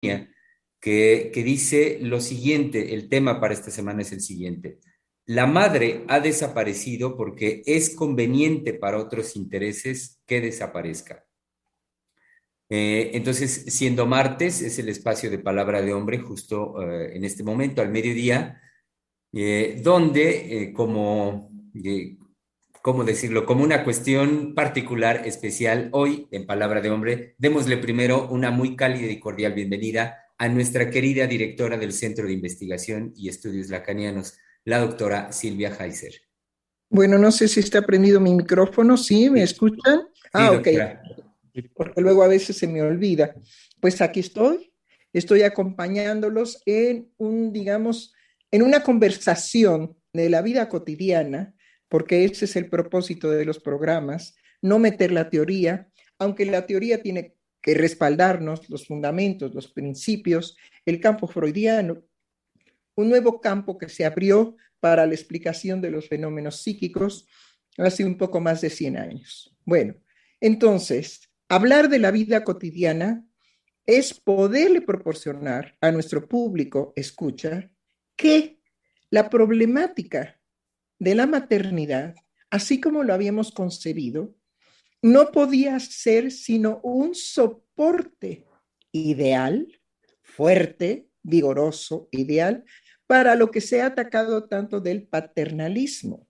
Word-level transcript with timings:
que, 0.00 1.30
dice 1.34 1.98
lo 2.00 2.20
siguiente, 2.20 2.94
el 2.94 3.08
tema 3.08 3.40
para 3.40 3.54
esta 3.54 3.70
semana 3.70 4.02
es 4.02 4.12
el 4.12 4.20
siguiente. 4.20 4.78
La 5.26 5.46
madre 5.46 6.04
ha 6.08 6.20
desaparecido 6.20 7.16
porque 7.16 7.62
es 7.66 7.94
conveniente 7.94 8.74
para 8.74 8.98
otros 8.98 9.36
intereses 9.36 10.20
que 10.26 10.40
desaparezca. 10.40 11.24
Eh, 12.68 13.10
entonces, 13.14 13.64
siendo 13.68 14.06
martes, 14.06 14.62
es 14.62 14.78
el 14.78 14.88
espacio 14.88 15.30
de 15.30 15.38
palabra 15.38 15.82
de 15.82 15.92
hombre 15.92 16.18
justo 16.18 16.80
eh, 16.82 17.16
en 17.16 17.24
este 17.24 17.42
momento, 17.42 17.82
al 17.82 17.90
mediodía, 17.90 18.60
eh, 19.32 19.80
donde, 19.82 20.72
como, 20.74 21.50
¿cómo 22.82 23.04
decirlo? 23.04 23.46
Como 23.46 23.64
una 23.64 23.84
cuestión 23.84 24.54
particular, 24.54 25.22
especial, 25.26 25.88
hoy 25.92 26.26
en 26.30 26.46
palabra 26.46 26.80
de 26.80 26.90
hombre, 26.90 27.34
démosle 27.38 27.76
primero 27.76 28.28
una 28.28 28.50
muy 28.50 28.76
cálida 28.76 29.10
y 29.10 29.20
cordial 29.20 29.52
bienvenida 29.52 30.24
a 30.38 30.48
nuestra 30.48 30.90
querida 30.90 31.26
directora 31.26 31.76
del 31.76 31.92
Centro 31.92 32.26
de 32.26 32.32
Investigación 32.32 33.12
y 33.14 33.28
Estudios 33.28 33.68
Lacanianos, 33.68 34.38
la 34.64 34.78
doctora 34.78 35.32
Silvia 35.32 35.76
Heiser. 35.78 36.14
Bueno, 36.88 37.18
no 37.18 37.30
sé 37.30 37.46
si 37.48 37.60
está 37.60 37.82
prendido 37.82 38.20
mi 38.20 38.34
micrófono, 38.34 38.96
¿sí? 38.96 39.28
¿Me 39.30 39.42
escuchan? 39.42 40.08
ah, 40.32 40.52
ok. 40.52 40.68
Porque 41.74 42.00
luego 42.00 42.22
a 42.22 42.28
veces 42.28 42.56
se 42.56 42.66
me 42.66 42.82
olvida. 42.82 43.34
Pues 43.80 44.00
aquí 44.00 44.20
estoy, 44.20 44.72
estoy 45.12 45.42
acompañándolos 45.42 46.62
en 46.64 47.12
un, 47.18 47.52
digamos, 47.52 48.14
en 48.50 48.62
una 48.62 48.82
conversación 48.82 49.96
de 50.12 50.30
la 50.30 50.42
vida 50.42 50.68
cotidiana, 50.68 51.54
porque 51.90 52.24
ese 52.24 52.46
es 52.46 52.56
el 52.56 52.70
propósito 52.70 53.30
de 53.30 53.44
los 53.44 53.58
programas, 53.58 54.34
no 54.62 54.78
meter 54.78 55.12
la 55.12 55.28
teoría, 55.28 55.90
aunque 56.18 56.46
la 56.46 56.64
teoría 56.64 57.02
tiene 57.02 57.36
que 57.60 57.74
respaldarnos 57.74 58.70
los 58.70 58.86
fundamentos, 58.86 59.54
los 59.54 59.68
principios, 59.68 60.56
el 60.86 60.98
campo 60.98 61.26
freudiano 61.26 62.02
un 63.00 63.08
nuevo 63.08 63.40
campo 63.40 63.78
que 63.78 63.88
se 63.88 64.04
abrió 64.04 64.56
para 64.78 65.06
la 65.06 65.14
explicación 65.14 65.80
de 65.80 65.90
los 65.90 66.08
fenómenos 66.08 66.62
psíquicos 66.62 67.26
hace 67.78 68.04
un 68.04 68.16
poco 68.16 68.40
más 68.40 68.60
de 68.60 68.70
100 68.70 68.96
años. 68.96 69.56
Bueno, 69.64 69.94
entonces, 70.40 71.30
hablar 71.48 71.88
de 71.88 71.98
la 71.98 72.10
vida 72.10 72.44
cotidiana 72.44 73.26
es 73.86 74.14
poderle 74.14 74.82
proporcionar 74.82 75.76
a 75.80 75.90
nuestro 75.90 76.28
público 76.28 76.92
escucha 76.96 77.70
que 78.16 78.60
la 79.10 79.28
problemática 79.28 80.39
de 81.00 81.16
la 81.16 81.26
maternidad, 81.26 82.14
así 82.50 82.80
como 82.80 83.02
lo 83.02 83.12
habíamos 83.12 83.50
concebido, 83.50 84.36
no 85.02 85.32
podía 85.32 85.80
ser 85.80 86.30
sino 86.30 86.80
un 86.84 87.14
soporte 87.14 88.46
ideal, 88.92 89.66
fuerte, 90.22 91.08
vigoroso, 91.22 92.08
ideal, 92.12 92.64
para 93.06 93.34
lo 93.34 93.50
que 93.50 93.60
se 93.60 93.82
ha 93.82 93.86
atacado 93.86 94.46
tanto 94.46 94.80
del 94.80 95.08
paternalismo 95.08 96.28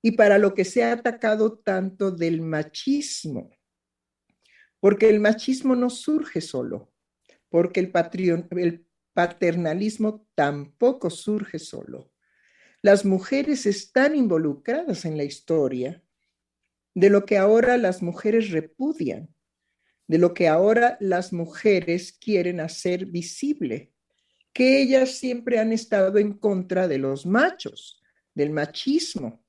y 0.00 0.12
para 0.12 0.38
lo 0.38 0.54
que 0.54 0.64
se 0.64 0.84
ha 0.84 0.92
atacado 0.92 1.58
tanto 1.58 2.10
del 2.10 2.40
machismo. 2.40 3.50
Porque 4.80 5.10
el 5.10 5.20
machismo 5.20 5.76
no 5.76 5.90
surge 5.90 6.40
solo, 6.40 6.92
porque 7.48 7.80
el, 7.80 8.86
paternalismo 9.14 10.26
tampoco 10.34 11.10
surge 11.10 11.58
solo. 11.58 12.11
Las 12.82 13.04
mujeres 13.04 13.64
están 13.64 14.16
involucradas 14.16 15.04
en 15.04 15.16
la 15.16 15.24
historia 15.24 16.02
de 16.94 17.10
lo 17.10 17.24
que 17.24 17.38
ahora 17.38 17.78
las 17.78 18.02
mujeres 18.02 18.50
repudian, 18.50 19.32
de 20.08 20.18
lo 20.18 20.34
que 20.34 20.48
ahora 20.48 20.98
las 21.00 21.32
mujeres 21.32 22.12
quieren 22.12 22.60
hacer 22.60 23.06
visible 23.06 23.92
que 24.52 24.82
ellas 24.82 25.12
siempre 25.12 25.58
han 25.58 25.72
estado 25.72 26.18
en 26.18 26.34
contra 26.34 26.86
de 26.86 26.98
los 26.98 27.24
machos, 27.24 28.02
del 28.34 28.50
machismo. 28.50 29.42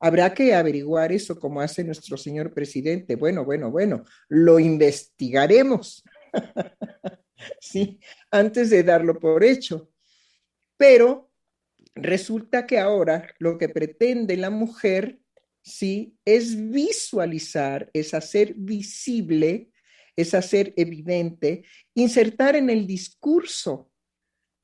Habrá 0.00 0.32
que 0.32 0.54
averiguar 0.54 1.12
eso 1.12 1.38
como 1.38 1.60
hace 1.60 1.84
nuestro 1.84 2.16
señor 2.16 2.52
presidente. 2.52 3.16
Bueno, 3.16 3.44
bueno, 3.44 3.70
bueno, 3.70 4.04
lo 4.28 4.58
investigaremos. 4.58 6.04
sí, 7.60 8.00
antes 8.30 8.70
de 8.70 8.82
darlo 8.82 9.18
por 9.18 9.44
hecho. 9.44 9.90
Pero 10.76 11.27
resulta 12.02 12.66
que 12.66 12.78
ahora 12.78 13.34
lo 13.38 13.58
que 13.58 13.68
pretende 13.68 14.36
la 14.36 14.50
mujer, 14.50 15.20
sí, 15.62 16.16
es 16.24 16.70
visualizar, 16.70 17.90
es 17.92 18.14
hacer 18.14 18.54
visible, 18.54 19.70
es 20.16 20.34
hacer 20.34 20.74
evidente, 20.76 21.64
insertar 21.94 22.56
en 22.56 22.70
el 22.70 22.86
discurso 22.86 23.90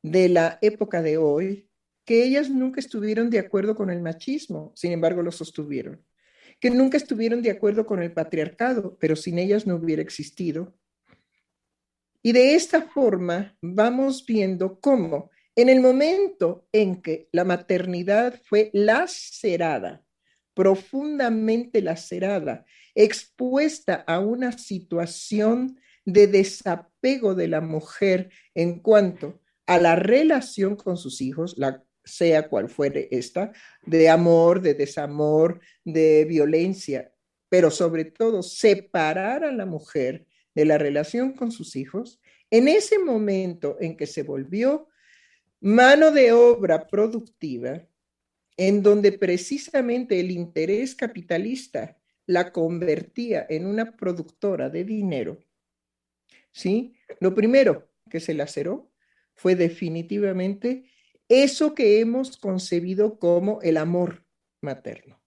de 0.03 0.29
la 0.29 0.59
época 0.63 1.03
de 1.03 1.17
hoy 1.17 1.71
que 2.05 2.25
ellas 2.25 2.51
nunca 2.51 2.81
estuvieron 2.81 3.31
de 3.31 3.39
acuerdo 3.39 3.75
con 3.75 3.91
el 3.91 4.03
machismo, 4.03 4.73
sin 4.75 4.93
embargo 4.93 5.23
lo 5.23 5.33
sostuvieron, 5.33 6.05
que 6.61 6.71
nunca 6.71 6.97
estuvieron 6.97 7.41
de 7.41 7.51
acuerdo 7.51 7.87
con 7.87 8.03
el 8.03 8.13
patriarcado, 8.13 8.99
pero 9.01 9.17
sin 9.17 9.39
ellas 9.39 9.67
no 9.67 9.77
hubiera 9.77 10.03
existido. 10.03 10.77
Y 12.23 12.33
de 12.33 12.55
esta 12.55 12.83
forma 12.83 13.57
vamos 13.63 14.25
viendo 14.27 14.81
cómo 14.81 15.31
en 15.57 15.69
el 15.69 15.81
momento 15.81 16.67
en 16.73 17.01
que 17.01 17.29
la 17.33 17.45
maternidad 17.45 18.41
fue 18.45 18.71
lacerada, 18.73 20.05
profundamente 20.55 21.81
lacerada, 21.81 22.65
expuesta 22.95 24.05
a 24.07 24.21
una 24.21 24.53
situación 24.53 25.79
de 26.05 26.27
desapego 26.27 27.35
de 27.35 27.49
la 27.49 27.61
mujer 27.61 28.31
en 28.55 28.81
cuanto 28.81 29.41
a 29.67 29.79
la 29.79 29.97
relación 29.97 30.77
con 30.77 30.97
sus 30.97 31.21
hijos, 31.21 31.57
sea 32.05 32.49
cual 32.49 32.69
fuere 32.69 33.09
esta, 33.11 33.53
de 33.87 34.09
amor, 34.09 34.61
de 34.61 34.75
desamor, 34.75 35.61
de 35.85 36.27
violencia, 36.29 37.13
pero 37.49 37.71
sobre 37.71 38.05
todo 38.05 38.43
separar 38.43 39.45
a 39.45 39.53
la 39.53 39.65
mujer 39.65 40.27
de 40.55 40.65
la 40.65 40.79
relación 40.79 41.33
con 41.33 41.51
sus 41.51 41.77
hijos, 41.77 42.21
en 42.51 42.69
ese 42.69 42.99
momento 42.99 43.77
en 43.81 43.97
que 43.97 44.07
se 44.07 44.23
volvió 44.23 44.89
mano 45.65 46.11
de 46.11 46.31
obra 46.31 46.87
productiva, 46.87 47.89
en 48.59 48.83
donde 48.83 49.13
precisamente 49.13 50.21
el 50.21 50.31
interés 50.31 50.95
capitalista 50.95 51.99
la 52.27 52.53
convertía 52.53 53.47
en 53.49 53.65
una 53.65 53.97
productora 53.97 54.69
de 54.69 54.85
dinero, 54.85 55.39
¿sí? 56.53 56.95
Lo 57.19 57.35
primero 57.35 57.91
que 58.11 58.21
se 58.21 58.35
laceró 58.35 58.93
fue 59.33 59.57
definitivamente 59.57 60.85
eso 61.31 61.75
que 61.75 61.99
hemos 61.99 62.37
concebido 62.37 63.19
como 63.19 63.63
el 63.63 63.79
amor 63.79 64.27
materno. 64.61 65.19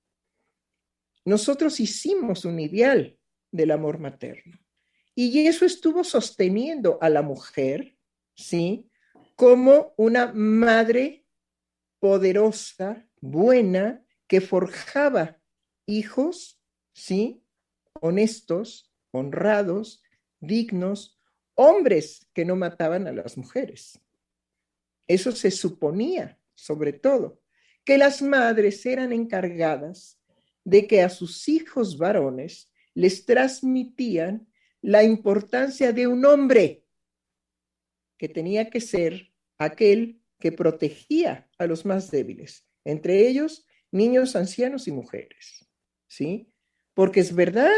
Nosotros 1.26 1.80
hicimos 1.80 2.46
un 2.46 2.60
ideal 2.60 3.18
del 3.52 3.72
amor 3.72 3.98
materno 3.98 4.60
y 5.16 5.48
eso 5.48 5.66
estuvo 5.66 6.04
sosteniendo 6.04 7.00
a 7.02 7.10
la 7.10 7.24
mujer, 7.24 7.98
¿sí? 8.36 8.88
Como 9.38 9.94
una 9.98 10.34
madre 10.34 11.26
poderosa, 12.00 13.08
buena, 13.22 14.04
que 14.28 14.42
forjaba 14.42 15.40
hijos, 15.86 16.60
¿sí? 16.92 17.44
Honestos, 18.02 18.92
honrados, 19.12 20.04
dignos, 20.40 21.20
hombres 21.54 22.28
que 22.34 22.46
no 22.46 22.56
mataban 22.56 23.08
a 23.08 23.12
las 23.12 23.38
mujeres. 23.38 24.00
Eso 25.08 25.32
se 25.32 25.52
suponía, 25.52 26.40
sobre 26.56 26.92
todo, 26.92 27.40
que 27.86 28.00
las 28.00 28.24
madres 28.24 28.84
eran 28.88 29.14
encargadas 29.14 30.20
de 30.64 30.88
que 30.88 31.04
a 31.04 31.10
sus 31.10 31.48
hijos 31.48 32.00
varones 32.00 32.72
les 32.96 33.24
transmitían 33.24 34.48
la 34.82 35.04
importancia 35.04 35.94
de 35.94 36.08
un 36.08 36.26
hombre 36.26 36.88
que 38.18 38.28
tenía 38.28 38.70
que 38.70 38.82
ser 38.82 39.27
aquel 39.58 40.22
que 40.40 40.52
protegía 40.52 41.50
a 41.58 41.66
los 41.66 41.86
más 41.86 42.12
débiles, 42.12 42.68
entre 42.84 43.28
ellos 43.28 43.66
niños, 43.92 44.36
ancianos 44.36 44.88
y 44.88 44.92
mujeres. 44.92 45.68
¿Sí? 46.08 46.52
Porque 46.94 47.20
es 47.20 47.34
verdad, 47.34 47.72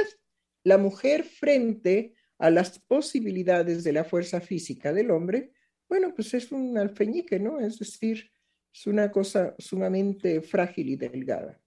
la 0.64 0.78
mujer 0.78 1.24
frente 1.24 2.14
a 2.38 2.50
las 2.50 2.80
posibilidades 2.80 3.84
de 3.84 3.94
la 3.94 4.04
fuerza 4.04 4.40
física 4.40 4.94
del 4.94 5.12
hombre, 5.12 5.52
bueno, 5.88 6.14
pues 6.14 6.34
es 6.34 6.52
un 6.52 6.78
alfeñique, 6.78 7.40
¿no? 7.40 7.60
Es 7.60 7.80
decir, 7.80 8.32
es 8.74 8.88
una 8.88 9.12
cosa 9.12 9.56
sumamente 9.58 10.42
frágil 10.42 10.90
y 10.90 10.96
delgada. 10.96 11.60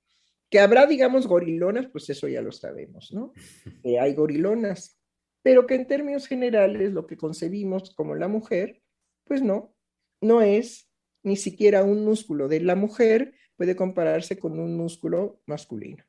Que 0.48 0.60
habrá, 0.60 0.86
digamos, 0.86 1.26
gorilonas, 1.26 1.88
pues 1.88 2.08
eso 2.10 2.28
ya 2.28 2.40
lo 2.40 2.52
sabemos, 2.52 3.12
¿no? 3.12 3.32
Que 3.82 3.98
hay 3.98 4.14
gorilonas, 4.14 4.98
pero 5.42 5.66
que 5.66 5.74
en 5.74 5.86
términos 5.86 6.26
generales 6.26 6.92
lo 6.92 7.06
que 7.06 7.16
concebimos 7.16 7.94
como 7.94 8.14
la 8.14 8.28
mujer, 8.28 8.80
pues 9.24 9.42
no, 9.42 9.74
no 10.22 10.40
es 10.40 10.88
ni 11.22 11.36
siquiera 11.36 11.84
un 11.84 12.04
músculo 12.04 12.48
de 12.48 12.60
la 12.60 12.74
mujer 12.74 13.34
puede 13.56 13.76
compararse 13.76 14.38
con 14.38 14.58
un 14.58 14.76
músculo 14.76 15.42
masculino. 15.46 16.04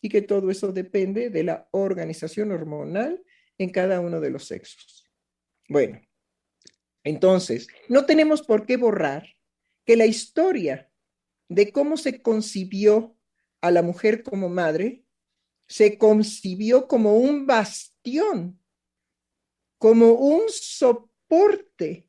Y 0.00 0.08
que 0.08 0.22
todo 0.22 0.50
eso 0.50 0.72
depende 0.72 1.30
de 1.30 1.44
la 1.44 1.68
organización 1.70 2.52
hormonal 2.52 3.24
en 3.58 3.70
cada 3.70 4.00
uno 4.00 4.20
de 4.20 4.30
los 4.30 4.44
sexos. 4.46 5.10
Bueno, 5.68 6.00
entonces, 7.04 7.68
no 7.88 8.04
tenemos 8.04 8.42
por 8.42 8.66
qué 8.66 8.76
borrar 8.76 9.36
que 9.84 9.96
la 9.96 10.06
historia 10.06 10.90
de 11.48 11.72
cómo 11.72 11.96
se 11.96 12.22
concibió 12.22 13.16
a 13.60 13.70
la 13.70 13.82
mujer 13.82 14.22
como 14.22 14.48
madre, 14.48 15.04
se 15.68 15.98
concibió 15.98 16.88
como 16.88 17.16
un 17.16 17.46
bastión, 17.46 18.60
como 19.78 20.12
un 20.12 20.42
soporte 20.48 22.08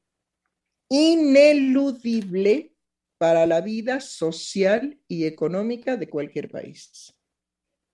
ineludible 0.93 2.75
para 3.17 3.47
la 3.47 3.61
vida 3.61 3.99
social 3.99 4.99
y 5.07 5.25
económica 5.25 5.97
de 5.97 6.07
cualquier 6.07 6.51
país. 6.51 7.15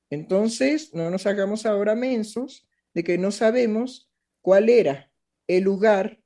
Entonces, 0.09 0.93
no 0.93 1.09
nos 1.09 1.25
hagamos 1.25 1.65
ahora 1.65 1.95
mensos 1.95 2.67
de 2.93 3.05
que 3.05 3.17
no 3.17 3.31
sabemos 3.31 4.11
cuál 4.41 4.67
era 4.67 5.09
el 5.47 5.63
lugar 5.63 6.19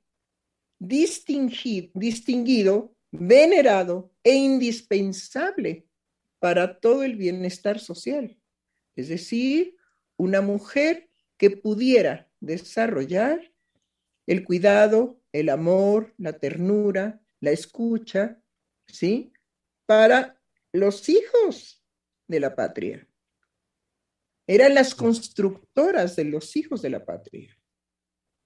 distinguido, 0.80 1.92
distinguido 1.94 2.96
venerado 3.12 4.12
e 4.24 4.34
indispensable 4.34 5.86
para 6.40 6.80
todo 6.80 7.04
el 7.04 7.14
bienestar 7.14 7.78
social. 7.78 8.36
Es 8.96 9.10
decir, 9.10 9.76
una 10.16 10.40
mujer 10.40 11.08
que 11.36 11.50
pudiera 11.50 12.28
desarrollar 12.40 13.52
el 14.26 14.44
cuidado, 14.44 15.20
el 15.34 15.48
amor, 15.48 16.14
la 16.16 16.38
ternura, 16.38 17.20
la 17.40 17.50
escucha, 17.50 18.40
¿sí? 18.86 19.32
Para 19.84 20.40
los 20.72 21.08
hijos 21.08 21.84
de 22.28 22.38
la 22.38 22.54
patria. 22.54 23.08
Eran 24.46 24.74
las 24.74 24.94
constructoras 24.94 26.14
de 26.14 26.24
los 26.26 26.54
hijos 26.56 26.82
de 26.82 26.90
la 26.90 27.04
patria. 27.04 27.58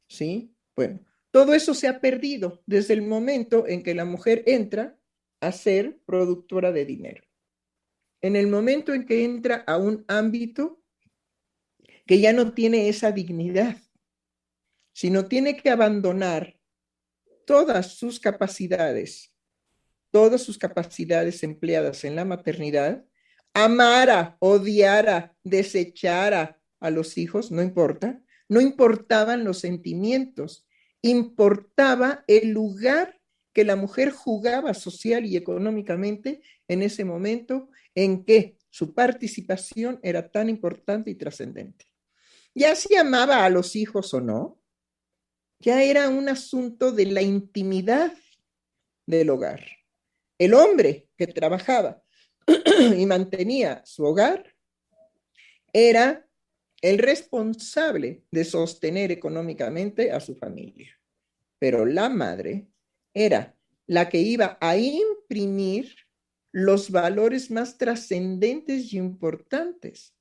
¿Sí? 0.08 0.56
Bueno, 0.74 1.04
todo 1.30 1.52
eso 1.52 1.74
se 1.74 1.88
ha 1.88 2.00
perdido 2.00 2.62
desde 2.64 2.94
el 2.94 3.02
momento 3.02 3.66
en 3.66 3.82
que 3.82 3.94
la 3.94 4.06
mujer 4.06 4.42
entra 4.46 4.98
a 5.40 5.52
ser 5.52 6.00
productora 6.06 6.72
de 6.72 6.86
dinero. 6.86 7.22
En 8.22 8.34
el 8.34 8.46
momento 8.46 8.94
en 8.94 9.04
que 9.04 9.24
entra 9.24 9.56
a 9.66 9.76
un 9.76 10.06
ámbito 10.08 10.82
que 12.06 12.18
ya 12.18 12.32
no 12.32 12.54
tiene 12.54 12.88
esa 12.88 13.12
dignidad, 13.12 13.76
sino 14.94 15.26
tiene 15.26 15.54
que 15.54 15.68
abandonar 15.68 16.57
todas 17.48 17.94
sus 17.94 18.20
capacidades, 18.20 19.32
todas 20.10 20.42
sus 20.42 20.58
capacidades 20.58 21.42
empleadas 21.42 22.04
en 22.04 22.14
la 22.14 22.26
maternidad, 22.26 23.06
amara, 23.54 24.36
odiara, 24.38 25.34
desechara 25.44 26.60
a 26.78 26.90
los 26.90 27.16
hijos, 27.16 27.50
no 27.50 27.62
importa, 27.62 28.20
no 28.50 28.60
importaban 28.60 29.44
los 29.44 29.60
sentimientos, 29.60 30.66
importaba 31.00 32.22
el 32.26 32.50
lugar 32.50 33.18
que 33.54 33.64
la 33.64 33.76
mujer 33.76 34.10
jugaba 34.10 34.74
social 34.74 35.24
y 35.24 35.38
económicamente 35.38 36.42
en 36.68 36.82
ese 36.82 37.06
momento 37.06 37.70
en 37.94 38.26
que 38.26 38.58
su 38.68 38.92
participación 38.92 40.00
era 40.02 40.30
tan 40.30 40.50
importante 40.50 41.10
y 41.10 41.14
trascendente. 41.14 41.86
Ya 42.54 42.76
si 42.76 42.94
amaba 42.94 43.46
a 43.46 43.48
los 43.48 43.74
hijos 43.74 44.12
o 44.12 44.20
no, 44.20 44.57
ya 45.60 45.82
era 45.82 46.08
un 46.08 46.28
asunto 46.28 46.92
de 46.92 47.06
la 47.06 47.22
intimidad 47.22 48.12
del 49.06 49.30
hogar. 49.30 49.64
El 50.38 50.54
hombre 50.54 51.08
que 51.16 51.26
trabajaba 51.26 52.02
y 52.96 53.06
mantenía 53.06 53.82
su 53.84 54.04
hogar 54.04 54.54
era 55.72 56.26
el 56.80 56.98
responsable 56.98 58.24
de 58.30 58.44
sostener 58.44 59.10
económicamente 59.10 60.12
a 60.12 60.20
su 60.20 60.36
familia. 60.36 60.96
Pero 61.58 61.84
la 61.84 62.08
madre 62.08 62.68
era 63.12 63.56
la 63.86 64.08
que 64.08 64.18
iba 64.18 64.58
a 64.60 64.76
imprimir 64.76 65.96
los 66.52 66.90
valores 66.90 67.50
más 67.50 67.78
trascendentes 67.78 68.92
y 68.92 68.98
importantes 68.98 70.14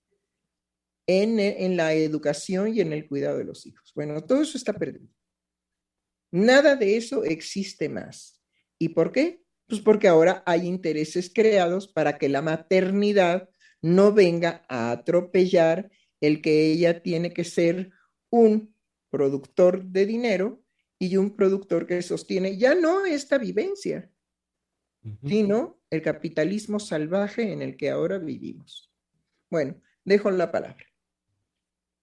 en, 1.06 1.40
en, 1.40 1.78
la 1.78 1.94
educación 1.94 2.74
y 2.74 2.82
en 2.82 2.92
el 2.92 3.08
cuidado 3.08 3.38
de 3.38 3.46
los 3.46 3.66
hijos. 3.66 3.94
Bueno, 3.96 4.22
todo 4.24 4.42
eso 4.42 4.58
está 4.58 4.74
perdido. 4.74 5.08
Nada 6.32 6.76
de 6.76 6.98
eso 6.98 7.24
existe 7.24 7.90
más. 7.90 8.42
¿Y 8.80 8.90
por 8.90 9.12
qué? 9.12 9.42
Pues 9.68 9.82
porque 9.82 10.08
ahora 10.08 10.44
hay 10.46 10.66
intereses 10.66 11.32
creados 11.34 11.88
para 11.88 12.18
que 12.18 12.30
la 12.30 12.42
maternidad 12.42 13.50
no 13.82 14.14
venga 14.14 14.66
a 14.70 14.92
atropellar 14.92 15.90
el 16.22 16.42
que 16.42 16.72
ella 16.72 17.02
tiene 17.02 17.34
que 17.34 17.44
ser 17.44 17.92
un 18.30 18.76
productor 19.10 19.84
de 19.86 20.06
dinero 20.06 20.64
y 21.00 21.18
un 21.18 21.36
productor 21.36 21.86
que 21.86 22.02
sostiene 22.02 22.58
ya 22.58 22.76
no 22.76 23.06
esta 23.06 23.38
vivencia, 23.38 24.10
sino 25.26 25.80
el 25.90 26.02
capitalismo 26.02 26.80
salvaje 26.80 27.54
en 27.54 27.62
el 27.62 27.78
que 27.78 27.90
ahora 27.90 28.18
vivimos. 28.18 28.92
Bueno, 29.50 29.80
dejo 30.04 30.32
la 30.32 30.52
palabra. 30.52 30.87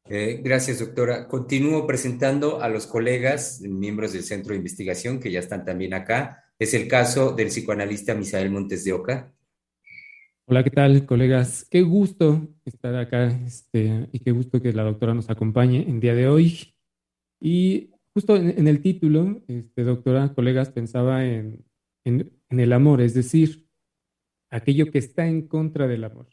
Gracias, 0.07 0.81
doctora. 0.81 1.27
Continúo 1.29 1.87
presentando 1.87 2.61
a 2.61 2.69
los 2.69 2.87
colegas, 2.87 3.63
miembros 3.63 4.13
del 4.13 4.23
Centro 4.23 4.51
de 4.51 4.59
Investigación, 4.59 5.19
que 5.19 5.31
ya 5.31 5.41
están 5.41 5.65
también 5.65 5.95
acá. 5.95 6.45
Es 6.59 6.75
el 6.75 6.89
caso 6.89 7.33
del 7.33 7.49
psicoanalista 7.49 8.15
Misael 8.15 8.51
Montes 8.51 8.85
de 8.85 8.93
Oca. 8.93 9.33
Hola, 10.47 10.63
¿qué 10.63 10.71
tal, 10.71 11.07
colegas? 11.07 11.67
Qué 11.71 11.81
gusto 11.81 12.49
estar 12.67 12.95
acá 12.97 13.29
este, 13.29 14.11
y 14.13 14.19
qué 14.19 14.31
gusto 14.31 14.61
que 14.61 14.75
la 14.75 14.83
doctora 14.83 15.15
nos 15.15 15.31
acompañe 15.31 15.89
en 15.89 16.01
día 16.01 16.15
de 16.15 16.29
hoy. 16.29 16.75
Y 17.41 17.93
justo 18.13 18.37
en, 18.37 18.69
el 18.69 18.83
título, 18.83 19.43
este, 19.49 19.85
doctora, 19.85 20.35
colegas, 20.35 20.71
pensaba 20.71 21.25
en, 21.25 21.65
en, 22.05 22.31
el 22.51 22.73
amor, 22.75 23.01
es 23.01 23.15
decir, 23.15 23.67
aquello 24.51 24.91
que 24.91 24.99
está 24.99 25.27
en 25.27 25.49
contra 25.49 25.89
del 25.89 26.05
amor. 26.05 26.29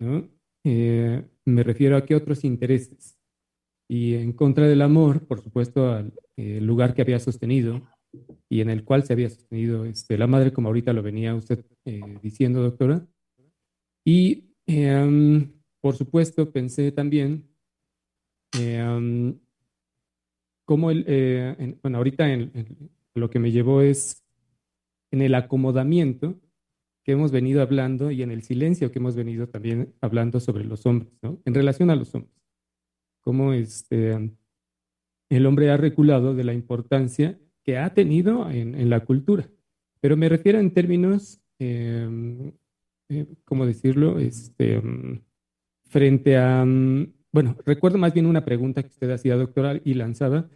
¿no? 0.00 0.28
Eh, 0.68 1.22
me 1.44 1.62
refiero 1.62 1.96
a 1.96 2.04
qué 2.04 2.16
otros 2.16 2.42
intereses. 2.42 3.16
Y 3.88 4.14
en 4.14 4.32
contra 4.32 4.66
del 4.66 4.82
amor, 4.82 5.24
por 5.24 5.40
supuesto, 5.40 5.92
al 5.92 6.12
lugar 6.36 6.92
que 6.92 7.02
había 7.02 7.20
sostenido 7.20 7.82
y 8.48 8.62
en 8.62 8.70
el 8.70 8.82
cual 8.84 9.04
se 9.04 9.12
había 9.12 9.30
sostenido 9.30 9.84
este, 9.84 10.18
la 10.18 10.26
madre, 10.26 10.52
como 10.52 10.66
ahorita 10.66 10.92
lo 10.92 11.04
venía 11.04 11.36
usted 11.36 11.64
eh, 11.84 12.00
diciendo, 12.20 12.62
doctora 12.62 13.06
y, 14.04 14.54
em, 14.66 15.52
por 15.80 15.96
supuesto, 15.96 16.50
pensé 16.50 16.90
también 16.90 17.48
em, 18.58 19.38
cómo, 20.64 20.90
el, 20.90 21.04
eh, 21.06 21.76
bueno, 21.82 21.98
ahorita 21.98 22.32
en, 22.32 22.90
lo 23.14 23.30
que 23.30 23.38
me 23.38 23.52
llevó 23.52 23.82
es 23.82 24.24
en 25.12 25.22
el 25.22 25.34
acomodamiento 25.34 26.40
que 27.06 27.12
hemos 27.12 27.30
venido 27.30 27.62
hablando 27.62 28.10
y 28.10 28.22
en 28.22 28.32
el 28.32 28.42
silencio 28.42 28.90
que 28.90 28.98
hemos 28.98 29.14
venido 29.14 29.48
también 29.48 29.94
hablando 30.00 30.40
sobre 30.40 30.64
los 30.64 30.84
hombres, 30.86 31.12
¿no? 31.22 31.40
En 31.44 31.54
relación 31.54 31.88
a 31.90 31.94
los 31.94 32.12
hombres. 32.16 32.34
Cómo 33.20 33.52
este, 33.52 34.34
el 35.30 35.46
hombre 35.46 35.70
ha 35.70 35.76
reculado 35.76 36.34
de 36.34 36.42
la 36.42 36.52
importancia 36.52 37.38
que 37.62 37.78
ha 37.78 37.94
tenido 37.94 38.50
en, 38.50 38.90
la 38.90 39.04
cultura. 39.04 39.48
Pero 40.00 40.16
me 40.16 40.28
refiero 40.28 40.58
en 40.58 40.72
términos 40.72 41.40
eh, 41.60 42.52
eh, 43.08 43.26
¿cómo 43.44 43.66
decirlo? 43.66 44.18
Este, 44.18 44.82
frente 45.88 46.36
a, 46.36 46.64
bueno, 47.32 47.56
recuerdo 47.64 47.98
más 47.98 48.14
bien 48.14 48.26
una 48.26 48.44
pregunta 48.44 48.82
que 48.82 48.88
usted 48.88 49.10
hacía, 49.10 49.36
doctora, 49.36 49.80
y 49.84 49.94
lanzaba. 49.94 50.48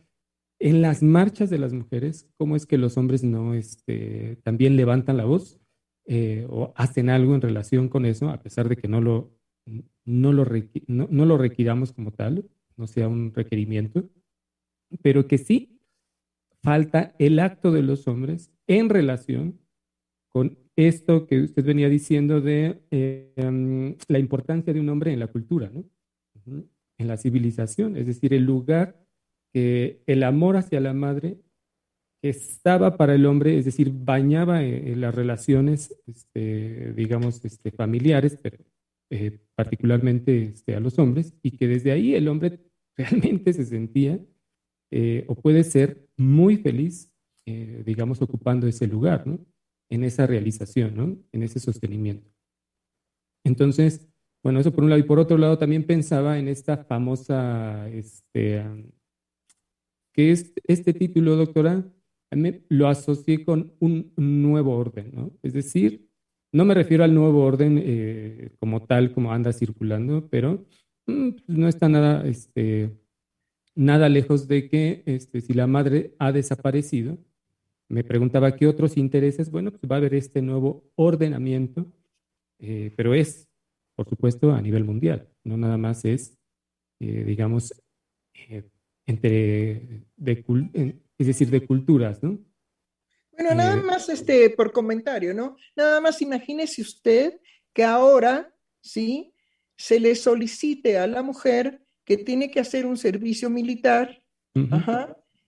En 0.59 0.83
las 0.83 1.02
marchas 1.02 1.49
de 1.49 1.59
las 1.59 1.73
mujeres, 1.73 2.28
¿cómo 2.37 2.57
es 2.57 2.66
que 2.66 2.76
los 2.76 2.97
hombres 2.97 3.23
no 3.23 3.54
este, 3.54 4.37
también 4.42 4.76
levantan 4.76 5.16
la 5.16 5.25
voz 5.25 5.60
eh, 6.12 6.45
o 6.50 6.73
hacen 6.75 7.09
algo 7.09 7.37
en 7.37 7.40
relación 7.40 7.88
con 7.88 8.05
eso, 8.05 8.31
a 8.31 8.43
pesar 8.43 8.69
de 8.69 8.75
que 8.75 8.88
no 8.88 9.00
lo, 9.00 9.31
no 10.05 10.33
lo, 10.33 10.45
no 10.88 11.25
lo 11.25 11.38
requiramos 11.38 11.93
como 11.93 12.11
tal, 12.11 12.50
no 12.76 12.88
sea 12.88 13.07
un 13.07 13.33
requerimiento, 13.33 14.11
pero 15.02 15.29
que 15.29 15.38
sí 15.38 15.79
falta 16.64 17.14
el 17.21 17.38
acto 17.38 17.71
de 17.71 17.83
los 17.83 18.09
hombres 18.09 18.50
en 18.67 18.88
relación 18.88 19.61
con 20.33 20.59
esto 20.75 21.29
que 21.29 21.43
usted 21.43 21.64
venía 21.64 21.88
diciendo 21.88 22.40
de 22.40 22.83
eh, 22.90 23.33
em, 23.37 23.97
la 24.09 24.19
importancia 24.19 24.73
de 24.73 24.81
un 24.81 24.88
hombre 24.88 25.12
en 25.12 25.21
la 25.21 25.29
cultura, 25.29 25.71
en 26.45 27.07
la 27.07 27.19
civilización, 27.19 27.97
es 27.97 28.07
decir, 28.07 28.35
el 28.35 28.43
lugar 28.43 29.00
que 29.52 30.02
el 30.09 30.25
amor 30.25 30.57
hacia 30.57 30.81
la 30.81 30.93
madre 30.93 31.38
estaba 32.23 32.97
para 32.97 33.15
el 33.15 33.27
hombre, 33.27 33.59
es 33.59 33.65
decir, 33.65 33.91
bañaba 33.93 34.62
eh, 34.62 34.93
en 34.93 35.00
las 35.00 35.15
relaciones, 35.15 35.95
este, 36.07 36.93
digamos, 36.95 37.45
este, 37.45 37.71
familiares, 37.71 38.39
pero, 38.43 38.59
eh, 39.11 39.41
particularmente 39.55 40.43
este, 40.43 40.75
a 40.75 40.81
los 40.81 40.99
hombres, 40.99 41.35
y 41.43 41.53
que 41.53 41.67
desde 41.67 41.93
ahí 41.93 42.15
el 42.15 42.29
hombre 42.29 42.61
realmente 42.97 43.53
se 43.53 43.65
sentía 43.65 44.21
o 45.29 45.37
puede 45.37 45.62
ser 45.62 46.09
muy 46.17 46.57
feliz, 46.57 47.12
digamos, 47.47 48.21
ocupando 48.23 48.67
ese 48.67 48.89
lugar, 48.89 49.25
¿no? 49.25 49.39
en 49.89 50.03
esa 50.03 50.27
realización, 50.27 50.97
¿no? 50.97 51.17
en 51.31 51.43
ese 51.45 51.61
sostenimiento. 51.61 52.29
Entonces, 53.45 54.11
bueno, 54.43 54.61
eso 54.61 54.73
por 54.73 54.85
un 54.85 54.91
lado. 54.91 55.00
Y 55.00 55.05
por 55.05 55.19
otro 55.19 55.37
lado, 55.37 55.59
también 55.59 55.87
pensaba 55.87 56.39
en 56.39 56.49
esta 56.49 56.79
famosa 56.85 57.89
este, 57.91 58.65
que 60.12 60.33
este 60.33 60.95
título, 60.95 61.37
doctora, 61.37 61.85
lo 62.69 62.89
asocié 62.89 63.45
con 63.45 63.73
un 63.81 64.13
nuevo 64.17 64.77
orden, 64.77 65.11
¿no? 65.13 65.31
Es 65.43 65.53
decir, 65.53 66.11
no 66.53 66.65
me 66.65 66.75
refiero 66.75 67.05
al 67.05 67.15
nuevo 67.15 67.45
orden 67.45 67.81
eh, 67.83 68.51
como 68.59 68.83
tal, 68.87 69.13
como 69.13 69.33
anda 69.33 69.53
circulando, 69.53 70.29
pero 70.29 70.67
mm, 71.07 71.31
pues, 71.31 71.59
no 71.59 71.69
está 71.69 71.89
nada, 71.89 72.27
este, 72.27 72.91
nada 73.75 74.09
lejos 74.09 74.49
de 74.49 74.69
que 74.69 75.03
este, 75.07 75.41
si 75.41 75.55
la 75.55 75.67
madre 75.67 76.15
ha 76.19 76.33
desaparecido, 76.33 77.19
me 77.89 78.05
preguntaba 78.05 78.55
qué 78.57 78.67
otros 78.67 78.97
intereses, 78.97 79.51
bueno, 79.51 79.71
pues 79.73 79.83
va 79.91 79.97
a 79.97 79.99
haber 79.99 80.15
este 80.15 80.43
nuevo 80.43 80.91
ordenamiento, 80.97 81.87
eh, 82.61 82.93
pero 82.97 83.15
es, 83.15 83.49
por 83.97 84.09
supuesto, 84.09 84.53
a 84.53 84.63
nivel 84.63 84.85
mundial, 84.85 85.29
no 85.45 85.57
nada 85.57 85.77
más 85.77 86.05
es, 86.05 86.39
eh, 87.01 87.25
digamos, 87.25 87.73
entre, 89.07 90.05
de, 90.17 90.45
es 91.21 91.27
decir, 91.27 91.50
de 91.50 91.67
culturas, 91.67 92.23
¿no? 92.23 92.39
Bueno, 93.33 93.55
nada 93.55 93.75
eh, 93.75 93.83
más 93.83 94.09
este, 94.09 94.49
por 94.50 94.73
comentario, 94.73 95.35
¿no? 95.35 95.57
Nada 95.77 96.00
más 96.00 96.23
imagínese 96.23 96.81
usted 96.81 97.39
que 97.75 97.85
ahora, 97.85 98.55
¿sí? 98.81 99.35
Se 99.77 100.00
le 100.00 100.15
solicite 100.15 100.97
a 100.97 101.07
la 101.07 101.23
mujer 101.23 101.85
que 102.07 102.17
tiene 102.17 102.50
que 102.50 102.61
hacer 102.61 102.87
un 102.87 102.97
servicio 102.97 103.50
militar, 103.50 104.23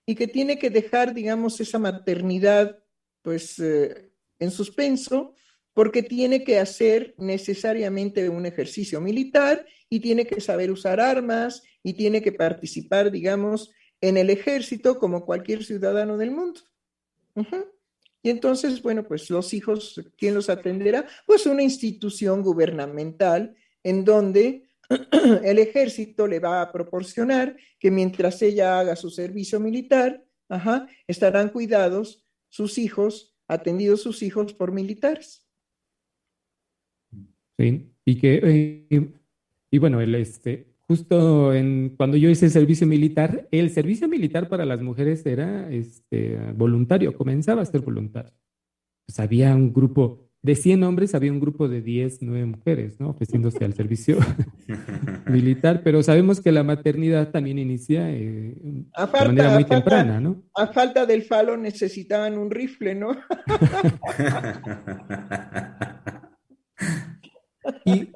y 0.06 0.14
que 0.14 0.26
tiene 0.26 0.58
que 0.58 0.70
dejar, 0.70 1.14
digamos, 1.14 1.60
esa 1.60 1.78
maternidad, 1.78 2.78
pues, 3.22 3.58
eh, 3.58 4.12
en 4.38 4.50
suspenso, 4.50 5.34
porque 5.72 6.02
tiene 6.02 6.44
que 6.44 6.58
hacer 6.58 7.14
necesariamente 7.18 8.28
un 8.28 8.44
ejercicio 8.44 9.00
militar 9.00 9.64
y 9.88 10.00
tiene 10.00 10.26
que 10.26 10.40
saber 10.40 10.70
usar 10.70 11.00
armas 11.00 11.62
y 11.82 11.94
tiene 11.94 12.20
que 12.20 12.32
participar, 12.32 13.10
digamos, 13.10 13.72
en 14.02 14.18
el 14.18 14.28
ejército 14.28 14.98
como 14.98 15.24
cualquier 15.24 15.64
ciudadano 15.64 16.18
del 16.18 16.32
mundo. 16.32 16.60
Y 18.22 18.30
entonces, 18.30 18.82
bueno, 18.82 19.04
pues 19.04 19.30
los 19.30 19.54
hijos, 19.54 20.02
¿quién 20.18 20.34
los 20.34 20.50
atenderá? 20.50 21.06
Pues 21.26 21.46
una 21.46 21.62
institución 21.62 22.42
gubernamental 22.42 23.56
en 23.82 24.04
donde 24.04 24.68
el 25.44 25.58
ejército 25.58 26.26
le 26.26 26.40
va 26.40 26.60
a 26.60 26.72
proporcionar 26.72 27.56
que 27.78 27.90
mientras 27.90 28.42
ella 28.42 28.80
haga 28.80 28.96
su 28.96 29.08
servicio 29.08 29.58
militar, 29.58 30.24
estarán 31.06 31.48
cuidados 31.48 32.26
sus 32.50 32.76
hijos, 32.76 33.34
atendidos 33.48 34.02
sus 34.02 34.22
hijos 34.22 34.52
por 34.52 34.72
militares. 34.72 35.48
Sí, 37.58 37.90
y 38.04 38.18
que, 38.18 38.40
eh, 38.90 39.12
y 39.70 39.78
bueno, 39.78 40.00
el, 40.00 40.14
este, 40.16 40.71
justo 40.92 41.54
en, 41.54 41.94
cuando 41.96 42.18
yo 42.18 42.28
hice 42.28 42.44
el 42.44 42.50
servicio 42.50 42.86
militar, 42.86 43.48
el 43.50 43.70
servicio 43.70 44.08
militar 44.08 44.50
para 44.50 44.66
las 44.66 44.82
mujeres 44.82 45.24
era 45.24 45.70
este, 45.70 46.36
voluntario, 46.54 47.16
comenzaba 47.16 47.62
a 47.62 47.64
ser 47.64 47.80
voluntario. 47.80 48.34
Pues 49.06 49.18
había 49.18 49.56
un 49.56 49.72
grupo 49.72 50.28
de 50.42 50.54
100 50.54 50.82
hombres, 50.82 51.14
había 51.14 51.32
un 51.32 51.40
grupo 51.40 51.66
de 51.66 51.80
10, 51.80 52.20
9 52.20 52.44
mujeres, 52.44 53.00
¿no? 53.00 53.08
Ofreciéndose 53.08 53.64
al 53.64 53.72
servicio 53.72 54.18
militar, 55.30 55.80
pero 55.82 56.02
sabemos 56.02 56.42
que 56.42 56.52
la 56.52 56.62
maternidad 56.62 57.30
también 57.30 57.58
inicia 57.58 58.10
eh, 58.10 58.54
de 58.54 59.24
manera 59.24 59.54
muy 59.54 59.64
temprana, 59.64 60.20
¿no? 60.20 60.42
A 60.54 60.66
falta 60.66 61.06
del 61.06 61.22
falo 61.22 61.56
necesitaban 61.56 62.36
un 62.36 62.50
rifle, 62.50 62.94
¿no? 62.94 63.12
y, 67.86 68.12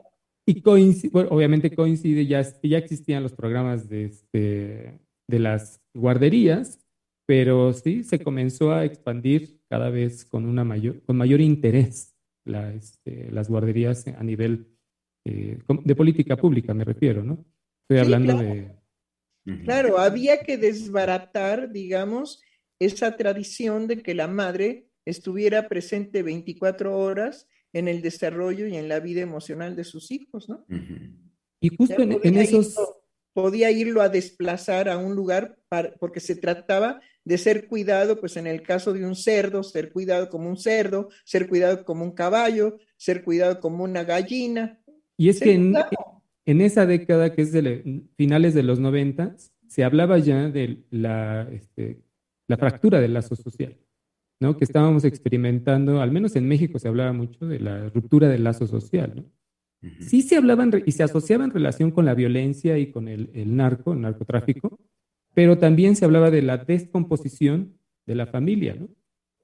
y 0.47 0.63
coincide, 0.63 1.11
obviamente 1.13 1.75
coincide, 1.75 2.25
ya, 2.27 2.43
ya 2.63 2.79
existían 2.79 3.23
los 3.25 3.33
programas 3.33 3.89
de, 3.89 4.05
este, 4.05 5.01
de 5.29 5.39
las 5.39 5.81
guarderías, 5.93 6.79
pero 7.27 7.73
sí 7.73 8.05
se 8.05 8.21
comenzó 8.21 8.73
a 8.73 8.85
expandir 8.85 9.61
cada 9.69 9.91
vez 9.91 10.25
con, 10.25 10.47
una 10.47 10.63
mayor, 10.63 11.03
con 11.03 11.17
mayor 11.17 11.41
interés 11.41 12.15
la, 12.45 12.73
este, 12.73 13.31
las 13.33 13.49
guarderías 13.49 14.07
a 14.07 14.23
nivel 14.23 14.69
eh, 15.25 15.59
de 15.85 15.97
política 15.97 16.37
pública, 16.37 16.73
me 16.73 16.85
refiero, 16.85 17.25
¿no? 17.25 17.45
Estoy 17.83 17.99
hablando 17.99 18.39
de... 18.39 18.71
Claro, 19.65 19.99
había 19.99 20.41
que 20.41 20.57
desbaratar, 20.57 21.71
digamos, 21.71 22.43
esa 22.81 23.17
tradición 23.17 23.87
de 23.87 24.03
que 24.03 24.15
la 24.15 24.27
madre 24.27 24.89
estuviera 25.05 25.69
presente 25.69 26.23
24 26.23 26.97
horas 26.97 27.49
en 27.73 27.89
el 27.89 28.03
desarrollo 28.03 28.67
y 28.67 28.77
en 28.77 28.89
la 28.89 29.01
vida 29.01 29.21
emocional 29.21 29.77
de 29.77 29.85
sus 29.85 30.11
hijos, 30.11 30.49
¿no? 30.49 30.65
Y 31.61 31.75
justo 31.77 32.01
en, 32.01 32.37
esos... 32.37 32.77
podía 33.33 33.71
irlo 33.71 34.03
a 34.03 34.09
desplazar 34.09 34.89
a 34.89 34.99
un 34.99 35.15
lugar 35.15 35.59
porque 35.99 36.21
se 36.21 36.37
trataba 36.37 37.01
de 37.25 37.39
ser 37.39 37.67
cuidado, 37.67 38.21
pues 38.21 38.37
en 38.37 38.47
el 38.47 38.63
caso 38.63 38.93
de 38.93 39.05
un 39.05 39.17
cerdo, 39.17 39.63
ser 39.63 39.93
cuidado 39.93 40.31
como 40.31 40.49
un 40.49 40.57
cerdo, 40.57 41.09
ser 41.25 41.49
cuidado 41.49 41.85
como 41.85 42.05
un 42.05 42.13
caballo, 42.13 42.79
ser 42.97 43.25
cuidado 43.25 43.61
como 43.61 43.85
una 43.85 44.05
gallina. 44.05 44.81
Y 45.17 45.29
es 45.29 45.41
que 45.41 45.55
en, 45.55 46.61
esa 46.61 46.87
década, 46.87 47.35
que 47.35 47.43
es 47.43 47.53
de 47.53 48.05
finales 48.17 48.55
de 48.55 48.63
los 48.63 48.79
90, 48.79 49.35
se 49.67 49.83
hablaba 49.83 50.19
ya 50.19 50.49
de 50.49 50.85
la, 50.91 51.49
este, 51.51 52.01
la 52.47 52.57
fractura 52.57 53.01
del 53.01 53.15
lazo 53.15 53.35
social. 53.35 53.77
¿No? 54.41 54.57
que 54.57 54.65
estábamos 54.65 55.05
experimentando, 55.05 56.01
al 56.01 56.13
menos 56.13 56.37
en 56.37 56.49
México 56.49 56.79
se 56.79 56.89
hablaba 56.89 57.13
mucho 57.13 57.47
de 57.47 57.61
la 57.61 57.89
ruptura 57.89 58.29
del 58.29 58.45
lazo 58.45 58.67
social. 58.67 59.13
¿no? 59.17 59.25
Sí 60.01 60.23
se 60.23 60.37
hablaban 60.37 60.71
y 60.85 60.93
se 60.93 61.03
asociaba 61.03 61.45
en 61.45 61.51
relación 61.51 61.91
con 61.91 62.05
la 62.05 62.15
violencia 62.15 62.79
y 62.79 62.91
con 62.91 63.09
el, 63.09 63.31
narco, 63.57 63.93
el 63.93 64.01
narcotráfico, 64.01 64.79
pero 65.35 65.59
también 65.59 65.97
se 65.97 66.05
hablaba 66.05 66.31
de 66.31 66.43
la 66.43 66.59
descomposición 66.59 67.79
de 68.07 68.15
la 68.15 68.27
familia, 68.27 68.75
¿no? 68.75 68.89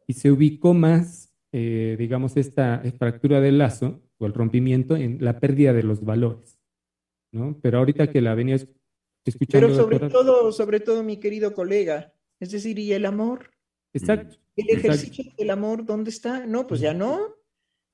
Y 0.07 0.15
se 0.15 0.31
ubicó 0.31 0.75
más, 0.75 1.35
eh, 1.53 1.97
digamos, 1.99 2.37
esta 2.37 2.83
fractura 2.99 3.41
del 3.41 3.59
lazo 3.59 4.01
o 4.19 4.27
el 4.27 4.33
rompimiento 4.33 4.97
en 4.97 5.19
la 5.21 5.39
pérdida 5.39 5.73
de 5.73 5.83
los 5.83 6.05
valores, 6.05 6.59
¿no? 7.33 7.59
Pero 7.61 7.79
ahorita 7.79 8.11
que 8.11 8.21
la 8.21 8.35
venía 8.35 8.57
escuchando... 9.25 9.69
Pero 9.69 9.75
sobre 9.75 9.99
todo, 9.99 10.53
sobre 10.53 10.81
todo, 10.81 11.03
mi 11.03 11.19
querido 11.19 11.55
colega, 11.55 12.15
es 12.41 12.51
decir, 12.51 12.79
¿y 12.79 12.93
el 12.93 13.05
amor? 13.05 13.51
Exacto. 13.93 14.42
¿El 14.57 14.71
ejercicio 14.71 15.25
del 15.37 15.51
amor 15.51 15.85
dónde 15.85 16.11
está? 16.11 16.47
No, 16.47 16.67
pues 16.67 16.81
ya 16.81 16.95
no. 16.95 17.37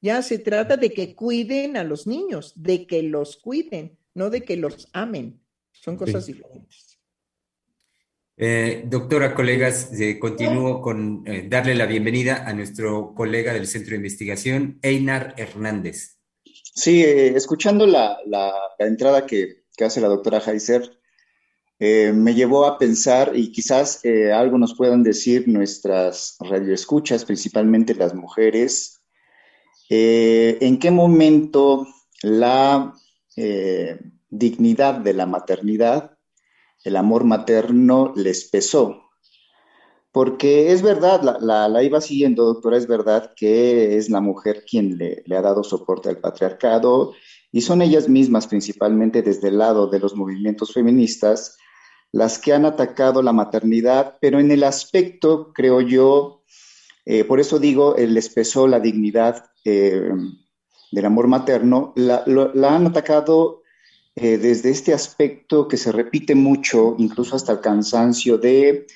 Ya 0.01 0.23
se 0.23 0.39
trata 0.39 0.77
de 0.77 0.91
que 0.91 1.15
cuiden 1.15 1.77
a 1.77 1.85
los 1.85 2.07
niños, 2.07 2.53
de 2.57 2.87
que 2.87 3.03
los 3.03 3.37
cuiden, 3.37 3.99
no 4.15 4.31
de 4.31 4.43
que 4.43 4.57
los 4.57 4.89
amen. 4.93 5.41
Son 5.73 5.97
cosas 5.97 6.27
diferentes. 6.27 6.99
Eh, 8.37 8.85
doctora, 8.87 9.35
colegas, 9.35 9.93
eh, 10.01 10.19
continúo 10.21 10.81
con 10.81 11.25
eh, 11.27 11.47
darle 11.49 11.75
la 11.75 11.87
bienvenida 11.87 12.45
a 12.47 12.53
nuestro 12.53 13.13
colega 13.15 13.53
del 13.53 13.67
Centro 13.67 13.91
de 13.91 13.97
Investigación, 13.97 14.79
Einar 14.83 15.35
Hernández. 15.37 16.19
Sí, 16.45 17.03
escuchando 17.03 17.85
la, 17.85 18.17
entrada 18.79 19.27
que, 19.27 19.65
que, 19.77 19.85
hace 19.85 20.01
la 20.01 20.07
doctora 20.07 20.39
Heiser, 20.39 20.98
eh, 21.81 22.13
me 22.13 22.35
llevó 22.35 22.67
a 22.67 22.77
pensar, 22.77 23.33
y 23.37 23.53
quizás 23.53 24.05
eh, 24.05 24.33
algo 24.33 24.59
nos 24.59 24.75
puedan 24.75 25.05
decir 25.05 25.47
nuestras 25.47 26.37
radioescuchas, 26.41 27.25
principalmente 27.25 27.95
las 27.95 28.15
mujeres, 28.15 29.01
eh, 29.89 30.59
en 30.61 30.79
qué 30.79 30.91
momento 30.91 31.87
la 32.23 32.95
dignidad 34.29 34.95
de 34.95 35.13
la 35.13 35.25
maternidad, 35.25 36.19
el 36.83 36.97
amor 36.97 37.23
materno 37.23 38.13
les 38.17 38.51
pesó. 38.51 39.05
Porque 40.11 40.73
es 40.73 40.83
verdad, 40.83 41.23
la, 41.41 41.83
iba 41.85 42.01
siguiendo, 42.01 42.47
doctora, 42.47 42.77
es 42.77 42.89
verdad 42.89 43.33
que 43.37 43.97
es 43.97 44.11
la 44.11 44.21
mujer 44.21 44.65
quien 44.69 44.99
le, 44.99 45.23
le 45.25 45.37
ha 45.37 45.43
dado 45.43 45.63
soporte 45.63 46.09
al 46.09 46.19
patriarcado 46.19 47.13
y 47.53 47.61
son 47.61 47.81
ellas 47.81 48.09
mismas, 48.09 48.49
principalmente 48.49 49.23
desde 49.23 49.49
el 49.49 49.59
lado 49.59 49.87
de 49.87 50.01
los 50.01 50.17
movimientos 50.17 50.73
feministas, 50.73 51.57
las 52.13 52.39
que 52.39 52.53
han 52.53 52.65
atacado 52.65 53.23
la 53.23 53.33
maternidad, 53.33 54.17
pero 54.21 54.41
en 54.41 54.51
el 54.51 54.65
aspecto, 54.65 55.53
creo 55.53 55.81
yo, 55.81 56.43
eh, 57.05 57.25
por 57.25 57.41
eso 57.41 57.59
digo, 57.59 57.97
el 57.97 58.17
espesó 58.17 58.67
la 58.67 58.81
dignidad 58.81 59.47
eh, 59.65 60.11
del 60.91 61.05
amor 61.05 61.29
materno, 61.29 61.93
la, 61.97 62.25
han 62.25 62.87
atacado 62.87 63.63
eh, 64.17 64.39
desde 64.39 64.71
este 64.71 64.95
aspecto 64.95 65.69
que 65.69 65.77
se 65.77 65.93
repite 65.93 66.35
mucho, 66.35 66.97
incluso 66.99 67.37
hasta 67.37 67.53
el 67.53 67.61
cansancio, 67.61 68.39
de 68.39 68.87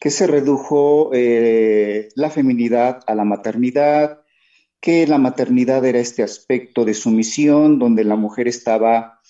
que 0.00 0.10
se 0.10 0.26
redujo 0.26 1.10
la 1.12 2.28
feminidad 2.28 3.00
a 3.06 3.14
la 3.14 3.24
maternidad, 3.24 4.20
que 4.78 5.06
la 5.06 5.16
maternidad 5.16 5.82
era 5.86 5.98
este 5.98 6.22
aspecto 6.22 6.84
de 6.84 6.92
sumisión, 6.92 7.78
donde 7.78 8.04
la 8.04 8.16
mujer 8.16 8.46
estaba 8.46 9.22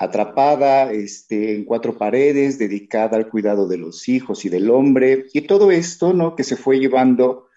atrapada 0.00 0.90
este, 0.92 1.54
en 1.54 1.66
cuatro 1.66 1.98
paredes, 1.98 2.58
dedicada 2.58 3.18
al 3.18 3.28
cuidado 3.28 3.68
de 3.68 3.76
los 3.76 4.08
hijos 4.08 4.46
y 4.46 4.48
del 4.48 4.70
hombre, 4.70 5.26
y 5.34 5.42
todo 5.42 5.70
esto, 5.70 6.14
¿no? 6.14 6.34
Que 6.34 6.42
se 6.42 6.56
fue 6.56 6.80
llevando, 6.80 7.48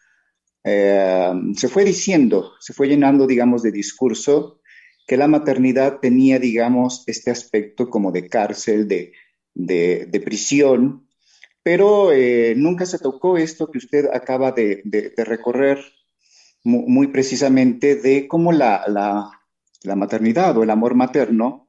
eh, 0.65 1.31
se 1.55 1.69
fue 1.69 1.85
diciendo, 1.85 2.51
se 2.59 2.73
fue 2.73 2.89
llenando, 2.89 3.27
digamos, 3.27 3.63
de 3.63 3.71
discurso, 3.71 4.59
que 5.07 5.15
la 5.15 5.29
maternidad 5.29 5.99
tenía, 6.01 6.37
digamos, 6.37 7.05
este 7.07 7.31
aspecto 7.31 7.89
como 7.89 8.11
de 8.11 8.27
cárcel, 8.27 8.89
de, 8.89 9.13
de, 9.53 10.21
prisión, 10.25 11.07
pero 11.63 12.11
eh, 12.11 12.55
nunca 12.57 12.85
se 12.85 12.99
tocó 12.99 13.37
esto 13.37 13.71
que 13.71 13.77
usted 13.77 14.09
acaba 14.13 14.51
de, 14.51 14.83
recorrer 15.15 15.79
muy, 16.65 17.07
precisamente 17.07 17.95
de 17.95 18.27
cómo 18.27 18.51
la, 18.51 19.31
maternidad 19.95 20.57
o 20.57 20.63
el 20.63 20.69
amor 20.71 20.95
materno 20.95 21.62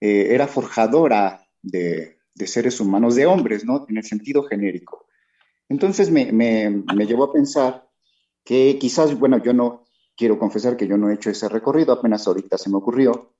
eh, 0.00 0.28
era 0.30 0.46
forjadora 0.46 1.46
de, 1.62 2.16
seres 2.46 2.80
humanos, 2.80 3.14
de 3.16 3.26
hombres, 3.26 3.64
¿no? 3.64 3.86
En 3.88 3.96
el 3.96 4.04
sentido 4.04 4.44
genérico. 4.44 5.06
Entonces 5.68 6.10
me, 6.10 6.32
me 6.32 7.06
llevó 7.06 7.24
a 7.24 7.32
pensar 7.32 7.88
que 8.44 8.78
quizás, 8.78 9.18
bueno, 9.18 9.42
yo 9.42 9.52
no 9.52 9.84
quiero 10.16 10.38
confesar 10.38 10.76
que 10.76 10.88
yo 10.88 10.96
no 10.96 11.08
he 11.08 11.14
hecho 11.14 11.30
ese 11.30 11.48
recorrido, 11.48 11.92
apenas 11.92 12.26
ahorita 12.26 12.58
se 12.58 12.70
me 12.70 12.76
ocurrió, 12.76 13.34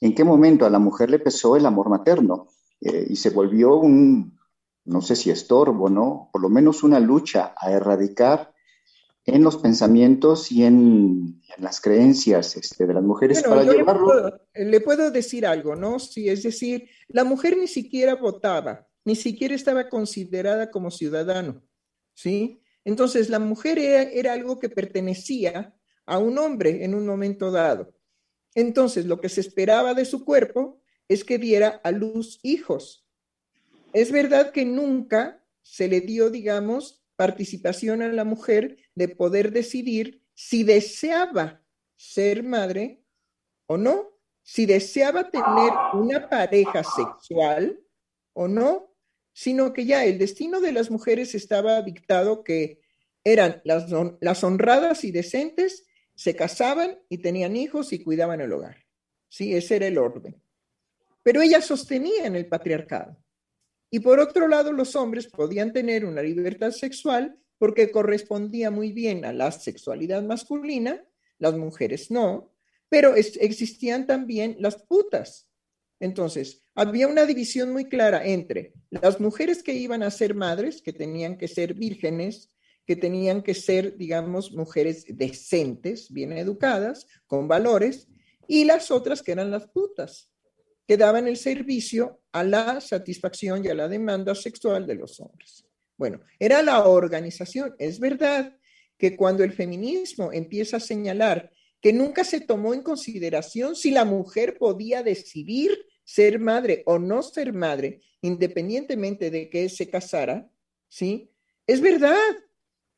en 0.00 0.14
qué 0.14 0.24
momento 0.24 0.66
a 0.66 0.70
la 0.70 0.78
mujer 0.78 1.10
le 1.10 1.20
pesó 1.20 1.56
el 1.56 1.64
amor 1.64 1.88
materno 1.88 2.48
eh, 2.80 3.06
y 3.08 3.16
se 3.16 3.30
volvió 3.30 3.76
un, 3.76 4.38
no 4.84 5.00
sé 5.00 5.16
si 5.16 5.30
estorbo, 5.30 5.88
¿no? 5.88 6.28
Por 6.32 6.42
lo 6.42 6.48
menos 6.48 6.82
una 6.82 6.98
lucha 6.98 7.54
a 7.56 7.70
erradicar 7.70 8.52
en 9.28 9.44
los 9.44 9.58
pensamientos 9.58 10.50
y 10.50 10.64
en, 10.64 11.42
las 11.58 11.80
creencias 11.80 12.56
este, 12.56 12.86
de 12.86 12.94
las 12.94 13.02
mujeres 13.02 13.42
para 13.42 13.64
llevarlo. 13.64 14.38
Le 14.54 14.80
puedo, 14.80 15.10
decir 15.10 15.44
algo, 15.44 15.74
¿no? 15.74 15.98
Sí, 15.98 16.28
es 16.28 16.42
decir, 16.42 16.88
la 17.08 17.24
mujer 17.24 17.56
ni 17.56 17.66
siquiera 17.66 18.14
votaba, 18.14 18.86
ni 19.04 19.16
siquiera 19.16 19.54
estaba 19.54 19.88
considerada 19.88 20.70
como 20.70 20.90
ciudadano, 20.90 21.62
¿sí? 22.14 22.62
Entonces, 22.84 23.28
la 23.28 23.38
mujer 23.38 23.78
era 23.78 24.32
algo 24.32 24.58
que 24.58 24.68
pertenecía 24.68 25.74
a 26.06 26.18
un 26.18 26.38
hombre 26.38 26.84
en 26.84 26.94
un 26.94 27.06
momento 27.06 27.50
dado. 27.50 27.92
Entonces, 28.54 29.04
lo 29.04 29.20
que 29.20 29.28
se 29.28 29.40
esperaba 29.40 29.94
de 29.94 30.04
su 30.04 30.24
cuerpo 30.24 30.80
es 31.08 31.24
que 31.24 31.38
diera 31.38 31.80
a 31.84 31.90
luz 31.90 32.38
hijos. 32.42 33.06
Es 33.92 34.12
verdad 34.12 34.52
que 34.52 34.64
nunca 34.64 35.44
se 35.62 35.88
le 35.88 36.00
dio, 36.00 36.30
digamos, 36.30 36.97
participación 37.18 38.00
a 38.00 38.08
la 38.12 38.22
mujer 38.22 38.78
de 38.94 39.08
poder 39.08 39.50
decidir 39.50 40.22
si 40.34 40.62
deseaba 40.62 41.60
ser 41.96 42.44
madre 42.44 43.02
o 43.66 43.76
no, 43.76 44.20
si 44.40 44.66
deseaba 44.66 45.28
tener 45.28 45.72
una 45.94 46.28
pareja 46.28 46.84
sexual 46.84 47.80
o 48.34 48.46
no, 48.46 48.94
sino 49.32 49.72
que 49.72 49.84
ya 49.84 50.04
el 50.04 50.16
destino 50.16 50.60
de 50.60 50.70
las 50.70 50.92
mujeres 50.92 51.34
estaba 51.34 51.82
dictado 51.82 52.44
que 52.44 52.80
eran 53.24 53.62
las, 53.64 53.90
las 54.20 54.44
honradas 54.44 55.02
y 55.02 55.10
decentes, 55.10 55.86
se 56.14 56.36
casaban 56.36 57.00
y 57.08 57.18
tenían 57.18 57.56
hijos 57.56 57.92
y 57.92 58.04
cuidaban 58.04 58.40
el 58.40 58.52
hogar. 58.52 58.86
Sí, 59.28 59.56
ese 59.56 59.74
era 59.74 59.88
el 59.88 59.98
orden. 59.98 60.40
Pero 61.24 61.42
ellas 61.42 61.64
sostenían 61.64 62.36
el 62.36 62.46
patriarcado. 62.46 63.18
Y 63.90 64.00
por 64.00 64.20
otro 64.20 64.48
lado, 64.48 64.72
los 64.72 64.96
hombres 64.96 65.28
podían 65.28 65.72
tener 65.72 66.04
una 66.04 66.22
libertad 66.22 66.72
sexual 66.72 67.38
porque 67.58 67.90
correspondía 67.90 68.70
muy 68.70 68.92
bien 68.92 69.24
a 69.24 69.32
la 69.32 69.50
sexualidad 69.50 70.22
masculina, 70.22 71.04
las 71.38 71.56
mujeres 71.56 72.10
no, 72.10 72.52
pero 72.88 73.14
existían 73.14 74.06
también 74.06 74.56
las 74.60 74.76
putas. 74.76 75.48
Entonces, 76.00 76.62
había 76.74 77.08
una 77.08 77.26
división 77.26 77.72
muy 77.72 77.86
clara 77.86 78.24
entre 78.24 78.72
las 78.90 79.20
mujeres 79.20 79.62
que 79.62 79.72
iban 79.72 80.02
a 80.02 80.10
ser 80.10 80.34
madres, 80.34 80.80
que 80.80 80.92
tenían 80.92 81.36
que 81.36 81.48
ser 81.48 81.74
vírgenes, 81.74 82.50
que 82.86 82.96
tenían 82.96 83.42
que 83.42 83.54
ser, 83.54 83.96
digamos, 83.96 84.52
mujeres 84.52 85.04
decentes, 85.08 86.10
bien 86.12 86.32
educadas, 86.32 87.06
con 87.26 87.48
valores, 87.48 88.08
y 88.46 88.64
las 88.64 88.90
otras 88.90 89.22
que 89.22 89.32
eran 89.32 89.50
las 89.50 89.66
putas, 89.66 90.30
que 90.88 90.96
daban 90.96 91.28
el 91.28 91.36
servicio 91.36 92.22
a 92.32 92.42
la 92.42 92.80
satisfacción 92.80 93.62
y 93.62 93.68
a 93.68 93.74
la 93.74 93.88
demanda 93.88 94.34
sexual 94.34 94.86
de 94.86 94.94
los 94.94 95.20
hombres. 95.20 95.66
Bueno, 95.98 96.22
era 96.38 96.62
la 96.62 96.86
organización. 96.86 97.74
Es 97.78 98.00
verdad 98.00 98.56
que 98.96 99.14
cuando 99.14 99.44
el 99.44 99.52
feminismo 99.52 100.32
empieza 100.32 100.78
a 100.78 100.80
señalar 100.80 101.52
que 101.82 101.92
nunca 101.92 102.24
se 102.24 102.40
tomó 102.40 102.72
en 102.72 102.82
consideración 102.82 103.76
si 103.76 103.90
la 103.90 104.06
mujer 104.06 104.56
podía 104.56 105.02
decidir 105.02 105.76
ser 106.04 106.40
madre 106.40 106.82
o 106.86 106.98
no 106.98 107.22
ser 107.22 107.52
madre, 107.52 108.00
independientemente 108.22 109.30
de 109.30 109.50
que 109.50 109.68
se 109.68 109.90
casara, 109.90 110.50
¿sí? 110.88 111.30
Es 111.66 111.82
verdad, 111.82 112.16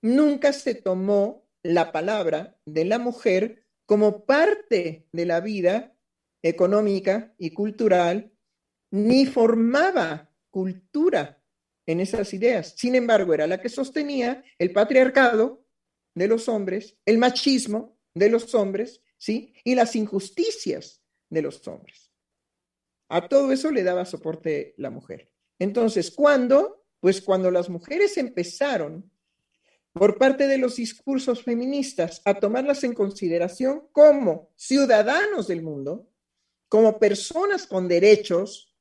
nunca 0.00 0.52
se 0.52 0.76
tomó 0.76 1.44
la 1.64 1.90
palabra 1.90 2.56
de 2.64 2.84
la 2.84 3.00
mujer 3.00 3.64
como 3.84 4.24
parte 4.24 5.08
de 5.10 5.26
la 5.26 5.40
vida 5.40 5.96
económica 6.42 7.34
y 7.38 7.50
cultural, 7.50 8.32
ni 8.90 9.26
formaba 9.26 10.30
cultura 10.50 11.42
en 11.86 12.00
esas 12.00 12.32
ideas. 12.34 12.74
Sin 12.76 12.94
embargo, 12.94 13.34
era 13.34 13.46
la 13.46 13.60
que 13.60 13.68
sostenía 13.68 14.42
el 14.58 14.72
patriarcado 14.72 15.64
de 16.14 16.28
los 16.28 16.48
hombres, 16.48 16.96
el 17.04 17.18
machismo 17.18 17.98
de 18.14 18.30
los 18.30 18.54
hombres, 18.54 19.02
¿sí? 19.16 19.54
Y 19.64 19.74
las 19.74 19.96
injusticias 19.96 21.02
de 21.28 21.42
los 21.42 21.66
hombres. 21.68 22.12
A 23.08 23.28
todo 23.28 23.52
eso 23.52 23.70
le 23.70 23.82
daba 23.82 24.04
soporte 24.04 24.74
la 24.76 24.90
mujer. 24.90 25.30
Entonces, 25.58 26.10
¿cuándo? 26.10 26.84
Pues 27.00 27.20
cuando 27.20 27.50
las 27.50 27.68
mujeres 27.68 28.16
empezaron 28.18 29.10
por 29.92 30.18
parte 30.18 30.46
de 30.46 30.58
los 30.58 30.76
discursos 30.76 31.42
feministas 31.42 32.22
a 32.24 32.34
tomarlas 32.34 32.84
en 32.84 32.92
consideración 32.92 33.88
como 33.92 34.50
ciudadanos 34.54 35.48
del 35.48 35.62
mundo, 35.62 36.09
como 36.70 37.00
personas 37.00 37.66
con 37.66 37.88
derechos, 37.88 38.72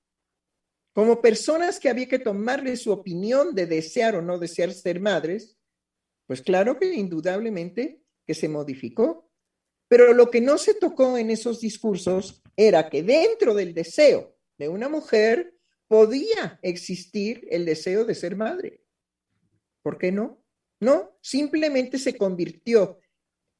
como 0.94 1.22
personas 1.22 1.80
que 1.80 1.90
había 1.90 2.08
que 2.08 2.20
tomarle 2.20 2.78
su 2.78 2.92
opinión 2.92 3.56
de 3.56 3.66
desear 3.66 4.16
o 4.16 4.22
no 4.22 4.38
desear 4.38 4.72
ser 4.72 5.00
madres, 5.00 5.58
pues 6.28 6.44
claro 6.44 6.78
que 6.78 6.94
indudablemente 6.94 8.04
que 8.28 8.36
se 8.36 8.48
modificó. 8.48 9.32
Pero 9.88 10.14
lo 10.14 10.30
que 10.30 10.40
no 10.40 10.60
se 10.60 10.76
tocó 10.76 11.18
en 11.18 11.32
esos 11.32 11.62
discursos 11.62 12.44
era 12.56 12.92
que 12.92 13.02
dentro 13.02 13.56
del 13.56 13.74
deseo 13.74 14.38
de 14.60 14.70
una 14.70 14.88
mujer 14.88 15.56
podía 15.88 16.60
existir 16.62 17.48
el 17.50 17.66
deseo 17.66 18.06
de 18.06 18.14
ser 18.14 18.36
madre. 18.36 18.84
¿Por 19.82 19.98
qué 19.98 20.12
no? 20.12 20.44
No, 20.80 21.18
simplemente 21.22 21.98
se 21.98 22.16
convirtió 22.16 23.00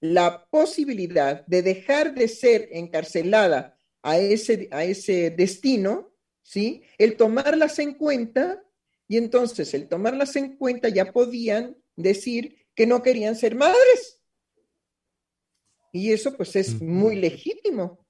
la 0.02 0.46
posibilidad 0.52 1.44
de 1.48 1.64
dejar 1.64 2.14
de 2.14 2.28
ser 2.28 2.70
encarcelada 2.72 3.79
a 4.02 4.18
ese, 4.18 4.68
a 4.72 4.84
ese 4.84 5.32
destino, 5.32 6.12
¿sí? 6.42 6.84
El 6.98 7.18
tomarlas 7.18 7.80
en 7.80 7.94
cuenta 7.94 8.64
y 9.08 9.18
entonces 9.18 9.74
el 9.74 9.88
tomarlas 9.88 10.36
en 10.36 10.56
cuenta 10.56 10.90
ya 10.90 11.12
podían 11.12 11.76
decir 11.96 12.68
que 12.76 12.86
no 12.86 13.02
querían 13.02 13.36
ser 13.36 13.56
madres. 13.56 14.22
Y 15.92 16.12
eso 16.12 16.38
pues 16.38 16.56
es 16.56 16.82
muy 16.82 17.16
legítimo. 17.16 18.06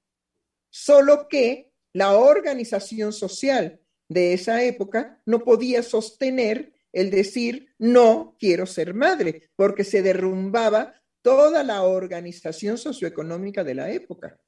Solo 0.69 1.27
que 1.27 1.71
la 1.93 2.17
organización 2.17 3.13
social 3.13 3.79
de 4.09 4.33
esa 4.33 4.63
época 4.63 5.21
no 5.25 5.39
podía 5.39 5.81
sostener 5.81 6.73
el 6.91 7.11
decir 7.11 7.73
no 7.77 8.35
quiero 8.39 8.65
ser 8.65 8.93
madre, 8.93 9.49
porque 9.55 9.83
se 9.83 10.01
derrumbaba 10.01 11.01
toda 11.21 11.63
la 11.63 11.83
organización 11.83 12.77
socioeconómica 12.77 13.63
de 13.63 13.75
la 13.75 13.91
época, 13.91 14.39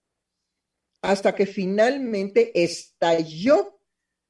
hasta 1.01 1.33
que 1.35 1.45
finalmente 1.45 2.51
estalló, 2.63 3.79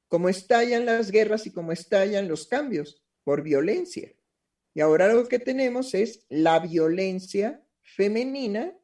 como 0.08 0.28
estallan 0.28 0.86
las 0.86 1.10
guerras 1.10 1.46
y 1.46 1.52
como 1.52 1.72
estallan 1.72 2.28
los 2.28 2.46
cambios, 2.46 3.02
por 3.24 3.42
violencia. 3.42 4.12
Y 4.74 4.80
ahora 4.80 5.12
lo 5.12 5.28
que 5.28 5.38
tenemos 5.38 5.94
es 5.94 6.24
la 6.28 6.58
violencia 6.58 7.62
femenina, 7.82 8.76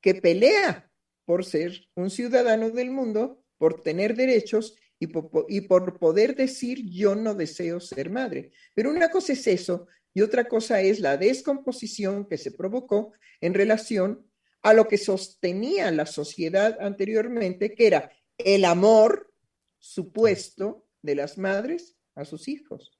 que 0.00 0.14
pelea 0.14 0.90
por 1.24 1.44
ser 1.44 1.88
un 1.94 2.10
ciudadano 2.10 2.70
del 2.70 2.90
mundo, 2.90 3.42
por 3.56 3.82
tener 3.82 4.14
derechos 4.14 4.76
y 4.98 5.06
por, 5.06 5.98
poder 5.98 6.36
decir 6.36 6.88
yo 6.88 7.14
no 7.14 7.34
deseo 7.34 7.80
ser 7.80 8.10
madre. 8.10 8.52
Pero 8.74 8.90
una 8.90 9.10
cosa 9.10 9.32
es 9.32 9.46
eso 9.46 9.86
y 10.14 10.20
otra 10.20 10.44
cosa 10.44 10.80
es 10.80 11.00
la 11.00 11.16
descomposición 11.16 12.26
que 12.26 12.38
se 12.38 12.52
provocó 12.52 13.12
en 13.40 13.54
relación 13.54 14.30
a 14.62 14.72
lo 14.72 14.88
que 14.88 14.98
sostenía 14.98 15.90
la 15.90 16.06
sociedad 16.06 16.78
anteriormente, 16.80 17.74
que 17.74 17.86
era 17.86 18.12
el 18.38 18.64
amor 18.64 19.32
supuesto 19.78 20.86
de 21.02 21.16
las 21.16 21.36
madres 21.36 21.96
a 22.14 22.24
sus 22.24 22.48
hijos. 22.48 22.98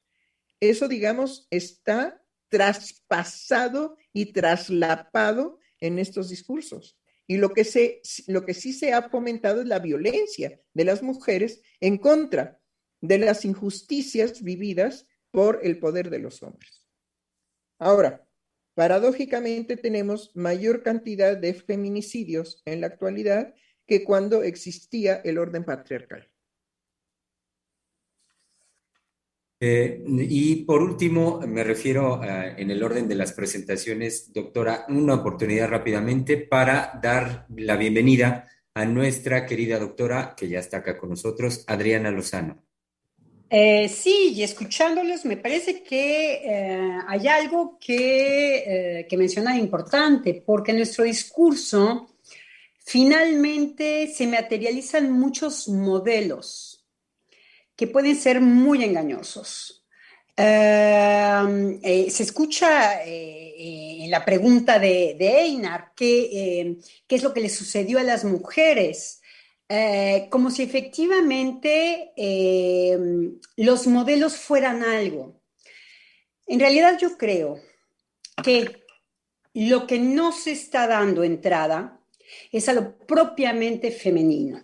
Eso, 0.60 0.88
digamos, 0.88 1.46
está 1.50 2.22
traspasado 2.48 3.96
y 4.12 4.32
traslapado 4.32 5.58
en 5.80 5.98
estos 5.98 6.28
discursos. 6.28 6.98
Y 7.26 7.38
lo 7.38 7.52
que, 7.52 7.64
se, 7.64 8.02
lo 8.26 8.44
que 8.44 8.54
sí 8.54 8.72
se 8.72 8.92
ha 8.92 9.08
fomentado 9.08 9.62
es 9.62 9.66
la 9.66 9.78
violencia 9.78 10.60
de 10.74 10.84
las 10.84 11.02
mujeres 11.02 11.62
en 11.80 11.98
contra 11.98 12.60
de 13.00 13.18
las 13.18 13.44
injusticias 13.44 14.42
vividas 14.42 15.06
por 15.30 15.60
el 15.62 15.78
poder 15.78 16.10
de 16.10 16.18
los 16.18 16.42
hombres. 16.42 16.86
Ahora, 17.78 18.28
paradójicamente 18.74 19.76
tenemos 19.76 20.30
mayor 20.34 20.82
cantidad 20.82 21.36
de 21.36 21.54
feminicidios 21.54 22.62
en 22.64 22.80
la 22.80 22.88
actualidad 22.88 23.54
que 23.86 24.04
cuando 24.04 24.42
existía 24.42 25.16
el 25.24 25.38
orden 25.38 25.64
patriarcal. 25.64 26.28
Eh, 29.64 30.02
y 30.06 30.64
por 30.64 30.82
último, 30.82 31.40
me 31.46 31.62
refiero 31.62 32.20
en 32.24 32.68
el 32.68 32.82
orden 32.82 33.06
de 33.06 33.14
las 33.14 33.32
presentaciones, 33.32 34.32
doctora, 34.32 34.86
una 34.88 35.14
oportunidad 35.14 35.68
rápidamente 35.68 36.36
para 36.36 36.98
dar 37.00 37.46
la 37.48 37.76
bienvenida 37.76 38.48
a 38.74 38.84
nuestra 38.86 39.46
querida 39.46 39.78
doctora, 39.78 40.34
que 40.36 40.48
ya 40.48 40.58
está 40.58 40.78
acá 40.78 40.98
con 40.98 41.10
nosotros, 41.10 41.64
Adriana 41.68 42.10
Lozano. 42.10 42.64
Eh, 43.54 43.86
sí, 43.90 44.32
y 44.34 44.42
escuchándolos 44.42 45.26
me 45.26 45.36
parece 45.36 45.82
que 45.82 46.40
eh, 46.42 46.98
hay 47.06 47.28
algo 47.28 47.76
que, 47.78 49.00
eh, 49.00 49.06
que 49.06 49.16
mencionar 49.18 49.58
importante, 49.58 50.42
porque 50.46 50.72
nuestro 50.72 51.04
discurso 51.04 52.16
finalmente 52.78 54.06
se 54.06 54.26
materializan 54.26 55.12
muchos 55.12 55.68
modelos 55.68 56.86
que 57.76 57.86
pueden 57.88 58.16
ser 58.16 58.40
muy 58.40 58.84
engañosos. 58.84 59.84
se 60.34 62.22
escucha 62.22 63.02
en 63.04 64.10
la 64.10 64.24
pregunta 64.24 64.78
de, 64.78 65.14
de 65.18 65.28
Einar 65.42 65.92
qué 65.94 66.78
es 67.06 67.22
lo 67.22 67.34
que 67.34 67.42
le 67.42 67.50
sucedió 67.50 67.98
a 67.98 68.02
las 68.02 68.24
mujeres 68.24 69.21
eh, 69.74 70.28
como 70.28 70.50
si 70.50 70.64
efectivamente 70.64 72.12
eh, 72.14 72.98
los 73.56 73.86
modelos 73.86 74.36
fueran 74.36 74.82
algo. 74.82 75.40
En 76.46 76.60
realidad 76.60 76.98
yo 77.00 77.16
creo 77.16 77.58
que 78.44 78.84
lo 79.54 79.86
que 79.86 79.98
no 79.98 80.32
se 80.32 80.52
está 80.52 80.86
dando 80.86 81.24
entrada 81.24 81.98
es 82.50 82.68
a 82.68 82.74
lo 82.74 82.98
propiamente 82.98 83.90
femenino, 83.90 84.62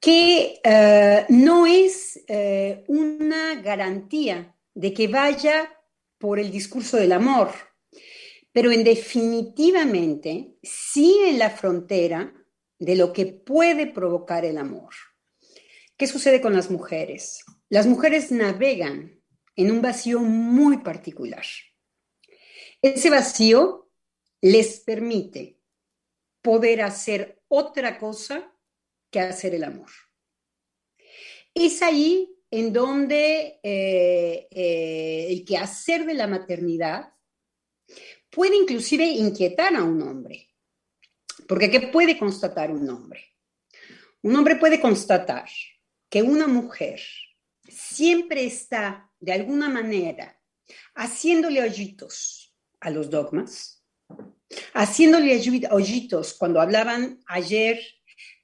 que 0.00 0.58
eh, 0.64 1.26
no 1.28 1.66
es 1.66 2.24
una 2.86 3.56
garantía 3.56 4.56
de 4.72 4.94
que 4.94 5.06
vaya 5.06 5.70
por 6.16 6.38
el 6.38 6.50
discurso 6.50 6.96
del 6.96 7.12
amor, 7.12 7.50
pero 8.52 8.72
en 8.72 8.84
definitivamente 8.84 10.56
sí 10.62 11.18
en 11.26 11.38
la 11.38 11.50
frontera 11.50 12.32
de 12.78 12.96
lo 12.96 13.12
que 13.12 13.26
puede 13.26 13.86
provocar 13.86 14.44
el 14.44 14.58
amor. 14.58 14.94
¿Qué 15.96 16.06
sucede 16.06 16.40
con 16.40 16.54
las 16.54 16.70
mujeres? 16.70 17.44
Las 17.68 17.86
mujeres 17.86 18.30
navegan 18.30 19.22
en 19.56 19.70
un 19.70 19.80
vacío 19.80 20.20
muy 20.20 20.78
particular. 20.78 21.44
Ese 22.82 23.10
vacío 23.10 23.90
les 24.42 24.80
permite 24.80 25.58
poder 26.42 26.82
hacer 26.82 27.42
otra 27.48 27.98
cosa 27.98 28.52
que 29.10 29.20
hacer 29.20 29.54
el 29.54 29.64
amor. 29.64 29.90
Es 31.54 31.82
ahí 31.82 32.36
en 32.50 32.72
donde 32.72 33.58
eh, 33.62 34.46
eh, 34.50 35.26
el 35.30 35.44
quehacer 35.44 36.04
de 36.04 36.14
la 36.14 36.26
maternidad 36.26 37.14
puede 38.30 38.56
inclusive 38.56 39.04
inquietar 39.04 39.74
a 39.74 39.82
un 39.82 40.02
hombre. 40.02 40.50
Porque 41.46 41.70
¿qué 41.70 41.80
puede 41.80 42.18
constatar 42.18 42.70
un 42.70 42.88
hombre? 42.88 43.24
Un 44.22 44.34
hombre 44.36 44.56
puede 44.56 44.80
constatar 44.80 45.48
que 46.08 46.22
una 46.22 46.46
mujer 46.46 47.00
siempre 47.68 48.44
está, 48.44 49.10
de 49.20 49.32
alguna 49.32 49.68
manera, 49.68 50.40
haciéndole 50.94 51.62
hoyitos 51.62 52.54
a 52.80 52.90
los 52.90 53.10
dogmas, 53.10 53.84
haciéndole 54.74 55.40
hoyitos 55.70 56.34
cuando 56.34 56.60
hablaban 56.60 57.20
ayer 57.26 57.80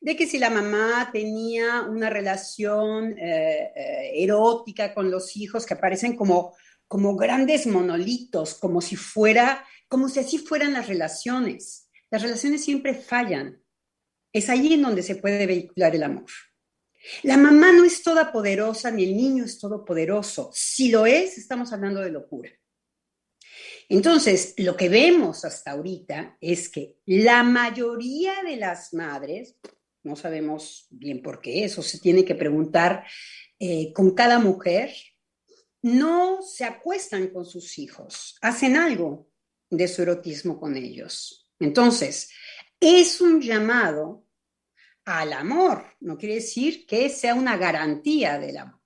de 0.01 0.17
que 0.17 0.27
si 0.27 0.39
la 0.39 0.51
mamá 0.51 1.11
tenía 1.13 1.83
una 1.83 2.11
relación 2.11 3.17
eh, 3.19 3.73
eh, 3.75 4.11
erótica 4.17 4.95
con 4.95 5.11
los 5.11 5.37
hijos 5.37 5.65
que 5.65 5.75
aparecen 5.75 6.17
como, 6.17 6.55
como 6.89 7.17
grandes 7.17 7.67
monolitos, 7.67 8.55
como 8.55 8.81
si 8.81 8.97
fuera, 8.97 9.65
como 9.89 10.09
si 10.09 10.19
así 10.19 10.39
fueran 10.39 10.73
las 10.73 10.89
relaciones. 10.89 11.82
Las 12.13 12.21
relaciones 12.21 12.63
siempre 12.63 12.95
fallan. 12.95 13.59
Es 14.35 14.51
allí 14.51 14.75
en 14.75 14.83
donde 14.83 15.03
se 15.03 15.17
puede 15.17 15.47
vehicular 15.47 15.97
el 15.97 16.03
amor. 16.03 16.31
La 17.23 17.39
mamá 17.39 17.73
no 17.73 17.85
es 17.85 18.03
toda 18.03 18.31
poderosa 18.31 18.91
ni 18.91 19.05
el 19.05 19.17
niño 19.17 19.45
es 19.45 19.59
todopoderoso. 19.59 20.51
Si 20.53 20.91
lo 20.91 21.07
es, 21.07 21.39
estamos 21.39 21.73
hablando 21.73 22.03
de 22.03 22.11
locura. 22.11 22.51
Entonces, 23.89 24.53
lo 24.59 24.77
que 24.77 24.91
vemos 24.91 25.47
hasta 25.47 25.71
ahorita 25.71 26.37
es 26.39 26.69
que 26.69 26.97
la 27.07 27.43
mayoría 27.43 28.43
de 28.43 28.57
las 28.57 28.93
madres, 28.93 29.57
no 30.03 30.15
sabemos 30.15 30.89
bien 30.91 31.23
por 31.23 31.41
qué, 31.41 31.65
eso 31.65 31.83
se 31.83 31.99
tiene 31.99 32.27
que 32.27 32.35
preguntar 32.35 33.07
eh, 33.59 33.91
con 33.95 34.15
cada 34.15 34.39
mujer, 34.39 34.95
no 35.81 36.43
se 36.43 36.65
acuestan 36.65 37.29
con 37.29 37.47
sus 37.47 37.79
hijos, 37.79 38.37
hacen 38.43 38.77
algo 38.77 39.31
de 39.71 39.89
su 39.89 40.03
erotismo 40.03 40.61
con 40.61 40.77
ellos. 40.77 41.42
Entonces, 41.63 42.31
es 42.81 43.21
un 43.21 43.41
llamado 43.41 44.27
al 45.05 45.33
amor, 45.33 45.85
no 46.01 46.17
quiere 46.17 46.37
decir 46.37 46.87
que 46.87 47.09
sea 47.09 47.35
una 47.35 47.57
garantía 47.57 48.39
del 48.39 48.57
amor. 48.57 48.81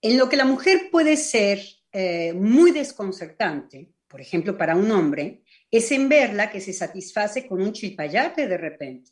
En 0.00 0.18
lo 0.18 0.28
que 0.28 0.36
la 0.36 0.44
mujer 0.44 0.88
puede 0.90 1.16
ser 1.16 1.64
eh, 1.92 2.32
muy 2.32 2.72
desconcertante, 2.72 3.92
por 4.08 4.20
ejemplo, 4.20 4.56
para 4.56 4.76
un 4.76 4.90
hombre, 4.90 5.42
es 5.70 5.90
en 5.92 6.08
verla 6.08 6.50
que 6.50 6.60
se 6.60 6.72
satisface 6.72 7.46
con 7.46 7.62
un 7.62 7.72
chilpayate 7.72 8.46
de 8.46 8.58
repente. 8.58 9.10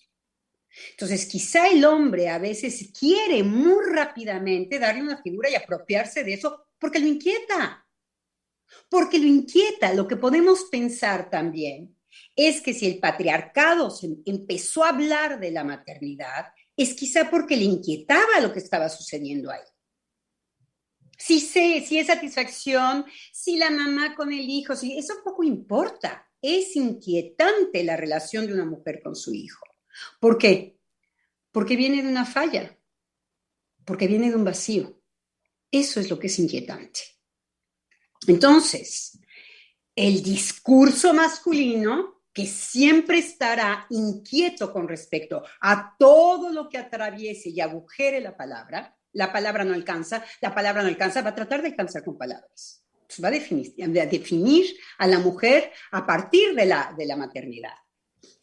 Entonces, 0.90 1.26
quizá 1.26 1.68
el 1.68 1.84
hombre 1.84 2.28
a 2.28 2.38
veces 2.38 2.92
quiere 2.98 3.42
muy 3.42 3.84
rápidamente 3.90 4.78
darle 4.78 5.02
una 5.02 5.22
figura 5.22 5.50
y 5.50 5.54
apropiarse 5.54 6.22
de 6.22 6.34
eso 6.34 6.66
porque 6.78 6.98
lo 6.98 7.06
inquieta. 7.06 7.86
Porque 8.88 9.18
lo 9.18 9.26
inquieta. 9.26 9.94
Lo 9.94 10.06
que 10.06 10.16
podemos 10.16 10.64
pensar 10.70 11.30
también 11.30 11.96
es 12.48 12.62
que 12.62 12.72
si 12.72 12.86
el 12.86 12.98
patriarcado 12.98 13.94
empezó 14.24 14.84
a 14.84 14.90
hablar 14.90 15.38
de 15.38 15.50
la 15.50 15.62
maternidad, 15.62 16.46
es 16.74 16.94
quizá 16.94 17.30
porque 17.30 17.54
le 17.54 17.64
inquietaba 17.64 18.40
lo 18.40 18.50
que 18.50 18.60
estaba 18.60 18.88
sucediendo 18.88 19.50
ahí. 19.50 19.60
Si, 21.18 21.38
sé, 21.40 21.84
si 21.86 21.98
es 21.98 22.06
satisfacción, 22.06 23.04
si 23.30 23.58
la 23.58 23.70
mamá 23.70 24.14
con 24.14 24.32
el 24.32 24.48
hijo, 24.48 24.74
si, 24.74 24.96
eso 24.96 25.14
poco 25.22 25.44
importa. 25.44 26.26
Es 26.40 26.74
inquietante 26.76 27.84
la 27.84 27.98
relación 27.98 28.46
de 28.46 28.54
una 28.54 28.64
mujer 28.64 29.02
con 29.02 29.14
su 29.14 29.34
hijo. 29.34 29.66
¿Por 30.18 30.38
qué? 30.38 30.78
Porque 31.52 31.76
viene 31.76 32.02
de 32.02 32.08
una 32.08 32.24
falla, 32.24 32.74
porque 33.84 34.06
viene 34.06 34.30
de 34.30 34.36
un 34.36 34.44
vacío. 34.44 34.98
Eso 35.70 36.00
es 36.00 36.08
lo 36.08 36.18
que 36.18 36.28
es 36.28 36.38
inquietante. 36.38 37.00
Entonces, 38.26 39.18
el 39.94 40.22
discurso 40.22 41.12
masculino 41.12 42.19
que 42.32 42.46
siempre 42.46 43.18
estará 43.18 43.86
inquieto 43.90 44.72
con 44.72 44.88
respecto 44.88 45.42
a 45.60 45.94
todo 45.98 46.50
lo 46.50 46.68
que 46.68 46.78
atraviese 46.78 47.50
y 47.50 47.60
agujere 47.60 48.20
la 48.20 48.36
palabra, 48.36 48.96
la 49.12 49.32
palabra 49.32 49.64
no 49.64 49.74
alcanza, 49.74 50.24
la 50.40 50.54
palabra 50.54 50.82
no 50.82 50.88
alcanza, 50.88 51.22
va 51.22 51.30
a 51.30 51.34
tratar 51.34 51.62
de 51.62 51.68
alcanzar 51.68 52.04
con 52.04 52.16
palabras. 52.16 52.84
va 53.22 53.28
a 53.28 54.06
definir, 54.06 54.76
a 54.98 55.06
la 55.06 55.18
mujer 55.18 55.72
a 55.90 56.06
partir 56.06 56.54
de 56.54 56.66
la, 56.66 56.94
de 56.96 57.06
la 57.06 57.16
maternidad. 57.16 57.74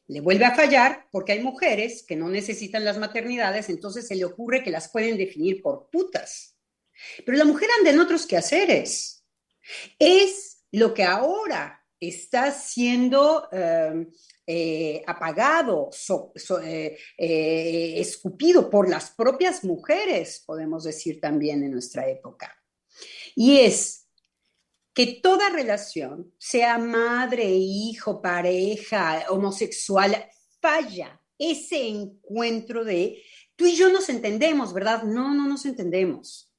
Le 0.08 0.22
vuelve 0.22 0.46
a 0.46 0.56
fallar 0.56 1.08
porque 1.12 1.34
hay 1.34 1.42
mujeres 1.42 2.04
que 2.04 2.16
no 2.16 2.30
necesitan 2.30 2.86
las 2.86 2.98
maternidades, 2.98 3.70
entonces 3.70 4.08
se 4.08 4.16
le 4.16 4.26
ocurre 4.26 4.64
que 4.64 4.72
las 4.72 4.90
pueden 4.90 5.18
definir 5.18 5.62
por 5.62 5.90
putas. 5.90 6.58
Pero 7.26 7.38
la 7.38 7.46
mujer 7.46 7.70
anda 7.78 7.92
en 7.92 8.00
otros 8.00 8.26
quehaceres. 8.26 9.26
Es 10.00 10.66
lo 10.72 10.94
que 10.94 11.04
ahora 11.04 11.77
está 12.00 12.52
siendo 12.52 13.48
em, 13.52 14.08
eh, 14.46 15.04
apagado, 15.06 15.90
eh, 16.64 16.98
eh, 17.18 17.94
escupido 17.98 18.70
por 18.70 18.90
las 18.90 19.12
propias 19.12 19.64
mujeres, 19.64 20.44
podemos 20.46 20.84
decir 20.84 21.20
también 21.20 21.64
en 21.64 21.72
nuestra 21.72 22.08
época. 22.08 22.56
Y 23.36 23.60
es 23.60 24.08
que 24.94 25.20
toda 25.22 25.50
relación, 25.50 26.34
sea 26.40 26.78
madre, 26.78 27.46
hijo, 27.50 28.22
pareja, 28.22 29.26
homosexual, 29.30 30.28
falla 30.60 31.22
ese 31.38 31.88
encuentro 31.88 32.84
de 32.84 33.22
tú 33.56 33.66
y 33.66 33.76
yo 33.76 33.92
nos 33.92 34.10
entendemos, 34.10 34.74
¿verdad? 34.74 35.04
No, 35.04 35.34
no 35.36 35.48
nos 35.48 35.66
entendemos. 35.66 36.52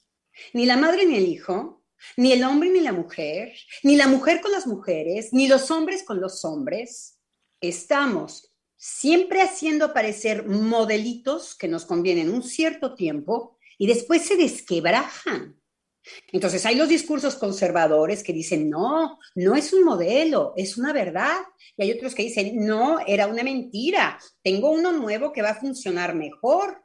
Ni 0.53 0.67
la 0.67 0.77
madre 0.77 1.05
ni 1.05 1.17
el 1.17 1.27
hijo 1.27 1.78
ni 2.17 2.33
el 2.33 2.45
hombre 2.45 2.71
ni 2.71 2.81
la 2.81 2.93
mujer, 2.93 3.53
ni 3.83 3.97
la 3.97 4.09
mujer 4.09 4.41
con 4.41 4.53
las 4.53 4.67
mujeres, 4.67 5.33
ni 5.33 5.49
los 5.49 5.71
hombres 5.71 6.03
con 6.03 6.21
los 6.21 6.45
hombres. 6.45 7.19
Estamos 7.61 8.53
siempre 8.77 9.43
haciendo 9.43 9.87
aparecer 9.87 10.47
modelitos 10.47 11.55
que 11.57 11.69
nos 11.69 11.85
convienen 11.85 12.31
un 12.31 12.43
cierto 12.43 12.95
tiempo 12.95 13.59
y 13.77 13.87
después 13.87 14.23
se 14.23 14.37
desquebrajan. 14.37 15.59
Entonces 16.33 16.65
hay 16.65 16.75
los 16.77 16.89
discursos 16.89 17.35
conservadores 17.35 18.23
que 18.23 18.33
dicen, 18.33 18.71
no, 18.71 19.19
no 19.35 19.55
es 19.55 19.73
un 19.73 19.85
modelo, 19.85 20.55
es 20.57 20.79
una 20.79 20.93
verdad. 20.93 21.39
Y 21.77 21.83
hay 21.83 21.93
otros 21.93 22.15
que 22.15 22.23
dicen, 22.23 22.65
no, 22.65 22.99
era 23.07 23.27
una 23.27 23.43
mentira, 23.43 24.19
tengo 24.43 24.71
uno 24.71 24.93
nuevo 24.93 25.33
que 25.33 25.43
va 25.43 25.51
a 25.51 25.61
funcionar 25.61 26.15
mejor. 26.15 26.83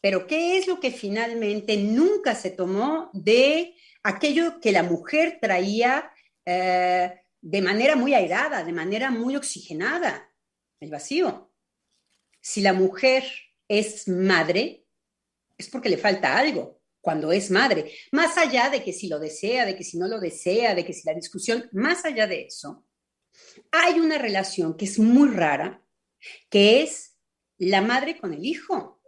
Pero 0.00 0.26
¿qué 0.26 0.58
es 0.58 0.66
lo 0.66 0.80
que 0.80 0.90
finalmente 0.90 1.76
nunca 1.76 2.34
se 2.34 2.50
tomó 2.50 3.10
de 3.12 3.74
aquello 4.02 4.60
que 4.60 4.72
la 4.72 4.82
mujer 4.82 5.38
traía 5.40 6.10
eh, 6.44 7.20
de 7.40 7.62
manera 7.62 7.96
muy 7.96 8.14
airada, 8.14 8.64
de 8.64 8.72
manera 8.72 9.10
muy 9.10 9.36
oxigenada? 9.36 10.30
El 10.80 10.90
vacío. 10.90 11.52
Si 12.40 12.60
la 12.60 12.72
mujer 12.72 13.24
es 13.68 14.08
madre, 14.08 14.84
es 15.56 15.68
porque 15.68 15.88
le 15.88 15.98
falta 15.98 16.36
algo 16.36 16.82
cuando 17.00 17.32
es 17.32 17.50
madre. 17.50 17.92
Más 18.12 18.38
allá 18.38 18.70
de 18.70 18.82
que 18.82 18.92
si 18.92 19.08
lo 19.08 19.18
desea, 19.18 19.66
de 19.66 19.76
que 19.76 19.84
si 19.84 19.98
no 19.98 20.08
lo 20.08 20.20
desea, 20.20 20.74
de 20.74 20.84
que 20.84 20.92
si 20.92 21.02
la 21.04 21.14
discusión, 21.14 21.68
más 21.72 22.04
allá 22.04 22.26
de 22.26 22.42
eso, 22.46 22.86
hay 23.70 24.00
una 24.00 24.18
relación 24.18 24.76
que 24.76 24.86
es 24.86 24.98
muy 24.98 25.28
rara, 25.28 25.82
que 26.48 26.82
es 26.82 27.16
la 27.58 27.82
madre 27.82 28.18
con 28.18 28.32
el 28.32 28.44
hijo. 28.44 29.01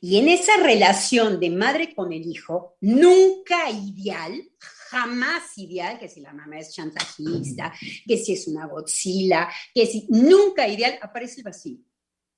Y 0.00 0.18
en 0.18 0.28
esa 0.28 0.56
relación 0.58 1.40
de 1.40 1.50
madre 1.50 1.94
con 1.94 2.12
el 2.12 2.26
hijo, 2.26 2.76
nunca 2.80 3.70
ideal, 3.70 4.50
jamás 4.90 5.56
ideal, 5.56 5.98
que 5.98 6.08
si 6.08 6.20
la 6.20 6.32
mamá 6.32 6.58
es 6.58 6.74
chantajista, 6.74 7.72
que 8.06 8.16
si 8.16 8.32
es 8.32 8.48
una 8.48 8.66
Godzilla, 8.66 9.48
que 9.74 9.86
si 9.86 10.06
nunca 10.08 10.66
ideal, 10.66 10.98
aparece 11.02 11.40
el 11.40 11.44
vacío. 11.44 11.78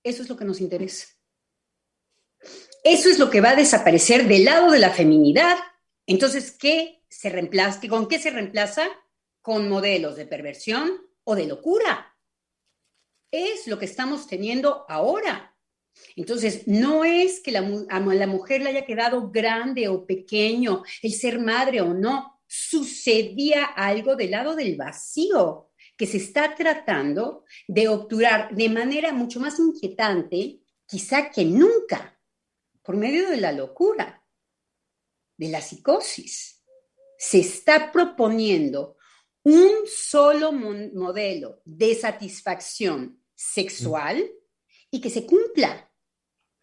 Eso 0.03 0.23
es 0.23 0.29
lo 0.29 0.37
que 0.37 0.45
nos 0.45 0.61
interesa. 0.61 1.07
Eso 2.83 3.11
es 3.11 3.19
lo 3.19 3.31
que 3.31 3.41
va 3.41 3.51
a 3.51 3.57
desaparecer 3.57 4.27
del 4.27 4.45
lado 4.45 4.71
de 4.71 4.79
la 4.79 4.91
feminidad. 4.91 5.59
Entonces, 6.07 6.51
¿qué 6.53 7.05
se 7.09 7.29
reemplaza? 7.29 7.81
¿Con 7.89 8.09
qué 8.09 8.19
se 8.19 8.31
reemplaza? 8.31 8.89
Con 9.43 9.69
modelos 9.69 10.17
de 10.17 10.27
perversión 10.27 10.91
o 11.25 11.35
de 11.35 11.47
locura. 11.47 12.17
Es 13.31 13.67
lo 13.67 13.79
que 13.79 13.85
estamos 13.85 14.27
teniendo 14.27 14.87
ahora. 14.89 15.50
Entonces, 16.17 16.67
no 16.67 17.05
es 17.05 17.41
que 17.41 17.53
la, 17.53 17.69
a 17.89 18.01
la 18.01 18.27
mujer 18.27 18.63
le 18.63 18.71
haya 18.71 18.85
quedado 18.85 19.31
grande 19.31 19.89
o 19.89 20.07
pequeño 20.07 20.83
el 21.03 21.13
ser 21.13 21.39
madre 21.39 21.81
o 21.81 21.95
no. 21.95 22.41
Sucedía 22.47 23.65
algo 23.65 24.17
del 24.17 24.33
lado 24.33 24.57
del 24.57 24.77
vacío 24.77 25.71
que 25.97 26.07
se 26.07 26.17
está 26.17 26.55
tratando 26.55 27.45
de 27.69 27.89
obturar 27.89 28.55
de 28.55 28.71
manera 28.71 29.13
mucho 29.13 29.39
más 29.39 29.59
inquietante, 29.59 30.61
quizá 30.87 31.31
que 31.31 31.45
nunca, 31.45 32.19
por 32.83 32.97
medio 32.97 33.29
de 33.29 33.37
la 33.37 33.53
locura, 33.53 34.25
de 35.37 35.49
la 35.49 35.61
psicosis. 35.61 36.65
Se 37.19 37.41
está 37.41 37.93
proponiendo 37.93 38.97
un 39.43 39.71
solo 39.87 40.53
modelo 40.53 41.61
de 41.65 41.95
satisfacción 41.95 43.23
sexual 43.35 44.25
y 44.91 45.01
que 45.01 45.11
se 45.11 45.27
cumpla. 45.27 45.90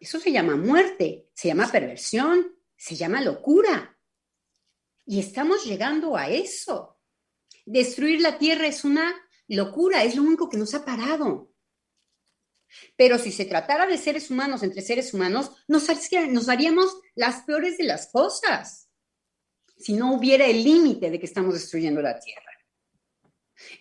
Eso 0.00 0.20
se 0.20 0.30
llama 0.30 0.56
muerte, 0.56 1.28
se 1.34 1.48
llama 1.48 1.70
perversión, 1.70 2.56
se 2.76 2.94
llama 2.94 3.20
locura. 3.20 3.98
Y 5.04 5.18
estamos 5.20 5.64
llegando 5.64 6.16
a 6.16 6.28
eso. 6.28 7.00
Destruir 7.64 8.20
la 8.20 8.38
tierra 8.38 8.66
es 8.66 8.84
una 8.84 9.14
locura, 9.48 10.04
es 10.04 10.14
lo 10.14 10.22
único 10.22 10.48
que 10.48 10.56
nos 10.56 10.74
ha 10.74 10.84
parado. 10.84 11.52
Pero 12.96 13.18
si 13.18 13.32
se 13.32 13.46
tratara 13.46 13.86
de 13.86 13.98
seres 13.98 14.30
humanos 14.30 14.62
entre 14.62 14.82
seres 14.82 15.14
humanos, 15.14 15.52
nos, 15.66 15.86
nos 16.28 16.48
haríamos 16.48 17.00
las 17.14 17.42
peores 17.42 17.78
de 17.78 17.84
las 17.84 18.10
cosas, 18.12 18.90
si 19.76 19.94
no 19.94 20.14
hubiera 20.14 20.46
el 20.46 20.62
límite 20.62 21.10
de 21.10 21.18
que 21.18 21.26
estamos 21.26 21.54
destruyendo 21.54 22.02
la 22.02 22.18
Tierra. 22.18 22.42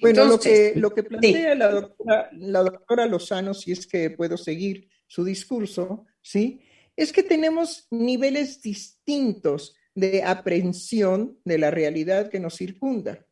Bueno, 0.01 0.25
lo, 0.25 0.39
que, 0.39 0.73
lo 0.75 0.91
que 0.91 1.03
plantea 1.03 1.53
la, 1.53 1.69
doctora, 1.69 2.29
la 2.33 2.63
doctora 2.63 3.05
Lozano, 3.05 3.53
si 3.53 3.73
es 3.73 3.85
que 3.85 4.09
puedo 4.09 4.37
seguir 4.37 4.89
su 5.07 5.23
discurso, 5.23 6.05
¿sí? 6.21 6.61
Es 6.95 7.11
que 7.11 7.23
tenemos 7.23 7.87
niveles 7.89 8.61
distintos 8.61 9.75
de 9.95 10.23
aprehensión 10.23 11.39
de 11.43 11.57
la 11.57 11.71
realidad 11.71 12.29
que 12.29 12.39
nos 12.39 12.55
circunda. 12.55 13.25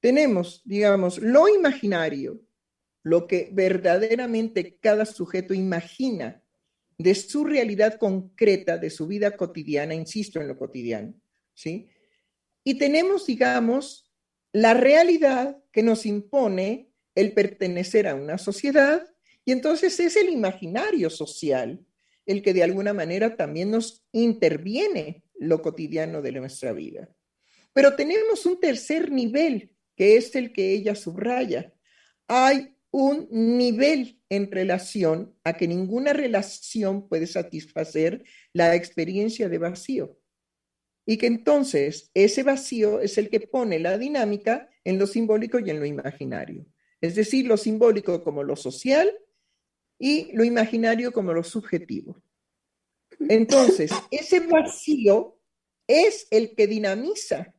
Tenemos, 0.00 0.62
digamos, 0.64 1.18
lo 1.18 1.48
imaginario, 1.48 2.40
lo 3.02 3.26
que 3.26 3.50
verdaderamente 3.52 4.78
cada 4.78 5.04
sujeto 5.04 5.52
imagina 5.52 6.42
de 6.96 7.14
su 7.14 7.44
realidad 7.44 7.98
concreta, 7.98 8.78
de 8.78 8.90
su 8.90 9.06
vida 9.06 9.36
cotidiana, 9.36 9.94
insisto 9.94 10.40
en 10.40 10.48
lo 10.48 10.58
cotidiano, 10.58 11.14
¿sí? 11.54 11.88
Y 12.62 12.74
tenemos, 12.78 13.26
digamos, 13.26 14.12
la 14.52 14.74
realidad 14.74 15.62
que 15.72 15.82
nos 15.82 16.04
impone 16.06 16.90
el 17.14 17.32
pertenecer 17.32 18.06
a 18.06 18.14
una 18.14 18.38
sociedad, 18.38 19.06
y 19.44 19.52
entonces 19.52 19.98
es 20.00 20.16
el 20.16 20.28
imaginario 20.28 21.10
social 21.10 21.84
el 22.26 22.42
que 22.42 22.54
de 22.54 22.62
alguna 22.62 22.92
manera 22.92 23.36
también 23.36 23.70
nos 23.70 24.06
interviene 24.12 25.24
lo 25.38 25.62
cotidiano 25.62 26.22
de 26.22 26.32
nuestra 26.32 26.72
vida. 26.72 27.08
Pero 27.72 27.96
tenemos 27.96 28.46
un 28.46 28.60
tercer 28.60 29.10
nivel 29.10 29.74
que 29.96 30.16
es 30.16 30.34
el 30.36 30.52
que 30.52 30.72
ella 30.72 30.94
subraya. 30.94 31.72
Hay 32.28 32.76
un 32.90 33.28
nivel 33.30 34.20
en 34.28 34.50
relación 34.50 35.34
a 35.44 35.56
que 35.56 35.68
ninguna 35.68 36.12
relación 36.12 37.08
puede 37.08 37.26
satisfacer 37.26 38.24
la 38.52 38.74
experiencia 38.74 39.48
de 39.48 39.58
vacío. 39.58 40.18
Y 41.06 41.16
que 41.16 41.26
entonces 41.26 42.10
ese 42.14 42.42
vacío 42.42 43.00
es 43.00 43.18
el 43.18 43.30
que 43.30 43.40
pone 43.40 43.78
la 43.78 43.98
dinámica 43.98 44.68
en 44.84 44.98
lo 44.98 45.06
simbólico 45.06 45.58
y 45.58 45.70
en 45.70 45.80
lo 45.80 45.86
imaginario. 45.86 46.66
Es 47.00 47.14
decir, 47.14 47.46
lo 47.46 47.56
simbólico 47.56 48.22
como 48.22 48.42
lo 48.42 48.56
social 48.56 49.12
y 50.00 50.32
lo 50.32 50.42
imaginario 50.42 51.12
como 51.12 51.34
lo 51.34 51.44
subjetivo. 51.44 52.20
Entonces, 53.28 53.92
ese 54.10 54.40
vacío 54.40 55.38
es 55.86 56.26
el 56.30 56.56
que 56.56 56.66
dinamiza 56.66 57.54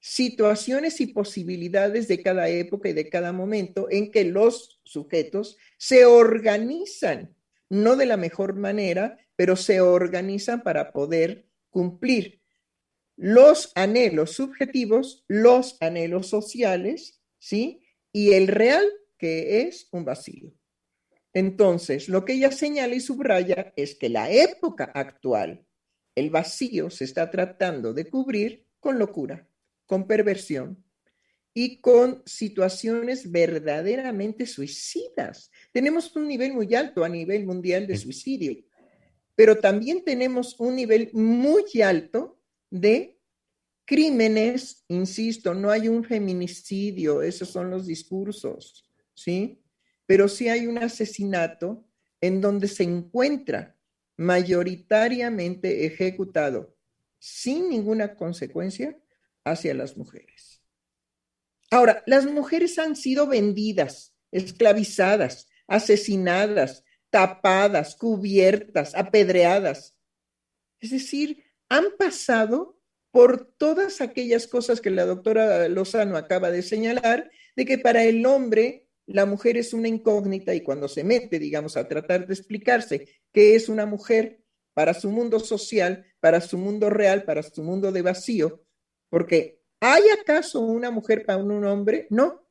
situaciones 0.00 1.00
y 1.00 1.06
posibilidades 1.06 2.08
de 2.08 2.22
cada 2.22 2.48
época 2.48 2.88
y 2.88 2.92
de 2.92 3.08
cada 3.08 3.32
momento 3.32 3.86
en 3.90 4.10
que 4.10 4.24
los 4.24 4.80
sujetos 4.84 5.56
se 5.78 6.04
organizan, 6.04 7.34
no 7.70 7.96
de 7.96 8.06
la 8.06 8.16
mejor 8.16 8.56
manera, 8.56 9.18
pero 9.36 9.56
se 9.56 9.80
organizan 9.80 10.62
para 10.62 10.92
poder 10.92 11.46
cumplir 11.70 12.42
los 13.16 13.72
anhelos 13.74 14.32
subjetivos, 14.32 15.24
los 15.28 15.76
anhelos 15.80 16.28
sociales, 16.28 17.22
¿sí? 17.38 17.82
Y 18.12 18.32
el 18.32 18.48
real, 18.48 18.84
que 19.18 19.62
es 19.62 19.88
un 19.92 20.04
vacío. 20.04 20.52
Entonces, 21.36 22.08
lo 22.08 22.24
que 22.24 22.32
ella 22.32 22.50
señala 22.50 22.94
y 22.94 23.00
subraya 23.00 23.74
es 23.76 23.94
que 23.94 24.08
la 24.08 24.30
época 24.30 24.84
actual, 24.84 25.66
el 26.14 26.30
vacío 26.30 26.88
se 26.88 27.04
está 27.04 27.30
tratando 27.30 27.92
de 27.92 28.08
cubrir 28.08 28.66
con 28.80 28.98
locura 28.98 29.46
con 29.84 30.06
perversión 30.06 30.82
y 31.52 31.82
con 31.82 32.22
situaciones 32.24 33.30
verdaderamente 33.30 34.46
suicidas. 34.46 35.50
Tenemos 35.72 36.16
un 36.16 36.26
nivel 36.26 36.54
muy 36.54 36.74
alto 36.74 37.04
a 37.04 37.08
nivel 37.10 37.44
mundial 37.44 37.86
de 37.86 37.98
suicidio, 37.98 38.64
pero 39.34 39.58
también 39.58 40.04
tenemos 40.04 40.58
un 40.58 40.74
nivel 40.74 41.10
muy 41.12 41.82
alto 41.82 42.40
de 42.70 43.18
crímenes, 43.84 44.86
insisto, 44.88 45.52
no 45.52 45.70
hay 45.70 45.86
un 45.86 46.02
feminicidio, 46.02 47.20
esos 47.20 47.50
son 47.50 47.68
los 47.70 47.86
discursos, 47.86 48.90
¿sí? 49.12 49.62
Pero 50.06 50.28
sí 50.28 50.48
hay 50.48 50.66
un 50.66 50.78
asesinato 50.78 51.84
en 52.20 52.40
donde 52.40 52.68
se 52.68 52.84
encuentra 52.84 53.76
mayoritariamente 54.16 55.84
ejecutado 55.84 56.76
sin 57.18 57.68
ninguna 57.68 58.14
consecuencia 58.14 58.96
hacia 59.44 59.74
las 59.74 59.96
mujeres. 59.96 60.62
Ahora, 61.70 62.02
las 62.06 62.26
mujeres 62.26 62.78
han 62.78 62.96
sido 62.96 63.26
vendidas, 63.26 64.14
esclavizadas, 64.30 65.48
asesinadas, 65.66 66.84
tapadas, 67.10 67.96
cubiertas, 67.96 68.94
apedreadas. 68.94 69.96
Es 70.80 70.90
decir, 70.90 71.44
han 71.68 71.84
pasado 71.98 72.78
por 73.10 73.52
todas 73.56 74.00
aquellas 74.00 74.46
cosas 74.46 74.80
que 74.80 74.90
la 74.90 75.06
doctora 75.06 75.68
Lozano 75.68 76.16
acaba 76.16 76.50
de 76.50 76.62
señalar, 76.62 77.30
de 77.56 77.64
que 77.64 77.78
para 77.78 78.04
el 78.04 78.24
hombre 78.26 78.85
la 79.06 79.24
mujer 79.24 79.56
es 79.56 79.72
una 79.72 79.88
incógnita 79.88 80.54
y 80.54 80.62
cuando 80.62 80.88
se 80.88 81.04
mete, 81.04 81.38
digamos, 81.38 81.76
a 81.76 81.86
tratar 81.86 82.26
de 82.26 82.34
explicarse 82.34 83.08
qué 83.32 83.54
es 83.54 83.68
una 83.68 83.86
mujer 83.86 84.42
para 84.74 84.94
su 84.94 85.10
mundo 85.10 85.40
social, 85.40 86.04
para 86.20 86.40
su 86.40 86.58
mundo 86.58 86.90
real, 86.90 87.24
para 87.24 87.42
su 87.42 87.62
mundo 87.62 87.92
de 87.92 88.02
vacío, 88.02 88.64
porque 89.08 89.62
¿hay 89.80 90.02
acaso 90.10 90.60
una 90.60 90.90
mujer 90.90 91.24
para 91.24 91.38
un 91.38 91.64
hombre? 91.64 92.06
No, 92.10 92.46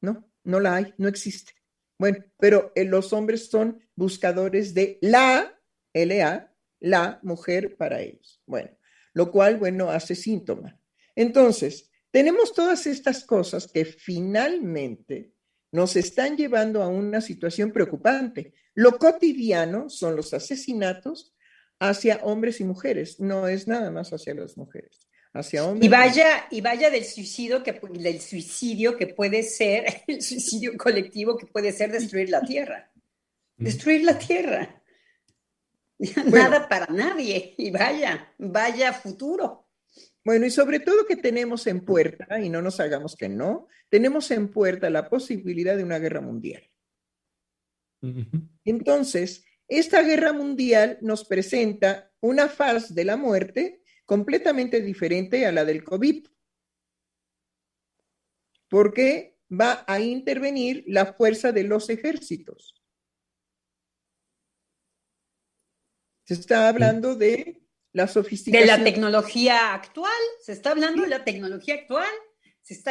no, 0.00 0.30
no 0.44 0.60
la 0.60 0.76
hay, 0.76 0.94
no 0.96 1.08
existe. 1.08 1.52
Bueno, 1.98 2.24
pero 2.38 2.72
eh, 2.76 2.84
los 2.84 3.12
hombres 3.12 3.50
son 3.50 3.80
buscadores 3.96 4.72
de 4.72 4.98
la, 5.02 5.60
LA, 5.92 6.54
la 6.78 7.18
mujer 7.22 7.76
para 7.76 8.00
ellos. 8.00 8.40
Bueno, 8.46 8.70
lo 9.12 9.32
cual, 9.32 9.56
bueno, 9.56 9.90
hace 9.90 10.14
síntoma. 10.14 10.80
Entonces, 11.16 11.90
tenemos 12.12 12.54
todas 12.54 12.86
estas 12.86 13.24
cosas 13.24 13.66
que 13.66 13.84
finalmente 13.84 15.34
nos 15.72 15.96
están 15.96 16.36
llevando 16.36 16.82
a 16.82 16.88
una 16.88 17.20
situación 17.20 17.72
preocupante. 17.72 18.54
Lo 18.74 18.98
cotidiano 18.98 19.88
son 19.88 20.16
los 20.16 20.32
asesinatos 20.34 21.34
hacia 21.80 22.18
hombres 22.22 22.60
y 22.60 22.64
mujeres, 22.64 23.20
no 23.20 23.48
es 23.48 23.68
nada 23.68 23.90
más 23.90 24.12
hacia 24.12 24.34
las 24.34 24.56
mujeres. 24.56 25.06
Hacia 25.32 25.64
hombres. 25.64 25.86
Y 25.86 25.88
vaya, 25.88 26.46
y 26.50 26.60
vaya 26.60 26.90
del 26.90 27.04
suicidio 27.04 27.62
que 27.62 27.72
del 27.72 28.20
suicidio 28.20 28.96
que 28.96 29.08
puede 29.08 29.42
ser, 29.42 30.02
el 30.06 30.22
suicidio 30.22 30.76
colectivo 30.76 31.36
que 31.36 31.46
puede 31.46 31.72
ser 31.72 31.92
destruir 31.92 32.30
la 32.30 32.40
tierra. 32.40 32.90
Destruir 33.56 34.04
la 34.04 34.18
tierra. 34.18 34.82
Nada 36.26 36.68
para 36.68 36.86
nadie. 36.86 37.54
Y 37.58 37.70
vaya, 37.70 38.32
vaya 38.38 38.92
futuro. 38.92 39.67
Bueno, 40.28 40.44
y 40.44 40.50
sobre 40.50 40.78
todo 40.78 41.06
que 41.06 41.16
tenemos 41.16 41.66
en 41.68 41.82
puerta, 41.86 42.38
y 42.38 42.50
no 42.50 42.60
nos 42.60 42.80
hagamos 42.80 43.16
que 43.16 43.30
no, 43.30 43.66
tenemos 43.88 44.30
en 44.30 44.50
puerta 44.50 44.90
la 44.90 45.08
posibilidad 45.08 45.74
de 45.74 45.84
una 45.84 45.98
guerra 45.98 46.20
mundial. 46.20 46.70
Entonces, 48.62 49.46
esta 49.68 50.02
guerra 50.02 50.34
mundial 50.34 50.98
nos 51.00 51.24
presenta 51.24 52.12
una 52.20 52.50
faz 52.50 52.94
de 52.94 53.06
la 53.06 53.16
muerte 53.16 53.80
completamente 54.04 54.82
diferente 54.82 55.46
a 55.46 55.52
la 55.52 55.64
del 55.64 55.82
COVID, 55.82 56.28
porque 58.68 59.38
va 59.50 59.82
a 59.86 59.98
intervenir 59.98 60.84
la 60.88 61.14
fuerza 61.14 61.52
de 61.52 61.64
los 61.64 61.88
ejércitos. 61.88 62.74
Se 66.26 66.34
está 66.34 66.68
hablando 66.68 67.16
de 67.16 67.62
la 67.92 68.06
sofisticación. 68.08 68.66
De 68.66 68.76
la 68.78 68.84
tecnología 68.84 69.74
actual, 69.74 70.12
se 70.40 70.52
está 70.52 70.70
hablando 70.70 71.02
de 71.02 71.08
la 71.08 71.24
tecnología 71.24 71.74
actual, 71.74 72.08
se 72.62 72.74
está 72.74 72.90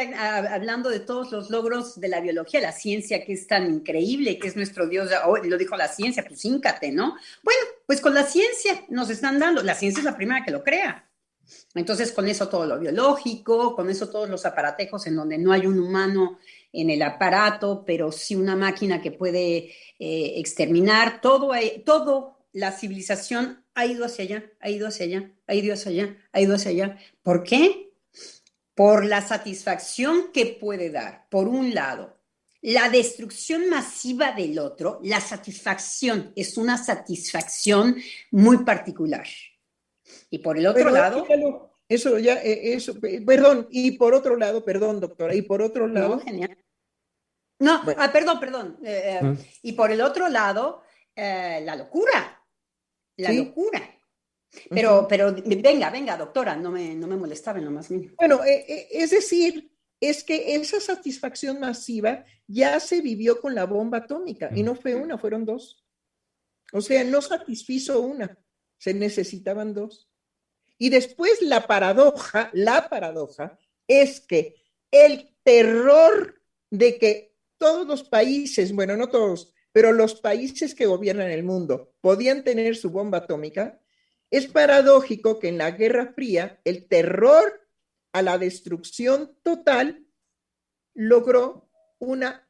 hablando 0.54 0.90
de 0.90 0.98
todos 0.98 1.30
los 1.30 1.50
logros 1.50 2.00
de 2.00 2.08
la 2.08 2.20
biología, 2.20 2.60
la 2.60 2.72
ciencia 2.72 3.24
que 3.24 3.34
es 3.34 3.46
tan 3.46 3.72
increíble, 3.72 4.38
que 4.38 4.48
es 4.48 4.56
nuestro 4.56 4.88
Dios, 4.88 5.08
oh, 5.24 5.36
lo 5.36 5.56
dijo 5.56 5.76
la 5.76 5.86
ciencia, 5.86 6.24
pues 6.26 6.44
íncate, 6.44 6.90
¿no? 6.90 7.14
Bueno, 7.44 7.60
pues 7.86 8.00
con 8.00 8.12
la 8.12 8.24
ciencia 8.24 8.84
nos 8.88 9.08
están 9.08 9.38
dando, 9.38 9.62
la 9.62 9.76
ciencia 9.76 10.00
es 10.00 10.04
la 10.04 10.16
primera 10.16 10.44
que 10.44 10.50
lo 10.50 10.64
crea. 10.64 11.08
Entonces, 11.74 12.10
con 12.12 12.26
eso 12.26 12.48
todo 12.48 12.66
lo 12.66 12.78
biológico, 12.78 13.76
con 13.76 13.88
eso 13.88 14.10
todos 14.10 14.28
los 14.28 14.44
aparatejos 14.44 15.06
en 15.06 15.14
donde 15.14 15.38
no 15.38 15.52
hay 15.52 15.66
un 15.66 15.78
humano 15.78 16.38
en 16.72 16.90
el 16.90 17.00
aparato, 17.02 17.84
pero 17.86 18.10
sí 18.10 18.34
una 18.34 18.56
máquina 18.56 19.00
que 19.00 19.12
puede 19.12 19.70
eh, 19.98 20.34
exterminar, 20.36 21.20
todo, 21.20 21.52
todo 21.84 22.38
la 22.52 22.72
civilización 22.72 23.64
ha 23.78 23.86
ido 23.86 24.04
hacia 24.04 24.24
allá, 24.24 24.52
ha 24.58 24.70
ido 24.70 24.88
hacia 24.88 25.06
allá, 25.06 25.30
ha 25.46 25.54
ido 25.54 25.72
hacia 25.72 25.90
allá, 25.92 26.16
ha 26.32 26.40
ido 26.40 26.56
hacia 26.56 26.70
allá. 26.72 26.98
¿Por 27.22 27.44
qué? 27.44 27.92
Por 28.74 29.04
la 29.04 29.22
satisfacción 29.22 30.32
que 30.32 30.46
puede 30.46 30.90
dar, 30.90 31.28
por 31.30 31.46
un 31.46 31.72
lado, 31.72 32.18
la 32.60 32.88
destrucción 32.88 33.70
masiva 33.70 34.32
del 34.32 34.58
otro, 34.58 34.98
la 35.04 35.20
satisfacción 35.20 36.32
es 36.34 36.58
una 36.58 36.76
satisfacción 36.76 37.96
muy 38.32 38.64
particular. 38.64 39.28
Y 40.28 40.38
por 40.38 40.58
el 40.58 40.66
otro 40.66 40.90
lado... 40.90 41.24
eso 41.88 42.18
ya, 42.18 42.34
eh, 42.42 42.74
eso, 42.74 42.98
perdón, 43.24 43.68
y 43.70 43.92
por 43.92 44.12
otro 44.12 44.34
lado, 44.34 44.64
perdón, 44.64 44.98
doctora, 44.98 45.36
y 45.36 45.42
por 45.42 45.62
otro 45.62 45.86
lado... 45.86 46.16
No, 46.16 46.20
genial. 46.20 46.58
No, 47.60 47.82
ah, 47.96 48.10
perdón, 48.12 48.40
perdón. 48.40 48.78
Eh, 48.82 49.20
eh. 49.22 49.36
Y 49.62 49.72
por 49.72 49.92
el 49.92 50.00
otro 50.00 50.28
lado, 50.28 50.82
la 51.14 51.76
locura 51.76 52.37
la 53.18 53.32
locura. 53.32 53.82
Pero, 54.70 55.06
pero 55.08 55.34
venga, 55.34 55.90
venga, 55.90 56.16
doctora, 56.16 56.56
no 56.56 56.70
me, 56.70 56.94
no 56.94 57.06
me 57.06 57.16
molestaba 57.16 57.58
en 57.58 57.66
lo 57.66 57.70
más 57.70 57.90
mínimo. 57.90 58.14
Bueno, 58.16 58.42
eh, 58.44 58.64
eh, 58.66 58.88
es 58.90 59.10
decir, 59.10 59.70
es 60.00 60.24
que 60.24 60.54
esa 60.54 60.80
satisfacción 60.80 61.60
masiva 61.60 62.24
ya 62.46 62.80
se 62.80 63.00
vivió 63.00 63.40
con 63.40 63.54
la 63.54 63.66
bomba 63.66 63.98
atómica 63.98 64.50
y 64.54 64.62
no 64.62 64.74
fue 64.74 64.94
una, 64.94 65.18
fueron 65.18 65.44
dos. 65.44 65.84
O 66.72 66.80
sea, 66.80 67.04
no 67.04 67.20
satisfizo 67.20 68.00
una, 68.00 68.38
se 68.78 68.94
necesitaban 68.94 69.74
dos. 69.74 70.10
Y 70.78 70.90
después 70.90 71.42
la 71.42 71.66
paradoja, 71.66 72.50
la 72.52 72.88
paradoja 72.88 73.58
es 73.86 74.20
que 74.20 74.54
el 74.90 75.36
terror 75.42 76.40
de 76.70 76.98
que 76.98 77.36
todos 77.58 77.86
los 77.86 78.04
países, 78.04 78.72
bueno, 78.72 78.96
no 78.96 79.08
todos, 79.08 79.52
pero 79.72 79.92
los 79.92 80.20
países 80.20 80.74
que 80.74 80.86
gobiernan 80.86 81.30
el 81.30 81.42
mundo 81.42 81.94
podían 82.00 82.44
tener 82.44 82.76
su 82.76 82.90
bomba 82.90 83.18
atómica, 83.18 83.80
es 84.30 84.46
paradójico 84.46 85.38
que 85.38 85.48
en 85.48 85.58
la 85.58 85.70
Guerra 85.70 86.12
Fría 86.14 86.60
el 86.64 86.86
terror 86.86 87.68
a 88.12 88.22
la 88.22 88.38
destrucción 88.38 89.36
total 89.42 90.04
logró 90.94 91.70
una 91.98 92.48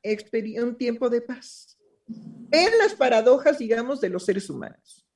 un 0.63 0.77
tiempo 0.77 1.09
de 1.11 1.21
paz. 1.21 1.79
Vean 2.07 2.73
las 2.79 2.95
paradojas, 2.95 3.59
digamos, 3.59 4.01
de 4.01 4.09
los 4.09 4.25
seres 4.25 4.49
humanos. 4.49 5.07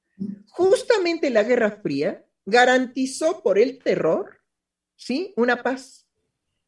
Justamente 0.48 1.30
la 1.30 1.42
Guerra 1.42 1.80
Fría 1.82 2.24
garantizó 2.44 3.42
por 3.42 3.58
el 3.58 3.78
terror, 3.78 4.38
¿sí? 4.96 5.32
Una 5.36 5.62
paz. 5.62 6.01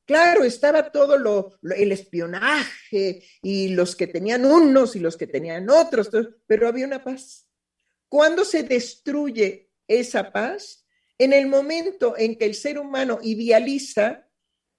Claro, 0.06 0.44
estaba 0.44 0.92
todo 0.92 1.16
lo, 1.16 1.58
el 1.62 1.92
espionaje 1.92 3.24
y 3.42 3.68
los 3.68 3.96
que 3.96 4.06
tenían 4.06 4.44
unos 4.44 4.96
y 4.96 5.00
los 5.00 5.16
que 5.16 5.26
tenían 5.26 5.70
otros, 5.70 6.10
pero 6.46 6.68
había 6.68 6.86
una 6.86 7.02
paz. 7.02 7.48
¿Cuándo 8.08 8.44
se 8.44 8.62
destruye 8.64 9.70
esa 9.88 10.30
paz? 10.30 10.86
En 11.16 11.32
el 11.32 11.46
momento 11.46 12.16
en 12.18 12.36
que 12.36 12.44
el 12.44 12.54
ser 12.54 12.78
humano 12.78 13.18
idealiza 13.22 14.28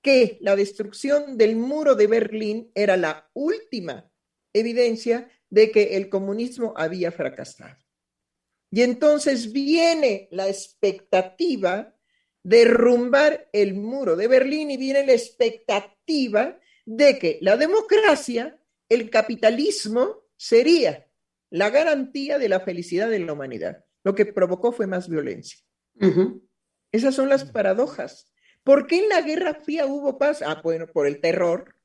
que 0.02 0.38
la 0.42 0.56
destrucción 0.56 1.38
del 1.38 1.56
muro 1.56 1.96
de 1.96 2.06
Berlín 2.06 2.72
era 2.76 2.96
la 2.96 3.28
última 3.34 4.12
evidencia 4.54 5.32
de 5.50 5.72
que 5.72 5.98
el 5.98 6.10
comunismo 6.10 6.74
había 6.78 7.12
fracasado. 7.12 7.78
Y 8.70 8.82
entonces 8.82 9.52
viene 9.52 10.28
la 10.32 10.48
expectativa 10.48 11.95
derrumbar 12.46 13.50
el 13.54 13.74
muro 13.74 14.16
de 14.16 14.28
Berlín 14.28 14.70
y 14.70 14.78
viene 14.78 15.04
la 15.04 15.14
expectativa 15.14 16.60
de 16.86 17.18
que 17.18 17.40
la 17.42 17.58
democracia, 17.58 18.62
el 18.88 19.10
capitalismo, 19.10 20.28
sería 20.38 21.08
la 21.50 21.72
garantía 21.72 22.38
de 22.38 22.48
la 22.48 22.60
felicidad 22.60 23.10
de 23.10 23.18
la 23.18 23.34
humanidad. 23.34 23.84
Lo 24.04 24.14
que 24.14 24.28
provocó 24.28 24.72
fue 24.72 24.86
más 24.86 25.10
violencia. 25.10 25.58
Esas 26.92 27.16
son 27.16 27.30
las 27.30 27.46
paradojas. 27.46 28.32
¿Por 28.64 28.86
qué 28.86 29.00
en 29.00 29.10
la 29.10 29.24
Guerra 29.24 29.56
Fría 29.56 29.88
hubo 29.88 30.20
paz? 30.20 30.44
Ah, 30.44 30.62
bueno, 30.64 30.86
por 30.86 31.08
el 31.08 31.20
terror. 31.22 31.76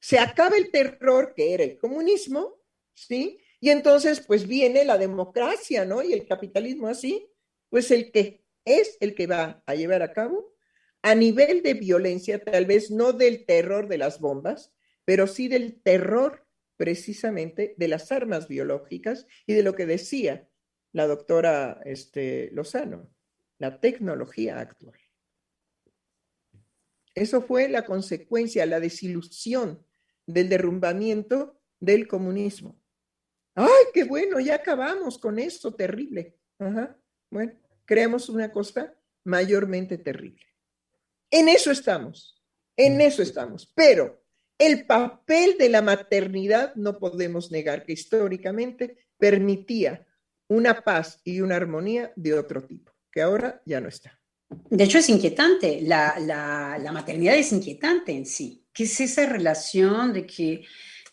Se 0.00 0.18
acaba 0.18 0.56
el 0.56 0.70
terror, 0.70 1.34
que 1.36 1.52
era 1.52 1.64
el 1.64 1.76
comunismo, 1.76 2.58
¿sí? 2.94 3.38
Y 3.60 3.68
entonces, 3.68 4.20
pues 4.20 4.48
viene 4.48 4.86
la 4.86 4.96
democracia, 4.96 5.84
¿no? 5.84 6.02
Y 6.02 6.14
el 6.14 6.26
capitalismo 6.26 6.88
así, 6.88 7.28
pues 7.68 7.90
el 7.90 8.10
que 8.10 8.47
es 8.68 8.96
el 9.00 9.14
que 9.14 9.26
va 9.26 9.62
a 9.66 9.74
llevar 9.74 10.02
a 10.02 10.12
cabo 10.12 10.54
a 11.02 11.14
nivel 11.14 11.62
de 11.62 11.74
violencia, 11.74 12.42
tal 12.42 12.66
vez 12.66 12.90
no 12.90 13.12
del 13.12 13.46
terror 13.46 13.88
de 13.88 13.98
las 13.98 14.20
bombas, 14.20 14.74
pero 15.04 15.26
sí 15.26 15.48
del 15.48 15.80
terror 15.80 16.46
precisamente 16.76 17.74
de 17.76 17.88
las 17.88 18.12
armas 18.12 18.48
biológicas 18.48 19.26
y 19.46 19.54
de 19.54 19.62
lo 19.62 19.74
que 19.74 19.86
decía 19.86 20.48
la 20.92 21.06
doctora 21.06 21.80
este, 21.84 22.50
Lozano, 22.52 23.08
la 23.58 23.80
tecnología 23.80 24.60
actual. 24.60 24.98
Eso 27.14 27.42
fue 27.42 27.68
la 27.68 27.84
consecuencia, 27.84 28.64
la 28.64 28.80
desilusión 28.80 29.84
del 30.26 30.48
derrumbamiento 30.48 31.60
del 31.80 32.06
comunismo. 32.06 32.80
¡Ay, 33.54 33.86
qué 33.92 34.04
bueno! 34.04 34.38
Ya 34.38 34.56
acabamos 34.56 35.18
con 35.18 35.38
esto 35.38 35.74
terrible. 35.74 36.36
Ajá. 36.60 36.96
Bueno, 37.30 37.54
creamos 37.88 38.28
una 38.28 38.52
cosa 38.52 38.94
mayormente 39.24 39.96
terrible. 39.96 40.44
En 41.30 41.48
eso 41.48 41.70
estamos, 41.70 42.38
en 42.76 43.00
eso 43.00 43.22
estamos. 43.22 43.72
Pero 43.74 44.22
el 44.58 44.84
papel 44.84 45.56
de 45.58 45.70
la 45.70 45.80
maternidad 45.80 46.74
no 46.74 46.98
podemos 46.98 47.50
negar 47.50 47.84
que 47.84 47.94
históricamente 47.94 48.98
permitía 49.16 50.06
una 50.48 50.82
paz 50.82 51.22
y 51.24 51.40
una 51.40 51.56
armonía 51.56 52.12
de 52.14 52.34
otro 52.34 52.62
tipo, 52.62 52.92
que 53.10 53.22
ahora 53.22 53.62
ya 53.64 53.80
no 53.80 53.88
está. 53.88 54.20
De 54.68 54.84
hecho, 54.84 54.98
es 54.98 55.08
inquietante, 55.08 55.80
la, 55.80 56.90
maternidad 56.92 57.36
es 57.36 57.52
inquietante 57.52 58.12
en 58.12 58.26
sí. 58.26 58.66
¿Qué 58.70 58.84
es 58.84 59.00
esa 59.00 59.24
relación 59.24 60.12
de 60.12 60.26
que 60.26 60.62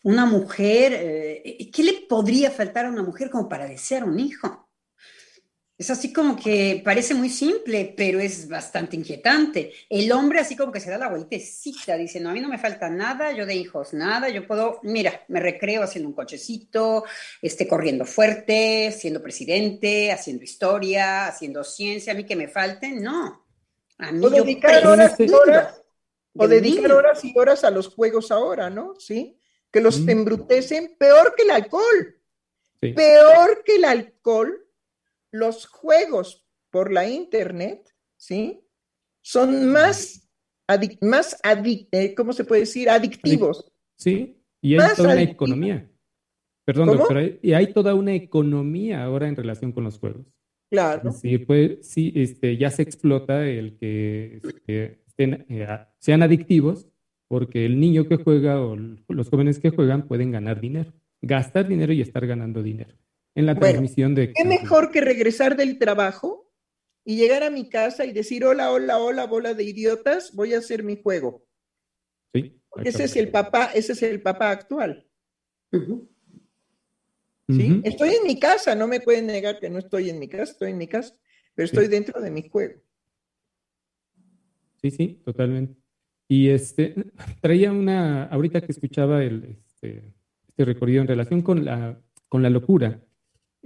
una 0.02 0.26
mujer, 0.26 0.92
eh, 0.94 1.70
qué 1.72 1.82
le 1.82 1.92
podría 2.06 2.50
faltar 2.50 2.84
a 2.84 2.90
una 2.90 3.02
mujer 3.02 3.30
como 3.30 3.48
para 3.48 3.66
desear 3.66 4.04
un 4.04 4.20
hijo? 4.20 4.65
Es 5.78 5.90
así 5.90 6.10
como 6.10 6.36
que 6.36 6.80
parece 6.82 7.12
muy 7.12 7.28
simple, 7.28 7.92
pero 7.94 8.18
es 8.18 8.48
bastante 8.48 8.96
inquietante. 8.96 9.72
El 9.90 10.10
hombre 10.10 10.38
así 10.38 10.56
como 10.56 10.72
que 10.72 10.80
se 10.80 10.88
da 10.88 10.96
la 10.96 11.10
vueltecita, 11.10 11.98
dice, 11.98 12.18
no, 12.18 12.30
a 12.30 12.32
mí 12.32 12.40
no 12.40 12.48
me 12.48 12.56
falta 12.56 12.88
nada, 12.88 13.32
yo 13.32 13.44
de 13.44 13.56
hijos 13.56 13.92
nada, 13.92 14.30
yo 14.30 14.46
puedo, 14.46 14.80
mira, 14.84 15.24
me 15.28 15.38
recreo 15.38 15.82
haciendo 15.82 16.08
un 16.08 16.14
cochecito, 16.14 17.04
este, 17.42 17.68
corriendo 17.68 18.06
fuerte, 18.06 18.90
siendo 18.90 19.22
presidente, 19.22 20.12
haciendo 20.12 20.44
historia, 20.44 21.26
haciendo 21.26 21.62
ciencia, 21.62 22.14
a 22.14 22.16
mí 22.16 22.24
que 22.24 22.36
me 22.36 22.48
falten, 22.48 23.02
no. 23.02 23.46
A 23.98 24.12
mí 24.12 24.24
o 24.24 24.30
dedicar 24.30 24.86
horas 24.86 25.20
y 25.20 25.30
horas, 25.30 25.82
o 26.34 26.48
dedicar 26.48 26.90
horas 26.92 27.22
y 27.22 27.34
horas 27.36 27.64
a 27.64 27.70
los 27.70 27.88
juegos 27.88 28.30
ahora, 28.30 28.70
¿no? 28.70 28.94
Sí. 28.98 29.38
que 29.70 29.82
los 29.82 30.00
mm. 30.00 30.08
embrutecen 30.08 30.96
peor 30.98 31.34
que 31.36 31.42
el 31.42 31.50
alcohol. 31.50 32.14
Peor 32.80 33.62
que 33.64 33.76
el 33.76 33.84
alcohol, 33.84 34.65
los 35.38 35.66
juegos 35.66 36.46
por 36.70 36.92
la 36.92 37.08
internet, 37.08 37.94
¿sí? 38.16 38.60
Son 39.22 39.70
más, 39.70 40.28
más 41.00 41.36
eh, 41.44 42.14
¿cómo 42.14 42.32
se 42.32 42.44
puede 42.44 42.62
decir? 42.62 42.88
Adictivos. 42.90 43.72
Sí, 43.96 44.42
y 44.60 44.78
hay 44.78 44.94
toda 44.96 45.12
una 45.12 45.22
economía. 45.22 45.90
Perdón, 46.64 46.88
doctora, 46.88 47.22
y 47.40 47.52
hay 47.52 47.72
toda 47.72 47.94
una 47.94 48.14
economía 48.14 49.04
ahora 49.04 49.28
en 49.28 49.36
relación 49.36 49.72
con 49.72 49.84
los 49.84 49.98
juegos. 49.98 50.26
Claro. 50.68 51.12
Sí, 51.12 51.38
pues 51.38 51.86
sí, 51.86 52.12
este, 52.16 52.56
ya 52.56 52.70
se 52.70 52.82
explota 52.82 53.46
el 53.46 53.78
que 53.78 54.40
este, 54.42 55.04
eh, 55.16 55.78
sean 55.98 56.22
adictivos 56.22 56.88
porque 57.28 57.64
el 57.64 57.78
niño 57.78 58.08
que 58.08 58.16
juega 58.16 58.60
o 58.60 58.76
los 58.76 59.28
jóvenes 59.28 59.58
que 59.58 59.70
juegan 59.70 60.08
pueden 60.08 60.32
ganar 60.32 60.60
dinero, 60.60 60.92
gastar 61.22 61.68
dinero 61.68 61.92
y 61.92 62.00
estar 62.00 62.26
ganando 62.26 62.62
dinero. 62.62 62.96
En 63.36 63.46
la 63.46 63.54
transmisión 63.54 64.14
de... 64.14 64.32
¿Qué 64.32 64.44
mejor 64.44 64.90
que 64.90 65.02
regresar 65.02 65.56
del 65.56 65.78
trabajo 65.78 66.50
y 67.04 67.16
llegar 67.16 67.42
a 67.42 67.50
mi 67.50 67.68
casa 67.68 68.06
y 68.06 68.12
decir, 68.12 68.44
hola, 68.46 68.72
hola, 68.72 68.98
hola, 68.98 69.26
bola 69.26 69.52
de 69.52 69.62
idiotas, 69.62 70.34
voy 70.34 70.54
a 70.54 70.58
hacer 70.58 70.82
mi 70.82 71.00
juego? 71.00 71.46
Sí. 72.32 72.58
Porque 72.70 72.88
ese 72.88 73.04
es 73.04 73.14
el 73.14 73.28
papá, 73.28 73.70
ese 73.74 73.92
es 73.92 74.02
el 74.02 74.22
papá 74.22 74.50
actual. 74.50 75.06
¿Sí? 77.48 77.82
Estoy 77.84 78.08
en 78.08 78.26
mi 78.26 78.40
casa, 78.40 78.74
no 78.74 78.88
me 78.88 79.00
pueden 79.00 79.26
negar 79.26 79.60
que 79.60 79.68
no 79.68 79.78
estoy 79.78 80.08
en 80.08 80.18
mi 80.18 80.28
casa, 80.28 80.52
estoy 80.52 80.70
en 80.70 80.78
mi 80.78 80.88
casa, 80.88 81.14
pero 81.54 81.66
estoy 81.66 81.88
dentro 81.88 82.20
de 82.20 82.30
mi 82.30 82.48
juego. 82.48 82.80
Sí, 84.80 84.90
sí, 84.90 85.20
totalmente. 85.24 85.76
Y 86.26 86.48
este, 86.48 86.94
traía 87.42 87.70
una, 87.70 88.24
ahorita 88.24 88.62
que 88.62 88.72
escuchaba 88.72 89.22
el, 89.22 89.44
este, 89.44 90.14
este 90.48 90.64
recorrido 90.64 91.02
en 91.02 91.08
relación 91.08 91.42
con 91.42 91.66
la, 91.66 92.00
con 92.28 92.42
la 92.42 92.50
locura, 92.50 93.00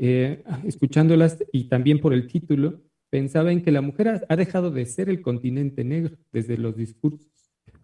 eh, 0.03 0.42
escuchándolas 0.64 1.44
y 1.53 1.64
también 1.64 2.01
por 2.01 2.14
el 2.14 2.26
título, 2.26 2.80
pensaba 3.11 3.53
en 3.53 3.62
que 3.62 3.70
la 3.70 3.82
mujer 3.82 4.24
ha, 4.26 4.36
dejado 4.36 4.70
de 4.70 4.86
ser 4.86 5.11
el 5.11 5.20
continente 5.20 5.84
negro 5.84 6.16
desde 6.32 6.57
los 6.57 6.74
discursos, 6.74 7.28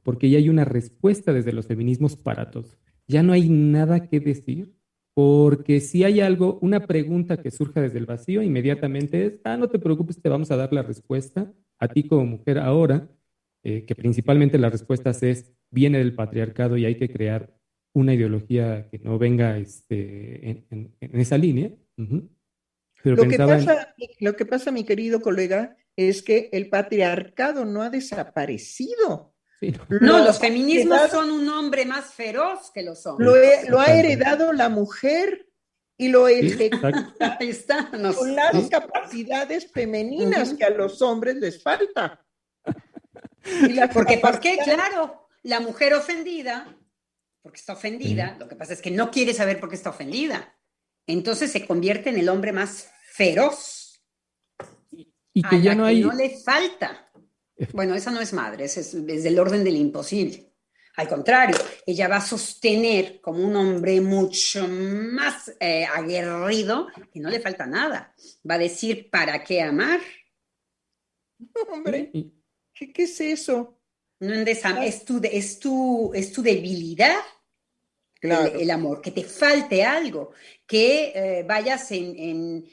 porque 0.03 0.31
ya 0.31 0.39
hay 0.39 0.49
una 0.49 0.65
respuesta 0.65 1.35
desde 1.35 1.53
los 1.53 1.67
feminismos 1.67 2.17
para 2.17 2.51
todos. 2.51 2.79
Ya 3.07 3.23
no 3.23 3.35
hay 3.35 3.51
nada 3.51 4.09
que 4.09 4.21
decir, 4.21 4.73
porque 5.13 5.81
si 5.81 6.05
hay 6.05 6.21
algo, 6.21 6.59
una 6.63 6.87
pregunta 6.87 7.37
que 7.37 7.51
surja 7.51 7.83
desde 7.83 7.99
el 7.99 8.07
vacío, 8.07 8.43
inmediatamente 8.43 9.27
es, 9.27 9.41
ah, 9.45 9.59
no 9.59 9.69
te 9.69 9.79
preocupes, 9.79 10.21
te 10.21 10.31
vamos 10.31 10.51
a 10.51 10.57
dar 10.57 10.73
la 10.73 10.83
respuesta 10.83 11.53
a 11.79 11.89
ti 11.89 12.05
como 12.05 12.25
mujer 12.25 12.59
ahora, 12.59 13.11
eh, 13.63 13.85
que 13.85 13.95
principalmente 13.95 14.59
las 14.59 14.73
respuestas 14.73 15.23
es, 15.23 15.53
viene 15.71 15.99
del 15.99 16.15
patriarcado 16.15 16.79
y 16.79 16.87
hay 16.87 16.95
que 16.95 17.11
crear 17.11 17.55
una 17.93 18.15
ideología 18.15 18.89
que 18.91 18.99
no 19.01 19.19
venga 19.19 19.59
este, 19.59 20.65
en, 20.71 20.95
esa 21.01 21.39
línea. 21.39 21.73
Lo, 21.97 23.29
que 23.29 23.39
pasa, 23.39 23.95
lo 24.21 24.37
que 24.37 24.47
pasa, 24.47 24.71
mi 24.71 24.85
querido 24.85 25.21
colega, 25.21 25.77
es 25.97 26.23
que 26.23 26.51
el 26.53 26.69
patriarcado 26.69 27.65
no 27.65 27.83
ha 27.83 27.91
desaparecido. 27.91 29.35
no. 29.89 30.19
los 30.19 30.39
feminismos 30.39 31.11
son 31.11 31.31
un 31.31 31.49
hombre 31.49 31.87
más 31.87 32.13
feroz 32.13 32.71
que 32.73 32.83
los 32.83 33.07
hombres. 33.07 33.69
Lo, 33.69 33.81
ha 33.81 33.87
heredado 33.87 34.53
la 34.53 34.69
mujer 34.69 35.49
y 35.97 36.09
lo 36.09 36.29
ejecuta 36.29 37.39
con 38.15 38.37
las 38.37 38.69
capacidades 38.69 39.73
femeninas 39.73 40.55
que 40.55 40.65
a 40.65 40.71
los 40.71 41.01
hombres 41.01 41.37
les 41.37 41.63
falta. 41.63 42.23
Porque, 43.93 44.19
¿por 44.19 44.41
qué? 44.41 44.59
Claro, 44.63 45.29
la 45.43 45.61
mujer 45.61 45.95
ofendida, 45.95 46.77
porque 47.41 47.59
está 47.59 47.75
ofendida, 47.75 48.37
lo 48.39 48.49
que 48.49 48.57
pasa 48.57 48.73
es 48.73 48.83
que 48.83 48.91
no 48.91 49.11
quiere 49.11 49.33
saber 49.33 49.61
por 49.61 49.69
qué 49.69 49.77
está 49.77 49.91
ofendida. 49.91 50.56
Entonces 51.07 51.53
se 51.53 51.67
convierte 51.67 52.11
en 52.11 52.19
el 52.19 52.29
hombre 52.29 52.53
más 52.53 52.91
feroz. 53.13 54.03
Y, 55.33 55.43
que 55.43 55.61
ya 55.61 55.75
no 55.75 55.85
hay. 55.85 56.01
no 56.01 56.13
le 56.13 56.31
falta. 56.39 57.11
Bueno, 57.73 57.95
esa 57.95 58.11
no 58.11 58.21
es 58.21 58.33
madre, 58.33 58.65
es, 58.65 58.77
es 58.77 59.23
del 59.23 59.39
orden 59.39 59.65
del 59.65 59.77
imposible. 59.77 60.47
Al 60.97 61.09
contrario, 61.09 61.57
ella 61.85 62.09
va 62.09 62.17
a 62.17 62.21
sostener 62.23 63.21
como 63.21 63.45
un 63.45 63.55
hombre 63.55 64.01
mucho 64.01 64.67
más 64.67 65.55
eh, 65.61 65.85
aguerrido 65.85 66.89
que 67.13 67.21
no 67.21 67.29
le 67.29 67.41
falta 67.41 67.67
nada. 67.67 68.15
Va 68.49 68.55
a 68.55 68.59
decir, 68.59 69.11
¿para 69.11 69.45
qué 69.45 69.61
amar? 69.61 70.01
Hombre, 71.71 72.11
¿Qué, 72.73 72.93
es 72.97 73.21
eso? 73.21 73.79
No 74.21 74.33
es, 74.33 75.05
tu, 75.05 75.21
es, 75.23 75.59
tu, 75.59 76.15
es 76.15 76.33
tu 76.33 76.43
debilidad, 76.43 77.21
el, 78.21 78.71
amor, 78.71 79.01
que 79.01 79.11
te 79.11 79.23
falte 79.25 79.85
algo, 79.85 80.33
que 80.67 81.13
eh, 81.15 81.45
vayas 81.47 81.91
en, 81.91 82.65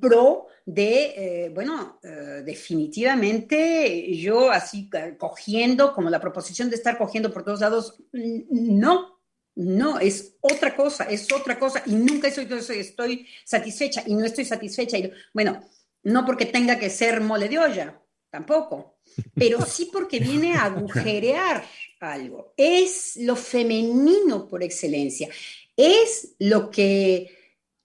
pro 0.00 0.46
de, 0.64 1.46
eh, 1.46 1.48
bueno, 1.50 1.98
eh, 2.02 2.42
definitivamente 2.44 4.16
yo 4.16 4.50
así 4.50 4.90
cogiendo, 5.18 5.92
como 5.94 6.10
la 6.10 6.20
proposición 6.20 6.70
de 6.70 6.76
estar 6.76 6.98
cogiendo 6.98 7.32
por 7.32 7.44
todos 7.44 7.60
lados, 7.60 8.02
no, 8.12 9.20
no, 9.54 9.98
es 9.98 10.36
otra 10.40 10.76
cosa, 10.76 11.04
es 11.04 11.32
otra 11.32 11.58
cosa 11.58 11.82
y 11.86 11.94
nunca 11.94 12.28
estoy, 12.28 12.48
estoy 12.76 13.26
satisfecha 13.44 14.02
y 14.06 14.14
no 14.14 14.24
estoy 14.24 14.44
satisfecha. 14.44 14.98
Y, 14.98 15.12
bueno, 15.34 15.64
no 16.04 16.24
porque 16.24 16.46
tenga 16.46 16.78
que 16.78 16.90
ser 16.90 17.20
mole 17.20 17.48
de 17.48 17.58
olla, 17.58 18.00
tampoco, 18.30 18.97
pero 19.34 19.64
sí 19.64 19.90
porque 19.92 20.20
viene 20.20 20.54
a 20.54 20.64
agujerear 20.64 21.64
algo. 22.00 22.52
Es 22.56 23.16
lo 23.16 23.36
femenino 23.36 24.48
por 24.48 24.62
excelencia, 24.62 25.28
es 25.76 26.34
lo 26.38 26.70
que 26.70 27.30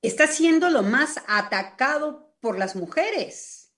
está 0.01 0.27
siendo 0.27 0.69
lo 0.69 0.83
más 0.83 1.21
atacado 1.27 2.35
por 2.39 2.57
las 2.57 2.75
mujeres. 2.75 3.71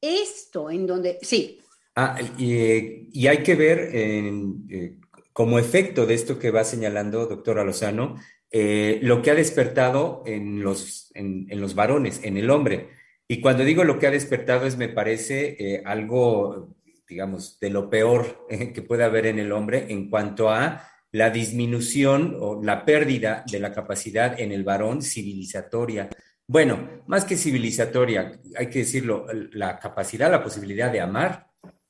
Esto 0.00 0.70
en 0.70 0.86
donde, 0.86 1.18
sí. 1.22 1.60
Ah, 1.96 2.18
y, 2.38 3.26
hay 3.26 3.42
que 3.42 3.54
ver 3.54 3.90
eh, 3.92 4.98
como 5.32 5.58
efecto 5.58 6.06
de 6.06 6.14
esto 6.14 6.38
que 6.38 6.50
va 6.50 6.64
señalando 6.64 7.26
doctora 7.26 7.64
Lozano, 7.64 8.16
eh, 8.50 8.98
lo 9.02 9.22
que 9.22 9.30
ha 9.30 9.34
despertado 9.34 10.22
en 10.26 10.62
los, 10.62 11.10
en 11.14 11.60
los 11.60 11.74
varones, 11.74 12.20
en 12.22 12.36
el 12.36 12.50
hombre 12.50 12.93
y 13.26 13.40
cuando 13.40 13.64
digo 13.64 13.84
lo 13.84 13.98
que 13.98 14.06
ha 14.06 14.10
despertado 14.10 14.66
es, 14.66 14.76
me 14.76 14.88
parece, 14.88 15.56
eh, 15.58 15.82
algo, 15.84 16.76
digamos, 17.08 17.58
de 17.58 17.70
lo 17.70 17.88
peor 17.88 18.46
eh, 18.50 18.72
que 18.72 18.82
puede 18.82 19.04
haber 19.04 19.26
en 19.26 19.38
el 19.38 19.52
hombre 19.52 19.86
en 19.88 20.10
cuanto 20.10 20.50
a 20.50 20.88
la 21.12 21.30
disminución 21.30 22.36
o 22.38 22.62
la 22.62 22.84
pérdida 22.84 23.44
de 23.50 23.60
la 23.60 23.72
capacidad 23.72 24.38
en 24.38 24.52
el 24.52 24.64
varón 24.64 25.00
civilizatoria. 25.00 26.10
Bueno, 26.46 27.02
más 27.06 27.24
que 27.24 27.36
civilizatoria, 27.36 28.40
hay 28.58 28.68
que 28.68 28.80
decirlo, 28.80 29.26
la 29.52 29.78
capacidad, 29.78 30.30
la 30.30 30.42
posibilidad 30.42 30.90
de 30.92 31.00
amar. 31.00 31.46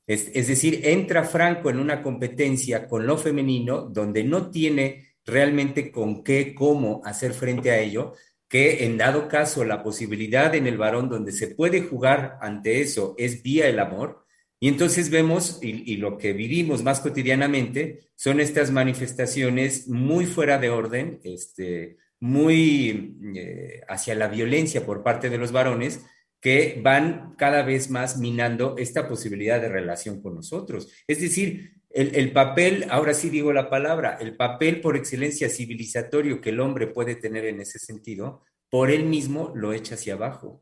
Es, 0.07 0.29
es 0.33 0.47
decir, 0.47 0.81
entra 0.83 1.23
Franco 1.23 1.69
en 1.69 1.79
una 1.79 2.01
competencia 2.01 2.87
con 2.87 3.05
lo 3.05 3.17
femenino 3.17 3.81
donde 3.81 4.23
no 4.23 4.51
tiene 4.51 5.15
realmente 5.25 5.91
con 5.91 6.23
qué, 6.23 6.53
cómo 6.53 7.01
hacer 7.03 7.33
frente 7.33 7.71
a 7.71 7.79
ello, 7.79 8.13
que 8.47 8.85
en 8.85 8.97
dado 8.97 9.27
caso 9.27 9.65
la 9.65 9.83
posibilidad 9.83 10.53
en 10.55 10.67
el 10.67 10.77
varón 10.77 11.09
donde 11.09 11.31
se 11.31 11.47
puede 11.47 11.81
jugar 11.81 12.37
ante 12.41 12.81
eso 12.81 13.15
es 13.17 13.41
vía 13.41 13.67
el 13.67 13.79
amor, 13.79 14.25
y 14.59 14.67
entonces 14.67 15.09
vemos, 15.09 15.59
y, 15.61 15.97
lo 15.97 16.17
que 16.17 16.33
vivimos 16.33 16.81
más 16.81 16.99
cotidianamente, 17.01 17.99
son 18.15 18.39
estas 18.39 18.71
manifestaciones 18.71 19.87
muy 19.87 20.25
fuera 20.25 20.57
de 20.57 20.69
orden, 20.69 21.19
este, 21.23 21.97
muy 22.19 23.17
eh, 23.35 23.81
hacia 23.87 24.15
la 24.15 24.27
violencia 24.27 24.85
por 24.85 25.03
parte 25.03 25.29
de 25.29 25.37
los 25.37 25.51
varones, 25.51 26.05
que 26.39 26.79
van 26.81 27.35
cada 27.37 27.63
vez 27.63 27.89
más 27.89 28.17
minando 28.17 28.75
esta 28.77 29.07
posibilidad 29.07 29.59
de 29.59 29.69
relación 29.69 30.21
con 30.21 30.35
nosotros. 30.35 30.89
Es 31.07 31.19
decir, 31.19 31.74
el, 31.95 32.33
papel, 32.33 32.85
ahora 32.89 33.13
sí 33.13 33.29
digo 33.29 33.53
la 33.53 33.69
palabra, 33.69 34.17
el 34.19 34.35
papel 34.35 34.81
por 34.81 34.97
excelencia 34.97 35.49
civilizatorio 35.49 36.41
que 36.41 36.49
el 36.49 36.59
hombre 36.59 36.87
puede 36.87 37.15
tener 37.15 37.45
en 37.45 37.61
ese 37.61 37.79
sentido, 37.79 38.43
por 38.69 38.91
él 38.91 39.05
mismo 39.05 39.53
lo 39.55 39.71
echa 39.71 39.95
hacia 39.95 40.15
abajo. 40.15 40.61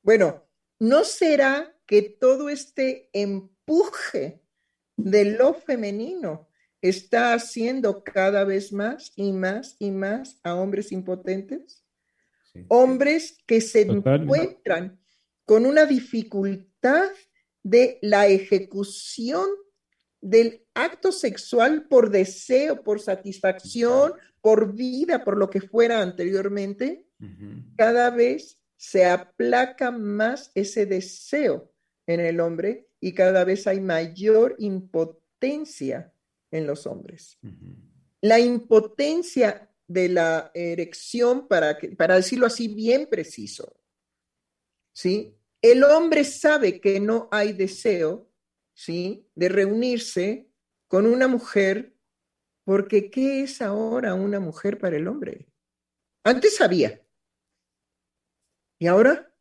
Bueno, 0.00 0.48
¿no 0.78 1.04
será 1.04 1.76
que 1.84 2.00
todo 2.00 2.48
este 2.48 3.10
empuje 3.12 4.40
de 4.96 5.26
lo 5.26 5.52
femenino 5.52 6.48
está 6.80 7.34
haciendo 7.34 8.02
cada 8.02 8.44
vez 8.44 8.72
más 8.72 9.12
y 9.16 9.32
más 9.32 9.76
y 9.78 9.90
más 9.90 10.40
a 10.44 10.54
hombres 10.54 10.92
impotentes? 10.92 11.84
Hombres 12.68 13.36
que 13.46 13.60
se 13.60 13.82
encuentran 13.82 14.98
con 15.44 15.66
una 15.66 15.84
dificultad 15.84 17.10
de 17.62 17.98
la 18.00 18.28
ejecución 18.28 19.46
del 20.24 20.64
acto 20.72 21.12
sexual 21.12 21.86
por 21.86 22.10
deseo, 22.10 22.82
por 22.82 22.98
satisfacción, 22.98 24.14
por 24.40 24.72
vida, 24.72 25.22
por 25.22 25.36
lo 25.36 25.50
que 25.50 25.60
fuera 25.60 26.00
anteriormente, 26.00 27.06
cada 27.76 28.10
vez 28.10 28.58
se 28.76 29.04
aplaca 29.04 29.90
más 29.90 30.50
ese 30.54 30.86
deseo 30.86 31.70
en 32.06 32.20
el 32.20 32.40
hombre 32.40 32.88
y 33.00 33.12
cada 33.12 33.44
vez 33.44 33.66
hay 33.66 33.80
mayor 33.80 34.56
impotencia 34.58 36.12
en 36.50 36.66
los 36.66 36.86
hombres. 36.86 37.38
la 38.22 38.40
impotencia 38.40 39.70
de 39.86 40.08
la 40.08 40.50
erección, 40.54 41.46
para, 41.46 41.76
que, 41.76 41.88
para 41.90 42.16
decirlo 42.16 42.46
así 42.46 42.68
bien 42.68 43.06
preciso, 43.10 43.76
¿sí? 44.94 45.36
El 45.60 45.84
hombre 45.84 46.24
sabe 46.24 46.80
que 46.80 47.00
no 47.00 47.28
hay 47.30 47.52
deseo, 47.52 48.30
¿sí? 48.74 49.28
De 49.34 49.48
reunirse 49.48 50.50
con 50.88 51.06
una 51.06 51.28
mujer, 51.28 51.96
porque 52.64 53.10
¿qué 53.10 53.42
es 53.42 53.62
ahora 53.62 54.14
una 54.14 54.40
mujer 54.40 54.78
para 54.78 54.96
el 54.96 55.08
hombre? 55.08 55.48
Antes 56.24 56.56
sabía. 56.56 57.00
¿Y 58.78 58.86
ahora? 58.86 59.32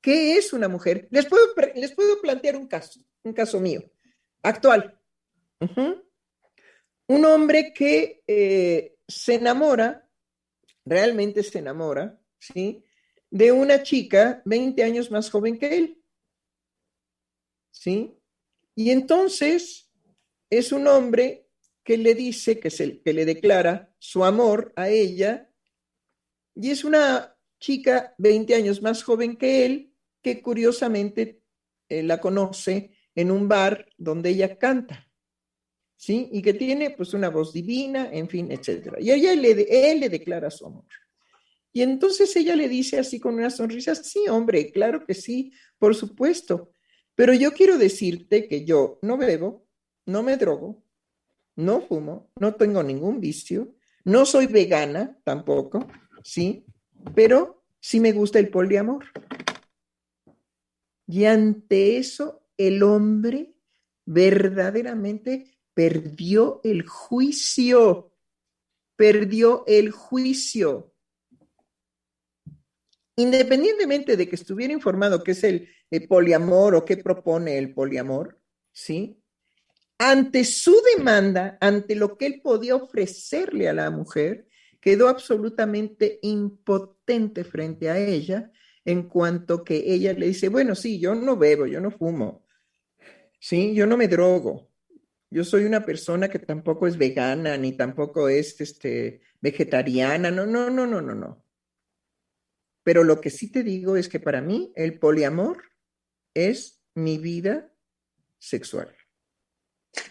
¿Qué 0.00 0.36
es 0.36 0.52
una 0.52 0.68
mujer? 0.68 1.08
Les 1.10 1.26
puedo, 1.26 1.46
les 1.74 1.92
puedo 1.92 2.20
plantear 2.20 2.56
un 2.56 2.68
caso, 2.68 3.00
un 3.22 3.32
caso 3.32 3.60
mío, 3.60 3.82
actual. 4.42 5.00
Un 7.08 7.24
hombre 7.24 7.72
que 7.72 8.22
eh, 8.26 8.96
se 9.06 9.34
enamora, 9.34 10.08
realmente 10.84 11.42
se 11.42 11.58
enamora, 11.58 12.20
¿sí? 12.38 12.84
De 13.30 13.52
una 13.52 13.82
chica 13.82 14.42
20 14.44 14.82
años 14.84 15.10
más 15.10 15.30
joven 15.30 15.58
que 15.58 15.76
él. 15.76 16.02
¿Sí? 17.76 18.18
Y 18.74 18.90
entonces 18.90 19.92
es 20.48 20.72
un 20.72 20.86
hombre 20.86 21.48
que 21.84 21.98
le 21.98 22.14
dice, 22.14 22.58
que, 22.58 22.70
se, 22.70 23.00
que 23.02 23.12
le 23.12 23.24
declara 23.24 23.94
su 23.98 24.24
amor 24.24 24.72
a 24.76 24.88
ella, 24.88 25.50
y 26.54 26.70
es 26.70 26.84
una 26.84 27.36
chica 27.60 28.14
20 28.18 28.54
años 28.54 28.80
más 28.80 29.02
joven 29.02 29.36
que 29.36 29.66
él, 29.66 29.92
que 30.22 30.40
curiosamente 30.40 31.42
eh, 31.88 32.02
la 32.02 32.18
conoce 32.18 32.96
en 33.14 33.30
un 33.30 33.46
bar 33.46 33.86
donde 33.98 34.30
ella 34.30 34.58
canta, 34.58 35.08
¿sí? 35.96 36.28
Y 36.32 36.42
que 36.42 36.54
tiene 36.54 36.90
pues 36.90 37.12
una 37.14 37.28
voz 37.28 37.52
divina, 37.52 38.10
en 38.10 38.28
fin, 38.28 38.50
etcétera. 38.50 38.98
Y 39.00 39.10
ella 39.10 39.34
le, 39.34 39.90
él 39.90 40.00
le 40.00 40.08
declara 40.08 40.50
su 40.50 40.66
amor. 40.66 40.86
Y 41.72 41.82
entonces 41.82 42.34
ella 42.36 42.56
le 42.56 42.68
dice 42.68 42.98
así 42.98 43.20
con 43.20 43.34
una 43.34 43.50
sonrisa, 43.50 43.94
sí, 43.94 44.26
hombre, 44.28 44.72
claro 44.72 45.04
que 45.04 45.12
sí, 45.14 45.52
por 45.78 45.94
supuesto. 45.94 46.72
Pero 47.16 47.32
yo 47.32 47.52
quiero 47.52 47.78
decirte 47.78 48.46
que 48.46 48.64
yo 48.64 49.00
no 49.02 49.16
bebo, 49.16 49.66
no 50.04 50.22
me 50.22 50.36
drogo, 50.36 50.84
no 51.56 51.80
fumo, 51.80 52.30
no 52.38 52.54
tengo 52.54 52.82
ningún 52.82 53.20
vicio, 53.20 53.74
no 54.04 54.26
soy 54.26 54.46
vegana 54.46 55.18
tampoco, 55.24 55.88
¿sí? 56.22 56.66
Pero 57.14 57.64
sí 57.80 58.00
me 58.00 58.12
gusta 58.12 58.38
el 58.38 58.50
poliamor. 58.50 59.06
Y 61.06 61.24
ante 61.24 61.96
eso, 61.96 62.46
el 62.58 62.82
hombre 62.82 63.54
verdaderamente 64.04 65.58
perdió 65.72 66.60
el 66.64 66.86
juicio, 66.86 68.12
perdió 68.94 69.64
el 69.66 69.90
juicio. 69.90 70.92
Independientemente 73.16 74.16
de 74.18 74.28
que 74.28 74.36
estuviera 74.36 74.74
informado 74.74 75.24
qué 75.24 75.30
es 75.30 75.42
el, 75.44 75.70
el 75.90 76.06
poliamor 76.08 76.74
o 76.74 76.84
qué 76.84 76.96
propone 76.96 77.58
el 77.58 77.72
poliamor, 77.72 78.40
¿sí? 78.72 79.22
Ante 79.98 80.44
su 80.44 80.74
demanda, 80.96 81.56
ante 81.60 81.94
lo 81.94 82.18
que 82.18 82.26
él 82.26 82.40
podía 82.42 82.76
ofrecerle 82.76 83.68
a 83.68 83.72
la 83.72 83.90
mujer, 83.90 84.46
quedó 84.80 85.08
absolutamente 85.08 86.18
impotente 86.22 87.44
frente 87.44 87.88
a 87.88 87.98
ella 87.98 88.50
en 88.84 89.08
cuanto 89.08 89.64
que 89.64 89.82
ella 89.86 90.12
le 90.12 90.28
dice, 90.28 90.48
bueno, 90.48 90.74
sí, 90.74 91.00
yo 91.00 91.14
no 91.14 91.36
bebo, 91.36 91.66
yo 91.66 91.80
no 91.80 91.90
fumo, 91.90 92.46
sí, 93.40 93.74
yo 93.74 93.86
no 93.86 93.96
me 93.96 94.06
drogo, 94.06 94.70
yo 95.30 95.44
soy 95.44 95.64
una 95.64 95.84
persona 95.84 96.28
que 96.28 96.38
tampoco 96.38 96.86
es 96.86 96.96
vegana 96.96 97.56
ni 97.56 97.72
tampoco 97.72 98.28
es 98.28 98.60
este, 98.60 99.22
vegetariana, 99.40 100.30
no, 100.30 100.46
no, 100.46 100.70
no, 100.70 100.86
no, 100.86 101.00
no, 101.00 101.14
no. 101.14 101.44
Pero 102.84 103.02
lo 103.02 103.20
que 103.20 103.30
sí 103.30 103.50
te 103.50 103.64
digo 103.64 103.96
es 103.96 104.08
que 104.08 104.20
para 104.20 104.40
mí 104.40 104.72
el 104.76 105.00
poliamor 105.00 105.64
es 106.36 106.82
mi 106.94 107.18
vida 107.18 107.72
sexual. 108.38 108.94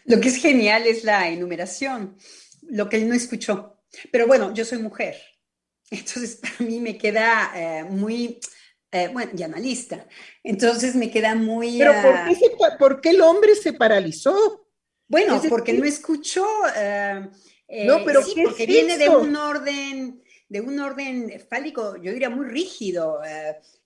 Lo 0.05 0.19
que 0.19 0.29
es 0.29 0.37
genial 0.37 0.87
es 0.87 1.03
la 1.03 1.29
enumeración, 1.29 2.17
lo 2.63 2.89
que 2.89 2.97
él 2.97 3.07
no 3.07 3.13
escuchó. 3.13 3.83
Pero 4.11 4.27
bueno, 4.27 4.53
yo 4.53 4.65
soy 4.65 4.79
mujer, 4.79 5.15
entonces 5.89 6.35
para 6.41 6.55
mí 6.59 6.79
me 6.79 6.97
queda 6.97 7.51
eh, 7.55 7.83
muy, 7.83 8.39
eh, 8.91 9.09
bueno, 9.13 9.31
y 9.37 9.43
analista, 9.43 10.07
entonces 10.43 10.95
me 10.95 11.11
queda 11.11 11.35
muy... 11.35 11.77
Pero 11.77 11.93
¿por, 12.79 13.01
qué 13.01 13.11
el 13.11 13.21
hombre 13.21 13.55
se 13.55 13.73
paralizó? 13.73 14.67
Bueno, 15.07 15.41
porque 15.47 15.73
no 15.73 15.85
escuchó... 15.85 16.47
Eh, 16.75 17.29
no, 17.85 18.05
pero 18.05 18.21
sí, 18.21 18.35
porque 18.43 18.67
viene 18.67 18.97
de 18.97 19.09
un 19.09 19.35
orden 19.35 20.23
de 20.47 20.61
un 20.61 20.79
orden 20.79 21.41
fálico, 21.49 21.95
yo 21.97 22.11
diría 22.11 22.29
muy 22.29 22.45
rígido, 22.45 23.19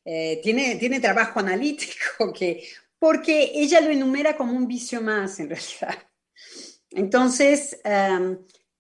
tiene, 0.03 0.76
tiene 0.76 0.99
trabajo 0.99 1.39
analítico, 1.39 2.34
que, 2.38 2.64
porque 2.97 3.51
ella 3.55 3.82
lo 3.82 3.89
enumera 3.89 4.36
como 4.36 4.53
un 4.53 4.68
vicio 4.68 5.01
más 5.01 5.39
en 5.39 5.49
realidad. 5.49 5.97
Entonces, 6.91 7.80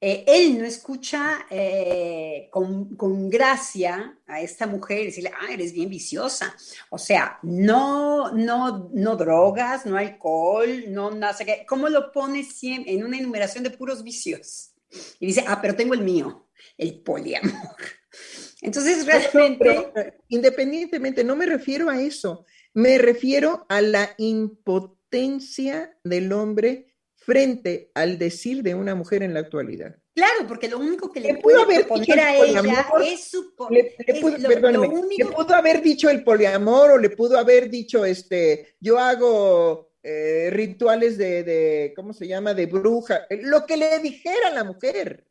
eh, 0.01 0.23
él 0.27 0.57
no 0.57 0.65
escucha 0.65 1.45
eh, 1.49 2.47
con, 2.51 3.29
gracia 3.29 4.17
a 4.27 4.39
esta 4.39 4.65
mujer 4.65 5.01
y 5.01 5.05
decirle, 5.05 5.31
ah, 5.35 5.51
eres 5.51 5.73
bien 5.73 5.89
viciosa. 5.89 6.55
O 6.89 6.97
sea, 6.97 7.37
no, 7.43 8.31
no, 8.31 8.89
no 8.93 9.15
drogas, 9.17 9.85
no 9.85 9.97
alcohol, 9.97 10.85
no 10.87 11.11
nada. 11.11 11.37
¿Cómo 11.67 11.89
lo 11.89 12.11
pone 12.13 12.45
en 12.61 13.03
una 13.03 13.17
enumeración 13.17 13.63
de 13.63 13.71
puros 13.71 14.01
vicios? 14.01 14.71
Y 15.19 15.27
dice, 15.27 15.43
ah, 15.47 15.59
pero 15.61 15.75
tengo 15.75 15.93
el 15.93 16.01
mío, 16.01 16.47
el 16.77 17.01
poliamor. 17.01 17.51
Entonces, 18.61 19.05
realmente... 19.05 20.17
Independientemente, 20.27 21.23
no 21.23 21.35
me 21.35 21.45
refiero 21.45 21.89
a 21.89 22.01
eso, 22.01 22.45
me 22.73 22.97
refiero 22.97 23.65
a 23.69 23.81
la 23.81 24.13
impotencia 24.17 25.97
del 26.03 26.31
hombre 26.33 26.93
frente 27.15 27.91
al 27.93 28.17
decir 28.17 28.63
de 28.63 28.75
una 28.75 28.95
mujer 28.95 29.23
en 29.23 29.33
la 29.33 29.41
actualidad. 29.41 29.95
Claro, 30.13 30.47
porque 30.47 30.67
lo 30.67 30.79
único 30.79 31.11
que 31.11 31.21
le, 31.21 31.35
pudo 31.35 31.61
haber 31.61 31.87
poner 31.87 32.19
a 32.19 32.35
ella 32.35 32.87
es 33.05 33.23
su 33.25 33.53
le, 33.69 33.95
pudo, 34.19 34.37
le 34.37 35.25
pudo 35.25 35.55
haber 35.55 35.81
dicho 35.81 36.09
el 36.09 36.23
poliamor 36.23 36.91
o 36.91 36.97
le 36.97 37.11
pudo 37.11 37.37
haber 37.37 37.69
dicho 37.69 38.03
este 38.03 38.75
yo 38.81 38.99
hago 38.99 39.89
eh, 40.01 40.49
rituales 40.51 41.17
de, 41.17 41.43
de, 41.43 41.93
¿cómo 41.95 42.13
se 42.13 42.27
llama? 42.27 42.53
de 42.53 42.65
bruja, 42.65 43.27
lo 43.29 43.65
que 43.65 43.77
le 43.77 43.99
dijera 43.99 44.47
a 44.47 44.53
la 44.53 44.63
mujer. 44.63 45.25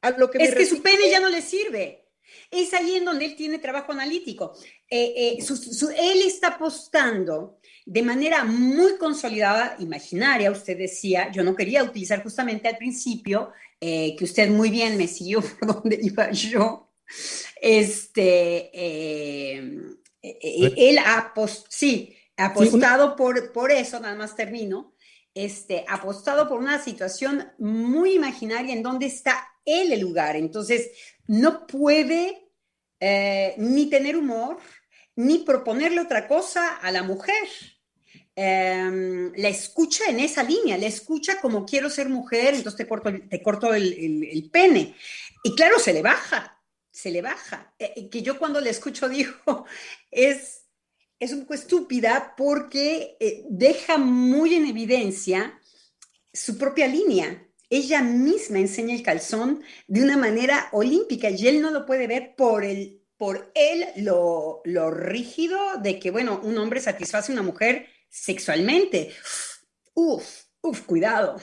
A 0.00 0.10
lo 0.10 0.30
que 0.30 0.42
es 0.42 0.54
que 0.54 0.66
su 0.66 0.82
pene 0.82 1.10
ya 1.10 1.20
no 1.20 1.28
le 1.28 1.42
sirve. 1.42 2.04
Es 2.50 2.72
ahí 2.72 2.96
en 2.96 3.04
donde 3.04 3.26
él 3.26 3.36
tiene 3.36 3.58
trabajo 3.58 3.92
analítico. 3.92 4.54
Eh, 4.88 5.38
eh, 5.38 5.44
él 5.98 6.22
está 6.22 6.48
apostando 6.48 7.58
de 7.84 8.02
manera 8.02 8.44
muy 8.44 8.96
consolidada, 8.96 9.76
imaginaria, 9.78 10.50
usted 10.50 10.76
decía, 10.76 11.30
yo 11.32 11.42
no 11.42 11.54
quería 11.56 11.82
utilizar 11.82 12.22
justamente 12.22 12.68
al 12.68 12.76
principio, 12.76 13.52
eh, 13.80 14.14
que 14.16 14.24
usted 14.24 14.50
muy 14.50 14.70
bien 14.70 14.96
me 14.96 15.08
siguió 15.08 15.40
por 15.60 15.82
donde 15.82 15.98
iba 16.02 16.30
yo, 16.30 16.90
este, 17.60 18.70
él 20.22 20.98
ha, 20.98 21.32
sí, 21.68 22.14
apostado 22.36 23.16
por, 23.16 23.52
por 23.52 23.72
eso, 23.72 24.00
nada 24.00 24.14
más 24.14 24.36
termino, 24.36 24.94
este, 25.34 25.84
apostado 25.88 26.48
por 26.48 26.58
una 26.58 26.82
situación 26.82 27.52
muy 27.58 28.14
imaginaria 28.14 28.74
en 28.74 28.82
donde 28.82 29.06
está 29.06 29.48
él 29.68 29.92
el 29.92 30.00
lugar. 30.00 30.36
Entonces, 30.36 30.90
no 31.26 31.66
puede 31.66 32.48
eh, 33.00 33.54
ni 33.58 33.88
tener 33.88 34.16
humor, 34.16 34.58
ni 35.16 35.38
proponerle 35.38 36.00
otra 36.00 36.26
cosa 36.26 36.76
a 36.76 36.90
la 36.90 37.02
mujer. 37.02 37.48
Em, 38.34 39.32
la 39.34 39.48
escucha 39.48 40.04
en 40.08 40.20
esa 40.20 40.42
línea, 40.42 40.78
la 40.78 40.86
escucha 40.86 41.40
como 41.40 41.66
quiero 41.66 41.90
ser 41.90 42.08
mujer, 42.08 42.54
entonces 42.54 42.76
te 42.76 42.86
corto, 42.86 43.12
te 43.28 43.42
corto 43.42 43.74
el, 43.74 44.48
pene. 44.52 44.94
Y 45.42 45.54
claro, 45.54 45.78
se 45.78 45.92
le 45.92 46.02
baja, 46.02 46.60
se 46.90 47.10
le 47.10 47.20
baja. 47.20 47.74
Eh, 47.78 47.92
eh, 47.96 48.08
que 48.08 48.22
yo 48.22 48.38
cuando 48.38 48.60
le 48.60 48.70
escucho 48.70 49.08
digo, 49.08 49.64
es, 50.10 50.66
es 51.18 51.32
un 51.32 51.40
poco 51.40 51.54
estúpida 51.54 52.34
porque 52.36 53.16
deja 53.50 53.98
muy 53.98 54.54
en 54.54 54.66
evidencia 54.66 55.60
su 56.32 56.56
propia 56.56 56.86
línea 56.86 57.47
ella 57.70 58.02
misma 58.02 58.58
enseña 58.58 58.94
el 58.94 59.02
calzón 59.02 59.62
de 59.86 60.02
una 60.02 60.16
manera 60.16 60.68
olímpica 60.72 61.30
y 61.30 61.46
él 61.48 61.60
no 61.60 61.70
lo 61.70 61.84
puede 61.84 62.06
ver 62.06 62.34
por, 62.36 62.64
el, 62.64 63.02
por 63.16 63.50
él 63.54 63.84
lo, 63.96 64.62
lo 64.64 64.90
rígido 64.90 65.58
de 65.82 65.98
que, 65.98 66.10
bueno, 66.10 66.40
un 66.42 66.56
hombre 66.58 66.80
satisface 66.80 67.30
a 67.30 67.34
una 67.34 67.42
mujer 67.42 67.86
sexualmente. 68.08 69.12
Uf, 69.94 70.44
uf, 70.62 70.82
cuidado, 70.82 71.36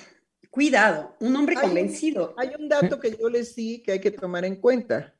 cuidado, 0.49 1.15
un 1.19 1.35
hombre 1.35 1.55
convencido. 1.55 2.33
hay 2.37 2.51
un 2.57 2.69
dato 2.69 2.99
que 2.99 3.15
yo 3.15 3.29
les 3.29 3.55
di 3.55 3.83
que 3.83 3.93
hay 3.93 3.99
que 3.99 4.11
tomar 4.11 4.45
en 4.45 4.55
cuenta. 4.55 5.15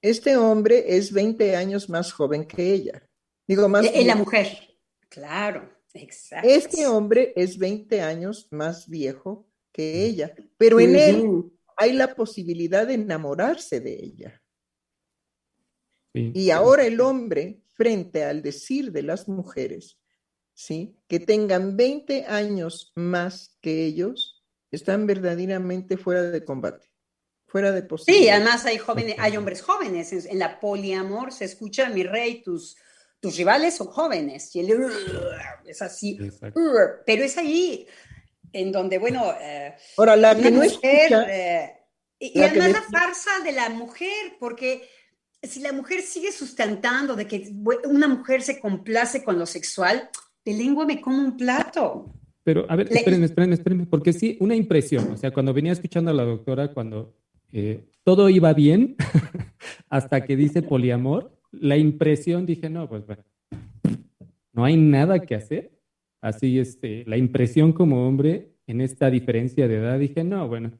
Este 0.00 0.36
hombre 0.36 0.96
es 0.96 1.12
20 1.12 1.56
años 1.56 1.90
más 1.90 2.12
joven 2.12 2.46
que 2.46 2.72
ella. 2.72 3.02
Digo, 3.46 3.68
más. 3.68 3.84
En 3.84 4.06
la 4.06 4.14
mujer, 4.14 4.78
claro, 5.10 5.68
exacto. 5.92 6.48
Este 6.48 6.86
hombre 6.86 7.34
es 7.36 7.58
20 7.58 8.00
años 8.00 8.48
más 8.50 8.88
viejo 8.88 9.49
que 9.72 10.04
ella. 10.04 10.34
Pero 10.56 10.80
en 10.80 10.96
él 10.96 11.44
hay 11.76 11.92
la 11.92 12.14
posibilidad 12.14 12.86
de 12.86 12.94
enamorarse 12.94 13.80
de 13.80 13.94
ella. 13.94 14.42
Y 16.12 16.50
ahora 16.50 16.84
el 16.84 17.00
hombre, 17.00 17.62
frente 17.74 18.24
al 18.24 18.42
decir 18.42 18.90
de 18.90 19.02
las 19.02 19.28
mujeres, 19.28 19.98
¿sí? 20.54 20.96
que 21.06 21.20
tengan 21.20 21.76
20 21.76 22.26
años 22.26 22.92
más 22.96 23.56
que 23.60 23.84
ellos, 23.84 24.44
están 24.70 25.06
verdaderamente 25.06 25.96
fuera 25.96 26.22
de 26.22 26.44
combate, 26.44 26.88
fuera 27.46 27.70
de 27.72 27.82
posibilidad. 27.82 28.22
Sí, 28.22 28.28
además 28.28 28.66
hay 28.66 28.78
jóvenes, 28.78 29.14
hay 29.18 29.36
hombres 29.36 29.62
jóvenes. 29.62 30.12
En, 30.12 30.38
la 30.38 30.60
poliamor 30.60 31.32
se 31.32 31.44
escucha, 31.44 31.88
mi 31.88 32.02
rey, 32.02 32.42
tus, 32.42 32.76
tus 33.20 33.36
rivales 33.36 33.76
son 33.76 33.86
jóvenes. 33.86 34.54
Y 34.56 34.60
el, 34.60 34.86
es 35.64 35.80
así. 35.80 36.18
Pero 37.06 37.24
es 37.24 37.36
ahí 37.38 37.86
en 38.52 38.72
donde, 38.72 38.98
bueno. 38.98 39.32
Eh, 39.40 39.74
ahora, 39.96 40.16
la 40.16 40.36
que 40.36 40.50
no 40.50 40.62
escucha, 40.62 41.26
eh, 41.28 41.72
y, 42.18 42.40
además 42.42 42.72
la 42.72 42.82
farsa 42.82 43.30
de 43.44 43.52
la 43.52 43.70
mujer, 43.70 44.36
porque 44.38 44.82
si 45.42 45.60
la 45.60 45.72
mujer 45.72 46.02
sigue 46.02 46.32
sustentando 46.32 47.16
de 47.16 47.26
que 47.26 47.50
una 47.84 48.08
mujer 48.08 48.42
se 48.42 48.60
complace 48.60 49.24
con 49.24 49.38
lo 49.38 49.46
sexual, 49.46 50.10
de 50.44 50.52
lengua 50.52 50.84
me 50.84 51.00
como 51.00 51.18
un 51.18 51.36
plato. 51.36 52.12
Pero, 52.42 52.66
a 52.68 52.76
ver, 52.76 52.92
espérenme, 52.92 53.26
espérenme, 53.26 53.54
espérenme, 53.54 53.86
porque 53.86 54.12
sí, 54.12 54.36
una 54.40 54.54
impresión, 54.54 55.12
o 55.12 55.16
sea, 55.16 55.30
cuando 55.30 55.52
venía 55.52 55.72
escuchando 55.72 56.10
a 56.10 56.14
la 56.14 56.24
doctora, 56.24 56.72
cuando 56.72 57.14
eh, 57.52 57.84
todo 58.02 58.28
iba 58.28 58.52
bien, 58.52 58.96
hasta 59.88 60.24
que 60.24 60.36
dice 60.36 60.62
poliamor, 60.62 61.36
la 61.52 61.76
impresión 61.76 62.46
dije, 62.46 62.70
no, 62.70 62.88
pues 62.88 63.06
bueno, 63.06 63.24
no 64.52 64.64
hay 64.64 64.76
nada 64.76 65.20
que 65.20 65.34
hacer. 65.34 65.79
Así, 66.20 66.58
este, 66.58 67.04
la 67.06 67.16
impresión 67.16 67.72
como 67.72 68.06
hombre 68.06 68.54
en 68.66 68.80
esta 68.80 69.10
diferencia 69.10 69.66
de 69.66 69.76
edad, 69.76 69.98
dije, 69.98 70.22
no, 70.22 70.46
bueno, 70.48 70.78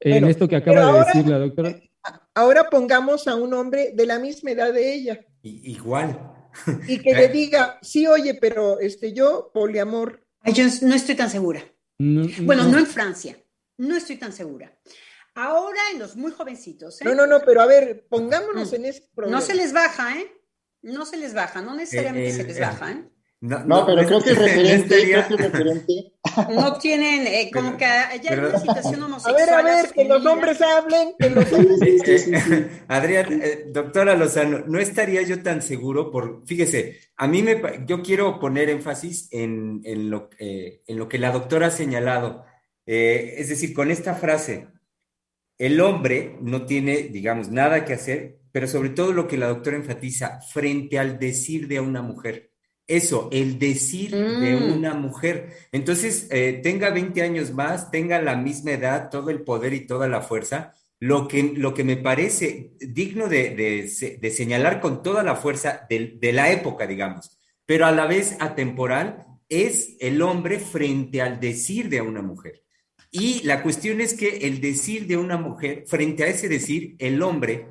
en 0.00 0.24
esto 0.24 0.48
que 0.48 0.56
acaba 0.56 0.92
de 0.92 0.98
decir 1.04 1.26
la 1.26 1.38
doctora. 1.38 1.70
Eh, 1.70 1.90
ahora 2.34 2.68
pongamos 2.70 3.28
a 3.28 3.34
un 3.34 3.52
hombre 3.54 3.92
de 3.94 4.06
la 4.06 4.18
misma 4.18 4.52
edad 4.52 4.72
de 4.72 4.94
ella. 4.94 5.26
igual. 5.42 6.18
Y 6.88 6.98
que 6.98 7.14
le 7.14 7.28
diga, 7.40 7.78
sí, 7.82 8.06
oye, 8.06 8.34
pero 8.34 8.80
este, 8.80 9.12
yo, 9.12 9.50
poliamor. 9.52 10.26
yo 10.54 10.64
no 10.82 10.94
estoy 10.94 11.14
tan 11.14 11.30
segura. 11.30 11.62
bueno, 11.98 12.64
no. 12.64 12.78
en 12.78 12.86
Francia. 12.86 13.36
No 13.78 13.96
estoy 13.96 14.16
tan 14.16 14.32
segura. 14.32 14.78
Ahora 15.34 15.80
en 15.92 16.00
los 16.00 16.16
muy 16.16 16.32
jovencitos. 16.32 17.00
¿eh? 17.00 17.04
No, 17.04 17.14
no, 17.14 17.26
no, 17.26 17.40
pero 17.46 17.62
a 17.62 17.66
ver, 17.66 18.06
pongámonos 18.08 18.72
mm. 18.72 18.74
en 18.74 18.84
ese 18.84 19.08
problema. 19.14 19.38
No 19.38 19.44
se 19.44 19.54
les 19.54 19.72
baja, 19.72 20.18
¿eh? 20.18 20.30
No 20.82 21.06
se 21.06 21.16
les 21.16 21.34
baja, 21.34 21.62
no 21.62 21.74
necesariamente 21.74 22.32
se 22.32 22.44
les 22.44 22.58
baja, 22.58 22.92
¿eh? 22.92 23.04
No, 23.42 23.86
pero 23.86 24.06
creo 24.06 24.20
que 24.20 24.30
el 24.30 24.36
referente, 24.36 25.02
creo 25.02 25.26
que 25.26 25.34
el 25.34 25.38
referente. 25.38 26.12
No 26.50 26.78
tienen, 26.78 27.26
eh, 27.26 27.50
como 27.52 27.76
que 27.76 27.84
hay 27.86 28.20
una 28.30 28.58
situación 28.58 29.02
homosexual. 29.02 29.34
A 29.34 29.38
ver, 29.38 29.54
a 29.54 29.62
ver, 29.62 29.90
que 29.90 30.04
los 30.04 30.24
hombres 30.26 30.60
hablen, 30.60 31.14
que 31.18 31.30
los 31.30 31.52
hombres... 31.52 32.28
Adrián, 32.86 33.40
eh, 33.42 33.64
doctora 33.68 34.14
Lozano, 34.14 34.60
no 34.66 34.78
estaría 34.78 35.22
yo 35.22 35.42
tan 35.42 35.62
seguro 35.62 36.10
por, 36.10 36.46
fíjese, 36.46 37.00
a 37.16 37.26
mí 37.26 37.42
me, 37.42 37.60
yo 37.86 38.02
quiero 38.02 38.38
poner 38.38 38.68
énfasis 38.68 39.28
en, 39.32 39.80
en, 39.84 40.10
lo, 40.10 40.28
eh, 40.38 40.82
en 40.86 40.98
lo 40.98 41.08
que 41.08 41.18
la 41.18 41.32
doctora 41.32 41.68
ha 41.68 41.70
señalado. 41.70 42.44
es 42.84 43.48
decir, 43.48 43.72
con 43.72 43.90
esta 43.90 44.14
frase, 44.14 44.68
el 45.58 45.80
hombre 45.80 46.36
no 46.42 46.66
tiene, 46.66 47.04
digamos, 47.04 47.50
nada 47.50 47.84
que 47.84 47.94
hacer, 47.94 48.40
pero 48.52 48.66
sobre 48.66 48.90
todo 48.90 49.12
lo 49.12 49.26
que 49.26 49.38
la 49.38 49.48
doctora 49.48 49.76
enfatiza, 49.76 50.40
frente 50.42 50.98
al 50.98 51.18
decir 51.18 51.66
de 51.66 51.80
una 51.80 52.02
mujer 52.02 52.49
eso, 52.90 53.28
el 53.32 53.58
decir 53.58 54.10
de 54.10 54.56
mm. 54.56 54.72
una 54.72 54.94
mujer. 54.94 55.50
Entonces, 55.72 56.26
eh, 56.30 56.60
tenga 56.62 56.90
20 56.90 57.22
años 57.22 57.52
más, 57.52 57.90
tenga 57.90 58.20
la 58.20 58.36
misma 58.36 58.72
edad, 58.72 59.10
todo 59.10 59.30
el 59.30 59.42
poder 59.42 59.72
y 59.72 59.86
toda 59.86 60.08
la 60.08 60.20
fuerza, 60.20 60.74
lo 60.98 61.28
que, 61.28 61.54
lo 61.56 61.72
que 61.72 61.84
me 61.84 61.96
parece 61.96 62.72
digno 62.80 63.28
de, 63.28 63.88
señalar 64.32 64.80
con 64.80 65.02
toda 65.02 65.22
la 65.22 65.36
fuerza 65.36 65.86
de, 65.88 66.18
de, 66.20 66.32
la 66.32 66.50
época, 66.50 66.86
digamos, 66.86 67.38
pero 67.64 67.86
a 67.86 67.92
la 67.92 68.06
vez 68.06 68.36
atemporal, 68.40 69.26
es 69.48 69.96
el 70.00 70.20
hombre 70.22 70.58
frente 70.58 71.22
al 71.22 71.40
decir 71.40 71.88
de 71.88 72.00
una 72.00 72.22
mujer. 72.22 72.62
Y 73.10 73.42
la 73.42 73.62
cuestión 73.62 74.00
es 74.00 74.14
que 74.14 74.46
el 74.46 74.60
decir 74.60 75.06
de 75.06 75.16
una 75.16 75.36
mujer, 75.36 75.84
frente 75.86 76.24
a 76.24 76.28
ese 76.28 76.48
decir, 76.48 76.94
el 76.98 77.22
hombre 77.22 77.66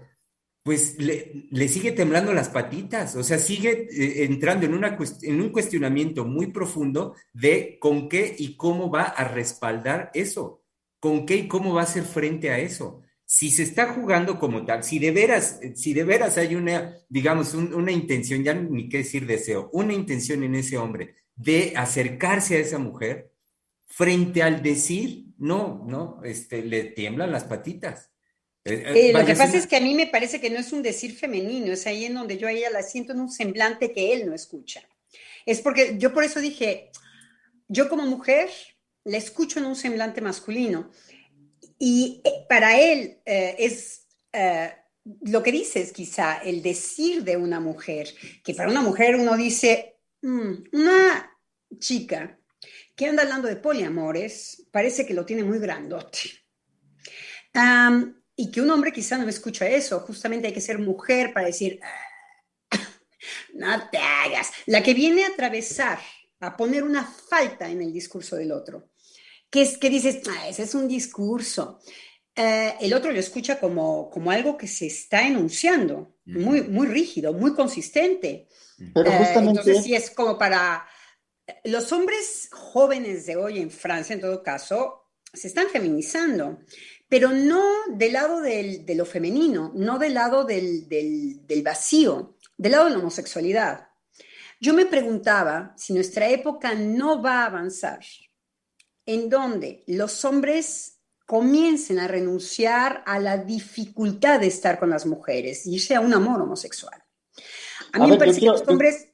pues 0.70 1.00
le, 1.00 1.68
sigue 1.68 1.94
temblando 1.94 2.32
las 2.32 2.50
patitas, 2.50 3.16
o 3.16 3.24
sea, 3.24 3.40
sigue 3.40 3.88
eh, 3.90 4.26
entrando 4.26 4.68
en, 4.68 4.76
una, 4.76 5.00
en 5.24 5.42
un 5.42 5.50
cuestionamiento 5.50 6.26
muy 6.26 6.52
profundo 6.52 7.16
de 7.34 7.80
con 7.80 8.08
qué 8.08 8.36
y 8.38 8.56
cómo 8.56 8.92
va 8.92 9.02
a 9.02 9.24
respaldar 9.24 10.12
eso, 10.14 10.62
con 11.00 11.26
qué 11.26 11.38
y 11.38 11.48
cómo 11.48 11.74
va 11.74 11.82
a 11.82 11.86
hacer 11.86 12.04
frente 12.04 12.52
a 12.52 12.60
eso. 12.60 13.02
Si 13.26 13.50
se 13.50 13.64
está 13.64 13.94
jugando 13.94 14.38
como 14.38 14.64
tal, 14.64 14.84
si 14.84 15.00
de 15.00 15.10
veras, 15.10 15.60
si 15.74 15.96
de 15.96 16.04
veras 16.04 16.38
hay 16.38 16.54
una, 16.54 16.94
digamos, 17.10 17.56
una 17.56 17.92
intención, 17.92 18.44
ya 18.44 18.54
ni 18.54 18.90
qué 18.90 19.00
decir 19.00 19.26
deseo, 19.26 19.72
una 19.74 19.94
intención 19.96 20.44
en 20.44 20.54
ese 20.54 20.78
hombre 20.78 21.16
de 21.36 21.74
acercarse 21.76 22.58
a 22.58 22.60
esa 22.60 22.78
mujer, 22.78 23.32
frente 23.88 24.44
al 24.44 24.62
decir, 24.62 25.34
no, 25.40 25.84
no, 25.88 26.22
este, 26.24 26.62
le 26.62 26.84
tiemblan 26.84 27.32
las 27.32 27.46
patitas. 27.46 28.09
Eh, 28.70 29.10
eh, 29.10 29.14
lo 29.14 29.26
que 29.26 29.36
pasa 29.36 29.58
es 29.58 29.68
que 29.68 29.78
a 29.78 29.82
mí 29.82 29.94
me 29.94 30.08
parece 30.08 30.40
que 30.40 30.50
no 30.50 30.60
es 30.60 30.72
un 30.72 30.82
decir 30.82 31.16
femenino, 31.16 31.72
es 31.72 31.86
ahí 31.88 32.06
en 32.06 32.14
donde 32.14 32.38
yo 32.38 32.48
a 32.48 32.52
ella 32.52 32.70
la 32.70 32.84
siento 32.84 33.14
en 33.14 33.22
un 33.22 33.32
semblante 33.32 33.92
que 33.92 34.14
él 34.14 34.26
no 34.26 34.34
escucha. 34.34 34.82
Es 35.46 35.62
porque 35.62 35.96
yo 35.98 36.14
por 36.14 36.24
eso 36.24 36.40
dije, 36.40 36.92
yo 37.68 37.90
como 37.90 38.06
mujer 38.06 38.50
la 39.04 39.18
escucho 39.18 39.60
en 39.60 39.66
un 39.66 39.76
semblante 39.76 40.22
masculino 40.22 40.92
y 41.78 42.22
eh, 42.24 42.46
para 42.48 42.80
él 42.80 43.18
es 43.26 44.06
lo 45.22 45.42
que 45.42 45.52
dices 45.52 45.92
quizá 45.92 46.38
el 46.38 46.62
decir 46.62 47.24
de 47.24 47.38
una 47.38 47.60
mujer, 47.60 48.14
que 48.44 48.54
para 48.54 48.70
una 48.70 48.82
mujer 48.82 49.16
uno 49.16 49.36
dice, 49.36 49.98
mm, 50.22 50.54
una 50.74 51.38
chica 51.80 52.38
que 52.96 53.08
anda 53.08 53.24
hablando 53.24 53.48
de 53.48 53.56
poliamores 53.56 54.68
parece 54.72 55.06
que 55.06 55.14
lo 55.14 55.26
tiene 55.26 55.44
muy 55.44 55.58
grandote. 55.58 56.20
Y 58.42 58.52
que 58.52 58.62
un 58.62 58.72
hombre 58.72 58.94
quizá 58.94 59.18
no 59.18 59.28
escucha 59.28 59.68
eso, 59.68 60.00
justamente 60.00 60.48
hay 60.48 60.54
que 60.54 60.62
ser 60.62 60.80
mujer 60.80 61.34
para 61.34 61.48
decir, 61.48 61.78
ah, 61.84 62.80
no 63.54 63.90
te 63.90 63.98
hagas. 63.98 64.52
La 64.66 64.82
que 64.82 64.94
viene 64.94 65.26
a 65.26 65.28
atravesar, 65.28 66.00
a 66.40 66.56
poner 66.56 66.86
una 66.86 67.04
falta 67.04 67.70
en 67.70 67.82
el 67.82 67.92
discurso 67.92 68.38
del 68.38 68.54
otro, 68.54 68.92
que 69.50 69.64
es 69.64 69.78
que 69.78 69.90
dices, 69.90 70.22
ah, 70.30 70.48
ese 70.48 70.64
es 70.64 70.74
un 70.74 70.88
discurso. 70.88 71.82
Eh, 72.34 72.76
el 72.80 72.94
otro 72.94 73.12
lo 73.12 73.20
escucha 73.20 73.60
como, 73.60 74.10
como 74.10 74.32
algo 74.32 74.58
que 74.58 74.68
se 74.68 74.88
está 74.88 75.28
enunciando, 75.28 76.16
muy, 76.24 76.62
muy 76.62 76.88
rígido, 76.88 77.34
muy 77.34 77.54
consistente. 77.54 78.48
Pero 78.94 79.12
eh, 79.12 79.18
justamente... 79.18 79.60
entonces, 79.60 79.84
sí 79.84 79.96
es 79.96 80.12
como 80.12 80.38
para... 80.38 80.88
Los 81.66 81.92
hombres 81.92 82.48
jóvenes 82.54 83.26
de 83.26 83.36
hoy 83.36 83.60
en 83.60 83.70
Francia, 83.70 84.14
en 84.14 84.22
todo 84.22 84.42
caso, 84.42 85.10
se 85.34 85.50
están 85.50 85.68
feminizando 85.68 86.60
pero 87.10 87.32
no 87.32 87.64
del 87.90 88.14
lado 88.14 88.40
de 88.40 88.94
lo 88.96 89.06
femenino, 89.06 89.72
no 89.76 89.98
del 89.98 90.14
lado 90.14 90.46
del, 90.46 90.86
vacío, 91.64 92.38
del 92.56 92.72
lado 92.72 92.86
de 92.86 92.92
la 92.92 93.00
homosexualidad. 93.00 93.90
Yo 94.62 94.74
me 94.76 94.86
preguntaba 94.86 95.74
si 95.76 95.94
nuestra 95.94 96.30
época 96.30 96.76
no 96.76 97.22
va 97.22 97.42
a 97.42 97.46
avanzar 97.48 98.00
en 99.08 99.28
donde 99.28 99.84
los 99.88 100.24
hombres 100.24 101.00
comiencen 101.26 101.98
a 101.98 102.08
renunciar 102.08 103.04
a 103.08 103.18
la 103.20 103.38
dificultad 103.38 104.40
de 104.40 104.48
estar 104.48 104.80
con 104.80 104.92
las 104.92 105.08
mujeres 105.08 105.66
y 105.66 105.76
irse 105.76 105.96
a 105.96 106.02
un 106.02 106.14
amor 106.14 106.42
homosexual. 106.42 107.04
A 107.92 108.00
mí 108.00 108.12
me 108.12 108.18
parece 108.18 108.42
que 108.42 108.46
los 108.46 108.68
hombres 108.68 109.08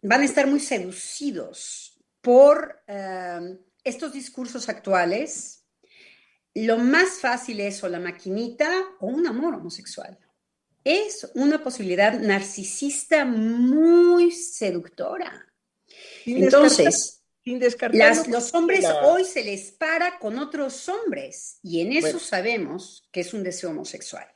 van 0.00 0.22
a 0.22 0.24
estar 0.24 0.46
muy 0.46 0.60
seducidos 0.60 1.98
por 2.22 2.82
eh, 2.86 3.58
estos 3.84 4.12
discursos 4.12 4.68
actuales 4.68 5.55
lo 6.64 6.78
más 6.78 7.20
fácil 7.20 7.60
es 7.60 7.84
o 7.84 7.88
la 7.88 8.00
maquinita 8.00 8.70
o 9.00 9.08
un 9.08 9.26
amor 9.26 9.54
homosexual. 9.54 10.18
Es 10.82 11.30
una 11.34 11.62
posibilidad 11.62 12.18
narcisista 12.18 13.26
muy 13.26 14.30
seductora. 14.30 15.46
Entonces, 16.24 17.22
los 17.44 18.54
hombres 18.54 18.86
hoy 19.02 19.24
se 19.24 19.44
les 19.44 19.72
para 19.72 20.18
con 20.18 20.38
otros 20.38 20.88
hombres 20.88 21.58
y 21.62 21.82
en 21.82 21.92
eso 21.92 22.18
sabemos 22.18 23.06
que 23.12 23.20
es 23.20 23.34
un 23.34 23.42
deseo 23.42 23.70
homosexual. 23.70 24.26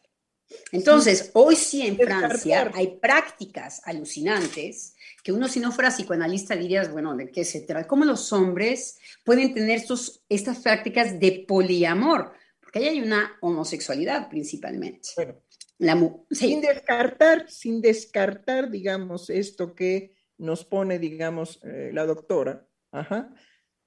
Entonces, 0.72 1.30
hoy 1.32 1.56
sí 1.56 1.86
en 1.86 1.96
Francia 1.96 2.70
hay 2.74 2.98
prácticas 2.98 3.80
alucinantes 3.84 4.94
que 5.22 5.32
uno 5.32 5.48
si 5.48 5.60
no 5.60 5.72
fuera 5.72 5.90
psicoanalista 5.90 6.56
dirías, 6.56 6.90
bueno, 6.90 7.16
¿de 7.16 7.30
qué 7.30 7.44
se 7.44 7.60
trata? 7.62 7.86
¿Cómo 7.86 8.04
los 8.04 8.32
hombres 8.32 8.98
pueden 9.24 9.52
tener 9.54 9.78
estos, 9.78 10.24
estas 10.28 10.60
prácticas 10.60 11.18
de 11.18 11.44
poliamor? 11.46 12.32
Porque 12.60 12.80
ahí 12.80 12.88
hay 12.88 13.00
una 13.00 13.36
homosexualidad 13.40 14.28
principalmente. 14.28 15.08
Sin 16.30 16.60
descartar, 16.60 17.50
sin 17.50 17.80
descartar, 17.80 18.70
digamos, 18.70 19.30
esto 19.30 19.74
que 19.74 20.14
nos 20.38 20.64
pone, 20.64 20.98
digamos, 20.98 21.60
eh, 21.64 21.90
la 21.92 22.06
doctora. 22.06 22.66
Ajá. 22.92 23.34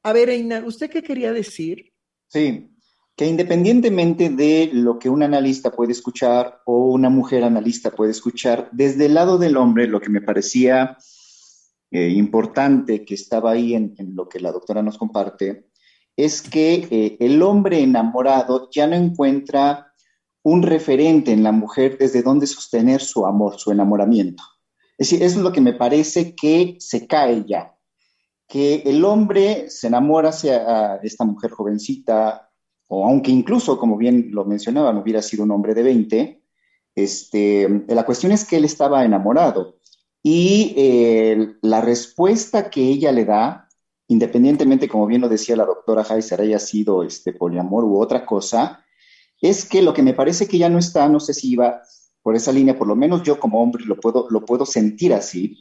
A 0.03 0.13
ver, 0.13 0.29
Einar, 0.29 0.65
¿usted 0.65 0.89
qué 0.89 1.01
quería 1.01 1.31
decir? 1.31 1.93
Sí, 2.27 2.75
que 3.15 3.25
independientemente 3.25 4.29
de 4.29 4.69
lo 4.73 4.97
que 4.97 5.09
un 5.09 5.23
analista 5.23 5.71
puede 5.71 5.91
escuchar 5.91 6.61
o 6.65 6.87
una 6.87 7.09
mujer 7.09 7.43
analista 7.43 7.91
puede 7.91 8.11
escuchar, 8.11 8.69
desde 8.71 9.05
el 9.05 9.13
lado 9.13 9.37
del 9.37 9.55
hombre, 9.57 9.87
lo 9.87 10.01
que 10.01 10.09
me 10.09 10.21
parecía 10.21 10.97
eh, 11.93 12.09
importante 12.09 13.05
que 13.05 13.13
estaba 13.13 13.51
ahí 13.51 13.75
en, 13.75 13.93
lo 14.15 14.27
que 14.27 14.39
la 14.39 14.51
doctora 14.51 14.81
nos 14.81 14.97
comparte, 14.97 15.67
es 16.17 16.41
que 16.41 16.87
eh, 16.89 17.17
el 17.19 17.39
hombre 17.43 17.81
enamorado 17.81 18.67
ya 18.71 18.87
no 18.87 18.95
encuentra 18.95 19.93
un 20.41 20.63
referente 20.63 21.31
en 21.31 21.43
la 21.43 21.51
mujer 21.51 21.99
desde 21.99 22.23
donde 22.23 22.47
sostener 22.47 22.99
su 22.99 23.27
amor, 23.27 23.59
su 23.59 23.71
enamoramiento. 23.71 24.41
Es 24.97 25.11
decir, 25.11 25.23
es 25.23 25.37
lo 25.37 25.51
que 25.51 25.61
me 25.61 25.73
parece 25.73 26.33
que 26.33 26.77
se 26.79 27.05
cae 27.05 27.45
ya, 27.47 27.75
que 28.47 28.81
el 28.85 29.05
hombre 29.05 29.69
se 29.69 29.85
enamora 29.85 30.29
a 30.29 30.99
esta 31.03 31.25
mujer 31.25 31.51
jovencita, 31.51 32.49
o 32.87 33.05
aunque 33.05 33.29
incluso, 33.29 33.77
como 33.77 33.97
bien 33.97 34.29
lo 34.31 34.45
mencionaban, 34.45 34.97
hubiera 34.97 35.21
sido 35.21 35.43
un 35.43 35.51
hombre 35.51 35.75
de 35.75 35.83
20, 35.83 36.43
este, 36.95 37.85
la 37.87 38.03
cuestión 38.03 38.31
es 38.31 38.45
que 38.45 38.57
él 38.57 38.65
estaba 38.65 39.05
enamorado 39.05 39.77
y 40.23 40.73
eh, 40.77 41.57
la 41.61 41.81
respuesta 41.81 42.69
que 42.69 42.81
ella 42.81 43.11
le 43.11 43.25
da, 43.25 43.67
independientemente, 44.07 44.87
como 44.87 45.05
bien 45.05 45.19
lo 45.19 45.27
decía 45.27 45.57
la 45.57 45.65
doctora 45.65 46.05
Heiser, 46.09 46.39
haya 46.39 46.59
sido 46.59 47.03
este 47.03 47.33
poliamor 47.33 47.83
u 47.83 47.99
otra 47.99 48.25
cosa, 48.25 48.85
es 49.41 49.65
que 49.65 49.81
lo 49.81 49.93
que 49.93 50.01
me 50.01 50.13
parece 50.13 50.47
que 50.47 50.57
ya 50.57 50.69
no 50.69 50.79
está, 50.79 51.09
no 51.09 51.19
sé 51.19 51.33
si 51.33 51.51
iba 51.51 51.81
por 52.21 52.37
esa 52.37 52.53
línea, 52.53 52.77
por 52.77 52.87
lo 52.87 52.95
menos 52.95 53.23
yo 53.23 53.37
como 53.37 53.61
hombre 53.61 53.83
lo 53.85 53.99
puedo, 53.99 54.27
lo 54.29 54.45
puedo 54.45 54.65
sentir 54.65 55.13
así, 55.13 55.57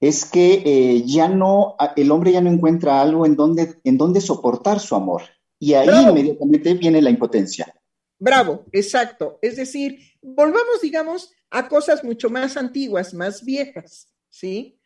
es 0.00 0.26
que 0.26 0.62
eh, 0.66 1.02
ya 1.06 1.28
no, 1.28 1.76
el 1.96 2.10
hombre 2.10 2.32
ya 2.32 2.42
no 2.42 2.50
encuentra 2.50 3.00
algo 3.00 3.24
en 3.24 3.36
donde, 3.36 3.76
en 3.84 3.96
donde 3.96 4.20
soportar 4.20 4.80
su 4.80 4.94
amor. 4.94 5.22
Y 5.58 5.72
ahí 5.72 5.88
inmediatamente 5.88 6.74
viene 6.74 7.00
la 7.00 7.08
impotencia. 7.08 7.74
Bravo, 8.18 8.64
exacto. 8.72 9.38
Es 9.40 9.56
decir, 9.56 9.98
volvamos, 10.20 10.82
digamos, 10.82 11.30
a 11.54 11.68
cosas 11.68 12.02
mucho 12.02 12.28
más 12.30 12.56
antiguas, 12.56 13.14
más 13.14 13.44
viejas, 13.44 14.12
¿sí? 14.28 14.76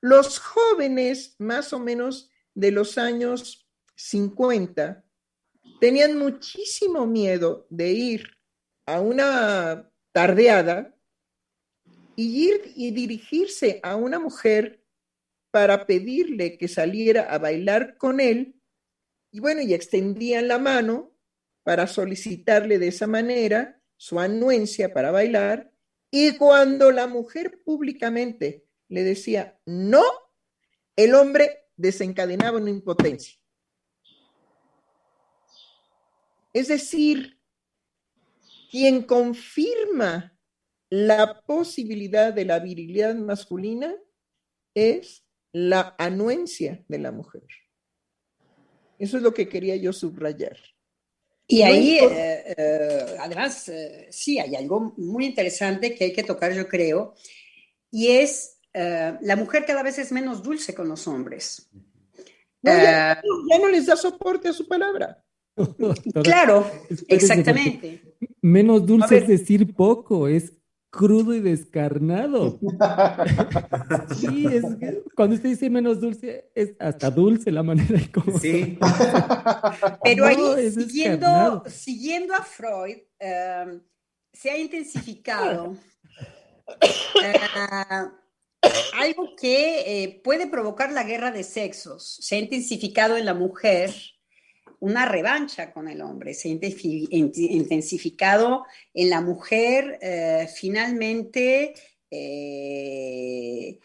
Los 0.00 0.40
jóvenes, 0.40 1.36
más 1.38 1.72
o 1.72 1.78
menos 1.78 2.32
de 2.52 2.72
los 2.72 2.98
años 2.98 3.70
50, 3.94 5.04
tenían 5.80 6.18
muchísimo 6.18 7.06
miedo 7.06 7.68
de 7.70 7.92
ir 7.92 8.26
a 8.86 9.00
una 9.00 9.88
tardeada 10.10 10.96
y 12.16 12.48
ir 12.48 12.72
y 12.74 12.90
dirigirse 12.90 13.78
a 13.84 13.94
una 13.94 14.18
mujer 14.18 14.82
para 15.52 15.86
pedirle 15.86 16.58
que 16.58 16.66
saliera 16.66 17.32
a 17.32 17.38
bailar 17.38 17.96
con 17.98 18.18
él. 18.18 18.60
Y 19.30 19.38
bueno, 19.38 19.62
y 19.62 19.74
extendían 19.74 20.48
la 20.48 20.58
mano 20.58 21.16
para 21.62 21.86
solicitarle 21.86 22.80
de 22.80 22.88
esa 22.88 23.06
manera 23.06 23.80
su 23.96 24.18
anuencia 24.18 24.92
para 24.92 25.12
bailar 25.12 25.70
y 26.10 26.36
cuando 26.36 26.90
la 26.90 27.06
mujer 27.06 27.60
públicamente 27.64 28.64
le 28.88 29.02
decía 29.02 29.58
no, 29.66 30.02
el 30.94 31.14
hombre 31.14 31.66
desencadenaba 31.76 32.58
una 32.58 32.70
impotencia. 32.70 33.38
Es 36.52 36.68
decir, 36.68 37.38
quien 38.70 39.02
confirma 39.02 40.38
la 40.88 41.42
posibilidad 41.42 42.32
de 42.32 42.44
la 42.44 42.60
virilidad 42.60 43.14
masculina 43.14 43.94
es 44.74 45.26
la 45.52 45.94
anuencia 45.98 46.84
de 46.88 46.98
la 46.98 47.12
mujer. 47.12 47.46
Eso 48.98 49.16
es 49.16 49.22
lo 49.22 49.34
que 49.34 49.48
quería 49.48 49.76
yo 49.76 49.92
subrayar. 49.92 50.58
Y 51.48 51.62
ahí, 51.62 51.98
eh, 51.98 52.54
eh, 52.56 53.16
además, 53.20 53.68
eh, 53.68 54.08
sí, 54.10 54.38
hay 54.38 54.56
algo 54.56 54.94
muy 54.96 55.26
interesante 55.26 55.94
que 55.94 56.04
hay 56.04 56.12
que 56.12 56.24
tocar, 56.24 56.52
yo 56.52 56.68
creo, 56.68 57.14
y 57.90 58.08
es 58.08 58.52
la 58.74 59.36
mujer 59.36 59.64
cada 59.64 59.82
vez 59.82 59.98
es 59.98 60.12
menos 60.12 60.42
dulce 60.42 60.74
con 60.74 60.86
los 60.86 61.08
hombres. 61.08 61.70
ya, 62.62 63.22
no 63.58 63.68
les 63.68 63.86
da 63.86 63.96
soporte 63.96 64.48
a 64.48 64.52
su 64.52 64.68
palabra. 64.68 65.24
claro, 66.22 66.70
exactamente. 67.08 68.02
Menos 68.42 68.84
dulce 68.84 69.16
es 69.16 69.28
decir 69.28 69.74
poco, 69.74 70.28
es 70.28 70.52
crudo 70.96 71.34
y 71.34 71.40
descarnado. 71.40 72.58
sí, 74.16 74.46
es 74.46 74.64
cuando 75.14 75.36
usted 75.36 75.50
dice 75.50 75.70
menos 75.70 76.00
dulce, 76.00 76.50
es 76.54 76.74
hasta 76.78 77.10
dulce 77.10 77.52
la 77.52 77.62
manera 77.62 77.98
de 77.98 78.10
cómo. 78.10 78.38
Sí. 78.38 78.78
Pero 80.02 80.24
ahí, 80.24 80.70
siguiendo, 80.70 81.62
siguiendo, 81.66 82.34
a 82.34 82.42
Freud, 82.42 82.98
em, 83.18 83.82
se 84.32 84.50
ha 84.50 84.58
intensificado 84.58 85.76
eh, 86.82 87.34
algo 88.98 89.36
que 89.36 90.02
eh, 90.02 90.20
puede 90.24 90.46
provocar 90.46 90.92
la 90.92 91.04
guerra 91.04 91.30
de 91.30 91.44
sexos. 91.44 92.18
Se 92.20 92.36
ha 92.36 92.38
intensificado 92.38 93.16
en 93.16 93.26
la 93.26 93.34
mujer 93.34 93.94
una 94.80 95.06
revancha 95.06 95.72
con 95.72 95.88
el 95.88 96.00
hombre, 96.00 96.34
se 96.34 96.48
ha 96.48 96.52
intensificado 96.52 98.64
en 98.92 99.10
la 99.10 99.20
mujer 99.20 99.98
eh, 100.00 100.48
finalmente 100.54 101.74
eh, 102.10 103.78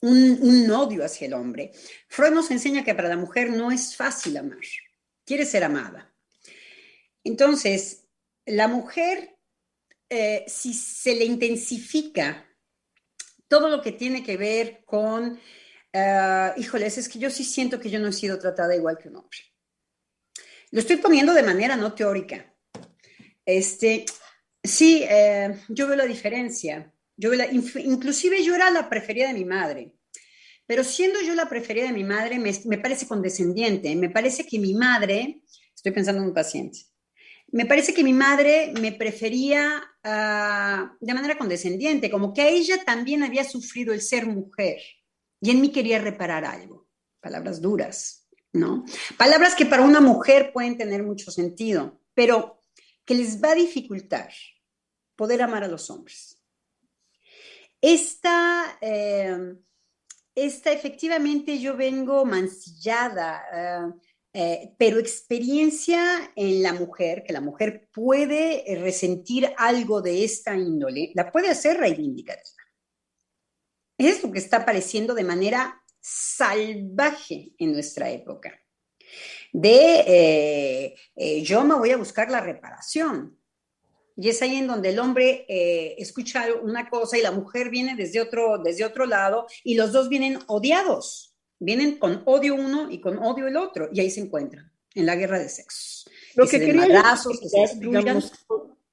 un, 0.00 0.70
odio 0.70 1.04
hacia 1.04 1.26
el 1.26 1.34
hombre. 1.34 1.72
Freud 2.08 2.32
nos 2.32 2.50
enseña 2.50 2.84
que 2.84 2.94
para 2.94 3.08
la 3.08 3.16
mujer 3.16 3.50
no 3.50 3.70
es 3.70 3.96
fácil 3.96 4.36
amar, 4.36 4.58
quiere 5.24 5.46
ser 5.46 5.64
amada. 5.64 6.12
Entonces, 7.22 8.04
la 8.44 8.68
mujer, 8.68 9.36
eh, 10.10 10.44
si 10.46 10.74
se 10.74 11.14
le 11.14 11.24
intensifica 11.24 12.46
todo 13.48 13.68
lo 13.68 13.80
que 13.80 13.92
tiene 13.92 14.22
que 14.22 14.36
ver 14.36 14.84
con 14.84 15.40
uh, 15.94 16.60
híjoles, 16.60 16.98
es 16.98 17.08
que 17.08 17.18
yo 17.18 17.30
sí 17.30 17.44
siento 17.44 17.80
que 17.80 17.90
yo 17.90 17.98
no 17.98 18.08
he 18.08 18.12
sido 18.12 18.38
tratada 18.38 18.74
igual 18.74 18.98
que 18.98 19.08
un 19.08 19.16
hombre. 19.16 19.38
Lo 20.70 20.80
estoy 20.80 20.96
poniendo 20.96 21.32
de 21.32 21.42
manera 21.42 21.76
no 21.76 21.94
teórica. 21.94 22.52
Este, 23.46 24.04
sí, 24.62 25.04
eh, 25.08 25.56
yo 25.68 25.86
veo 25.86 25.96
la 25.96 26.06
diferencia. 26.06 26.92
Yo 27.16 27.30
inclusive 27.76 28.42
yo 28.42 28.56
era 28.56 28.70
la 28.70 28.88
preferida 28.88 29.28
de 29.28 29.34
mi 29.34 29.44
madre. 29.44 29.92
Pero 30.66 30.82
siendo 30.82 31.20
yo 31.20 31.34
la 31.34 31.48
preferida 31.48 31.86
de 31.86 31.92
mi 31.92 32.04
madre, 32.04 32.38
me, 32.38 32.78
parece 32.78 33.06
condescendiente. 33.06 33.94
Me 33.94 34.10
parece 34.10 34.46
que 34.46 34.58
mi 34.58 34.74
madre, 34.74 35.42
estoy 35.74 35.92
pensando 35.92 36.22
en 36.22 36.28
un 36.28 36.34
paciente, 36.34 36.80
me 37.52 37.66
parece 37.66 37.94
que 37.94 38.02
mi 38.02 38.12
madre 38.12 38.72
me 38.80 38.90
prefería 38.90 39.80
ah, 40.02 40.96
de 40.98 41.14
manera 41.14 41.38
condescendiente, 41.38 42.10
como 42.10 42.32
que 42.32 42.42
a 42.42 42.48
ella 42.48 42.82
también 42.84 43.22
había 43.22 43.44
sufrido 43.44 43.94
el 43.94 44.00
ser 44.00 44.26
mujer 44.26 44.78
y 45.44 45.50
en 45.50 45.60
mí 45.60 45.70
quería 45.70 45.98
reparar 45.98 46.46
algo. 46.46 46.88
Palabras 47.20 47.60
duras, 47.60 48.26
¿no? 48.54 48.82
Palabras 49.18 49.54
que 49.54 49.66
para 49.66 49.82
una 49.82 50.00
mujer 50.00 50.52
pueden 50.54 50.78
tener 50.78 51.02
mucho 51.02 51.30
sentido, 51.30 52.00
pero 52.14 52.62
que 53.04 53.14
les 53.14 53.42
va 53.42 53.50
a 53.50 53.54
dificultar 53.54 54.32
poder 55.14 55.42
amar 55.42 55.62
a 55.62 55.68
los 55.68 55.90
hombres. 55.90 56.40
Esta, 57.78 58.78
eh, 58.80 59.54
esta 60.34 60.72
efectivamente 60.72 61.58
yo 61.58 61.76
vengo 61.76 62.24
mancillada, 62.24 63.44
eh, 63.52 64.00
eh, 64.32 64.74
pero 64.78 64.98
experiencia 64.98 66.32
en 66.34 66.62
la 66.62 66.72
mujer, 66.72 67.22
que 67.22 67.34
la 67.34 67.42
mujer 67.42 67.90
puede 67.92 68.64
resentir 68.80 69.52
algo 69.58 70.00
de 70.00 70.24
esta 70.24 70.56
índole, 70.56 71.12
la 71.14 71.30
puede 71.30 71.50
hacer 71.50 71.76
reivindicativa. 71.76 72.53
Es 73.98 74.22
lo 74.22 74.32
que 74.32 74.38
está 74.38 74.58
apareciendo 74.58 75.14
de 75.14 75.24
manera 75.24 75.82
salvaje 76.00 77.52
en 77.58 77.72
nuestra 77.72 78.10
época. 78.10 78.52
De 79.52 80.04
eh, 80.06 80.94
eh, 81.16 81.42
yo 81.42 81.64
me 81.64 81.76
voy 81.76 81.90
a 81.90 81.96
buscar 81.96 82.30
la 82.30 82.40
reparación. 82.40 83.38
Y 84.16 84.28
es 84.28 84.42
ahí 84.42 84.56
en 84.56 84.66
donde 84.66 84.90
el 84.90 84.98
hombre 84.98 85.44
eh, 85.48 85.96
escucha 85.98 86.46
una 86.62 86.88
cosa 86.88 87.18
y 87.18 87.22
la 87.22 87.32
mujer 87.32 87.70
viene 87.70 87.96
desde 87.96 88.20
otro, 88.20 88.58
desde 88.58 88.84
otro 88.84 89.06
lado 89.06 89.46
y 89.64 89.74
los 89.74 89.92
dos 89.92 90.08
vienen 90.08 90.38
odiados. 90.46 91.34
Vienen 91.58 91.98
con 91.98 92.22
odio 92.26 92.54
uno 92.54 92.90
y 92.90 93.00
con 93.00 93.18
odio 93.18 93.48
el 93.48 93.56
otro. 93.56 93.88
Y 93.92 94.00
ahí 94.00 94.10
se 94.10 94.20
encuentran, 94.20 94.70
en 94.94 95.06
la 95.06 95.16
guerra 95.16 95.38
de 95.38 95.48
sexos. 95.48 96.08
Lo 96.34 96.46
que, 96.46 96.60
quería 96.60 96.86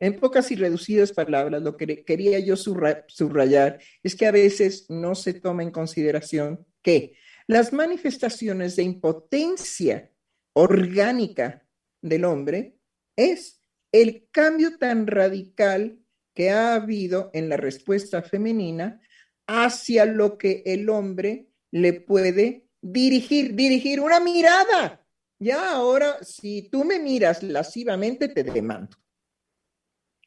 en 0.02 0.20
pocas 0.20 0.52
y 0.52 0.56
reducidas 0.56 1.14
palabras, 1.14 1.62
lo 1.62 1.78
que 1.78 2.04
quería 2.04 2.40
yo 2.40 2.56
subrayar 2.58 3.80
es 4.02 4.16
que 4.16 4.26
a 4.26 4.32
veces 4.32 4.88
no 4.90 5.14
se 5.14 5.36
toma 5.36 5.62
en 5.62 5.70
consideración 5.70 6.66
que 6.82 7.14
las 7.46 7.72
manifestaciones 7.72 8.76
de 8.76 8.84
impotencia 8.84 10.12
orgánica 10.54 11.68
del 12.02 12.26
hombre 12.26 12.80
es 13.16 13.62
el 13.92 14.28
cambio 14.32 14.80
tan 14.80 15.06
radical 15.06 16.00
que 16.34 16.50
ha 16.50 16.74
habido 16.74 17.30
en 17.34 17.48
la 17.48 17.58
respuesta 17.58 18.24
femenina 18.24 19.02
hacia 19.46 20.06
lo 20.06 20.36
que 20.40 20.64
el 20.66 20.90
hombre 20.90 21.50
le 21.70 21.94
puede 21.94 22.66
dirigir, 22.82 23.54
dirigir 23.54 24.00
una 24.00 24.20
mirada, 24.20 25.06
Ya 25.38 25.74
ahora, 25.74 26.18
si 26.24 26.70
tú 26.70 26.84
me 26.86 26.98
miras 26.98 27.44
lascivamente, 27.44 28.30
te 28.30 28.44
demando. 28.44 29.01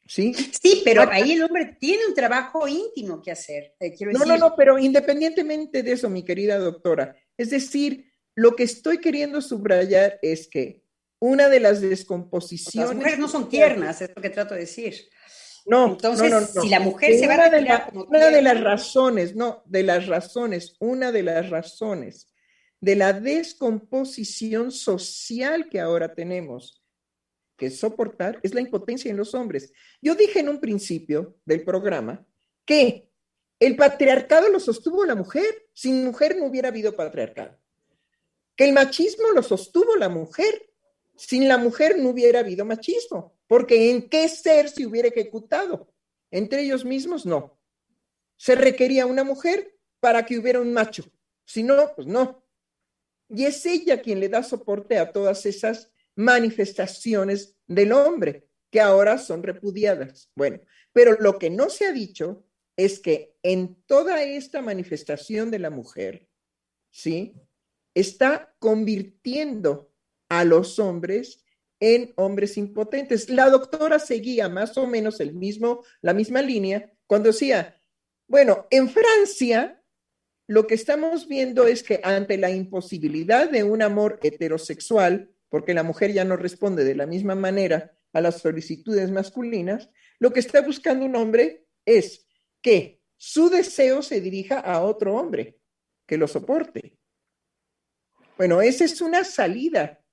¿Sí? 0.07 0.33
Sí, 0.33 0.81
pero 0.85 1.09
ahí 1.09 1.31
el 1.31 1.43
hombre 1.43 1.77
tiene 1.79 2.05
un 2.05 2.13
trabajo 2.13 2.67
íntimo 2.67 3.21
que 3.21 3.31
hacer. 3.31 3.75
Eh, 3.79 3.95
no, 4.11 4.23
no, 4.25 4.37
no, 4.37 4.55
pero 4.55 4.77
independientemente 4.77 5.81
de 5.81 5.93
eso, 5.93 6.09
mi 6.09 6.23
querida 6.23 6.59
doctora, 6.59 7.15
es 7.37 7.49
decir, 7.49 8.11
lo 8.35 8.55
que 8.55 8.63
estoy 8.63 8.99
queriendo 8.99 9.41
subrayar 9.41 10.19
es 10.21 10.47
que 10.47 10.83
una 11.19 11.49
de 11.49 11.59
las 11.59 11.81
descomposiciones... 11.81 12.89
Las 12.89 12.97
mujeres 12.97 13.19
no 13.19 13.27
son 13.27 13.49
tiernas, 13.49 14.01
es 14.01 14.11
lo 14.15 14.21
que 14.21 14.29
trato 14.29 14.53
de 14.53 14.61
decir. 14.61 15.09
No, 15.65 15.87
entonces, 15.93 16.29
no, 16.29 16.41
no, 16.41 16.45
si 16.45 16.69
la 16.69 16.79
mujer 16.79 17.17
se 17.17 17.27
va 17.27 17.45
a 17.45 17.49
de 17.49 17.65
Una 17.93 18.29
de 18.29 18.41
las 18.43 18.61
razones, 18.61 19.35
no, 19.35 19.63
de 19.65 19.81
las 19.81 20.05
razones, 20.05 20.75
una 20.79 21.11
de 21.11 21.23
las 21.23 21.49
razones 21.49 22.27
de 22.79 22.95
la 22.95 23.13
descomposición 23.13 24.71
social 24.71 25.69
que 25.69 25.79
ahora 25.79 26.13
tenemos 26.13 26.84
que 27.57 27.69
soportar 27.69 28.39
es 28.43 28.53
la 28.53 28.61
impotencia 28.61 29.09
en 29.09 29.17
los 29.17 29.33
hombres. 29.33 29.71
Yo 30.01 30.15
dije 30.15 30.39
en 30.39 30.49
un 30.49 30.59
principio 30.59 31.37
del 31.45 31.63
programa 31.63 32.25
que 32.65 33.09
el 33.59 33.75
patriarcado 33.75 34.49
lo 34.49 34.59
sostuvo 34.59 35.05
la 35.05 35.15
mujer, 35.15 35.67
sin 35.73 36.03
mujer 36.03 36.37
no 36.37 36.45
hubiera 36.45 36.69
habido 36.69 36.95
patriarcado. 36.95 37.57
Que 38.55 38.65
el 38.65 38.73
machismo 38.73 39.29
lo 39.31 39.43
sostuvo 39.43 39.95
la 39.95 40.09
mujer, 40.09 40.69
sin 41.15 41.47
la 41.47 41.57
mujer 41.57 41.97
no 41.97 42.09
hubiera 42.09 42.39
habido 42.39 42.65
machismo, 42.65 43.37
porque 43.47 43.91
¿en 43.91 44.09
qué 44.09 44.27
ser 44.27 44.69
se 44.69 44.85
hubiera 44.85 45.07
ejecutado? 45.07 45.93
Entre 46.31 46.63
ellos 46.63 46.83
mismos 46.83 47.25
no. 47.25 47.57
Se 48.37 48.55
requería 48.55 49.05
una 49.05 49.23
mujer 49.23 49.77
para 50.01 50.25
que 50.25 50.37
hubiera 50.37 50.59
un 50.59 50.73
macho, 50.73 51.05
si 51.45 51.63
no, 51.63 51.93
pues 51.95 52.07
no. 52.07 52.43
Y 53.29 53.45
es 53.45 53.65
ella 53.65 54.01
quien 54.01 54.19
le 54.19 54.29
da 54.29 54.43
soporte 54.43 54.97
a 54.97 55.11
todas 55.11 55.45
esas 55.45 55.89
manifestaciones 56.15 57.55
del 57.67 57.91
hombre, 57.91 58.47
que 58.71 58.81
ahora 58.81 59.17
son 59.17 59.43
repudiadas. 59.43 60.31
Bueno, 60.35 60.59
pero 60.93 61.17
lo 61.19 61.37
que 61.37 61.49
no 61.49 61.69
se 61.69 61.85
ha 61.85 61.91
dicho 61.91 62.45
es 62.77 62.99
que 62.99 63.35
en 63.43 63.75
toda 63.85 64.23
esta 64.23 64.61
manifestación 64.61 65.51
de 65.51 65.59
la 65.59 65.69
mujer, 65.69 66.27
¿sí? 66.91 67.35
Está 67.93 68.53
convirtiendo 68.59 69.91
a 70.29 70.43
los 70.43 70.79
hombres 70.79 71.45
en 71.79 72.13
hombres 72.15 72.57
impotentes. 72.57 73.29
La 73.29 73.49
doctora 73.49 73.99
seguía 73.99 74.49
más 74.49 74.77
o 74.77 74.87
menos 74.87 75.19
el 75.19 75.33
mismo, 75.33 75.83
la 76.01 76.13
misma 76.13 76.41
línea 76.41 76.91
cuando 77.07 77.29
decía, 77.29 77.79
bueno, 78.27 78.67
en 78.71 78.89
Francia 78.89 79.81
lo 80.47 80.67
que 80.67 80.75
estamos 80.75 81.27
viendo 81.27 81.65
es 81.65 81.81
que 81.81 82.01
ante 82.03 82.37
la 82.37 82.51
imposibilidad 82.51 83.49
de 83.49 83.63
un 83.63 83.81
amor 83.81 84.19
heterosexual, 84.21 85.31
porque 85.55 85.73
la 85.73 85.83
mujer 85.83 86.11
ya 86.11 86.25
no 86.25 86.35
responde 86.35 86.83
de 86.83 86.95
la 86.95 87.05
misma 87.05 87.33
manera 87.33 87.97
a 88.11 88.19
las 88.19 88.41
solicitudes 88.41 89.09
masculinas, 89.09 89.89
lo 90.19 90.33
que 90.33 90.41
está 90.41 90.59
buscando 90.59 91.05
un 91.05 91.15
hombre 91.15 91.65
es 91.85 92.27
que 92.61 93.01
su 93.15 93.49
deseo 93.49 94.01
se 94.01 94.19
dirija 94.19 94.59
a 94.59 94.81
otro 94.81 95.15
hombre 95.15 95.61
que 96.05 96.17
lo 96.17 96.27
soporte. 96.27 96.97
Bueno, 98.35 98.61
esa 98.61 98.83
es 98.83 98.99
una 98.99 99.23
salida, 99.23 100.03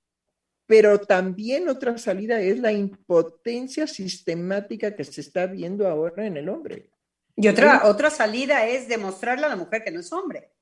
pero 0.64 1.00
también 1.00 1.68
otra 1.68 1.98
salida 1.98 2.40
es 2.40 2.60
la 2.60 2.70
impotencia 2.70 3.88
sistemática 3.88 4.94
que 4.94 5.02
se 5.02 5.22
está 5.22 5.46
viendo 5.46 5.88
ahora 5.88 6.24
en 6.24 6.36
el 6.36 6.48
hombre. 6.48 6.92
Y 7.34 7.48
otra, 7.48 7.88
otra 7.88 8.10
salida 8.10 8.64
es 8.68 8.86
demostrarle 8.86 9.46
a 9.46 9.48
la 9.48 9.56
mujer 9.56 9.82
que 9.82 9.90
no 9.90 9.98
es 9.98 10.12
hombre. 10.12 10.52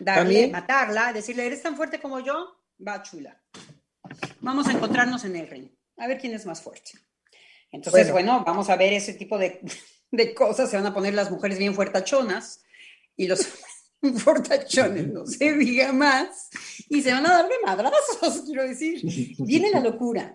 Darle, 0.00 0.48
matarla, 0.48 1.12
decirle, 1.12 1.46
eres 1.46 1.62
tan 1.62 1.76
fuerte 1.76 2.00
como 2.00 2.18
yo, 2.18 2.64
va 2.84 3.00
chula. 3.00 3.40
Vamos 4.40 4.66
a 4.66 4.72
encontrarnos 4.72 5.24
en 5.24 5.36
el 5.36 5.48
ring, 5.48 5.68
a 5.96 6.06
ver 6.06 6.18
quién 6.18 6.34
es 6.34 6.46
más 6.46 6.62
fuerte. 6.62 6.92
Entonces, 7.70 8.10
bueno, 8.12 8.42
vamos 8.44 8.68
a 8.68 8.76
ver 8.76 8.92
ese 8.92 9.14
tipo 9.14 9.38
de, 9.38 9.60
de, 10.10 10.34
cosas. 10.34 10.70
Se 10.70 10.76
van 10.76 10.86
a 10.86 10.94
poner 10.94 11.14
las 11.14 11.30
mujeres 11.30 11.58
bien 11.58 11.74
fuertachonas 11.74 12.62
y 13.16 13.26
los 13.26 13.46
fortachones, 14.18 15.08
no 15.08 15.26
se 15.26 15.52
diga 15.54 15.92
más. 15.92 16.50
Y 16.88 17.00
se 17.02 17.12
van 17.12 17.26
a 17.26 17.32
dar 17.32 17.48
de 17.48 17.54
madrazos, 17.64 18.42
quiero 18.44 18.62
decir. 18.68 19.00
Viene 19.38 19.70
la 19.70 19.80
locura 19.80 20.34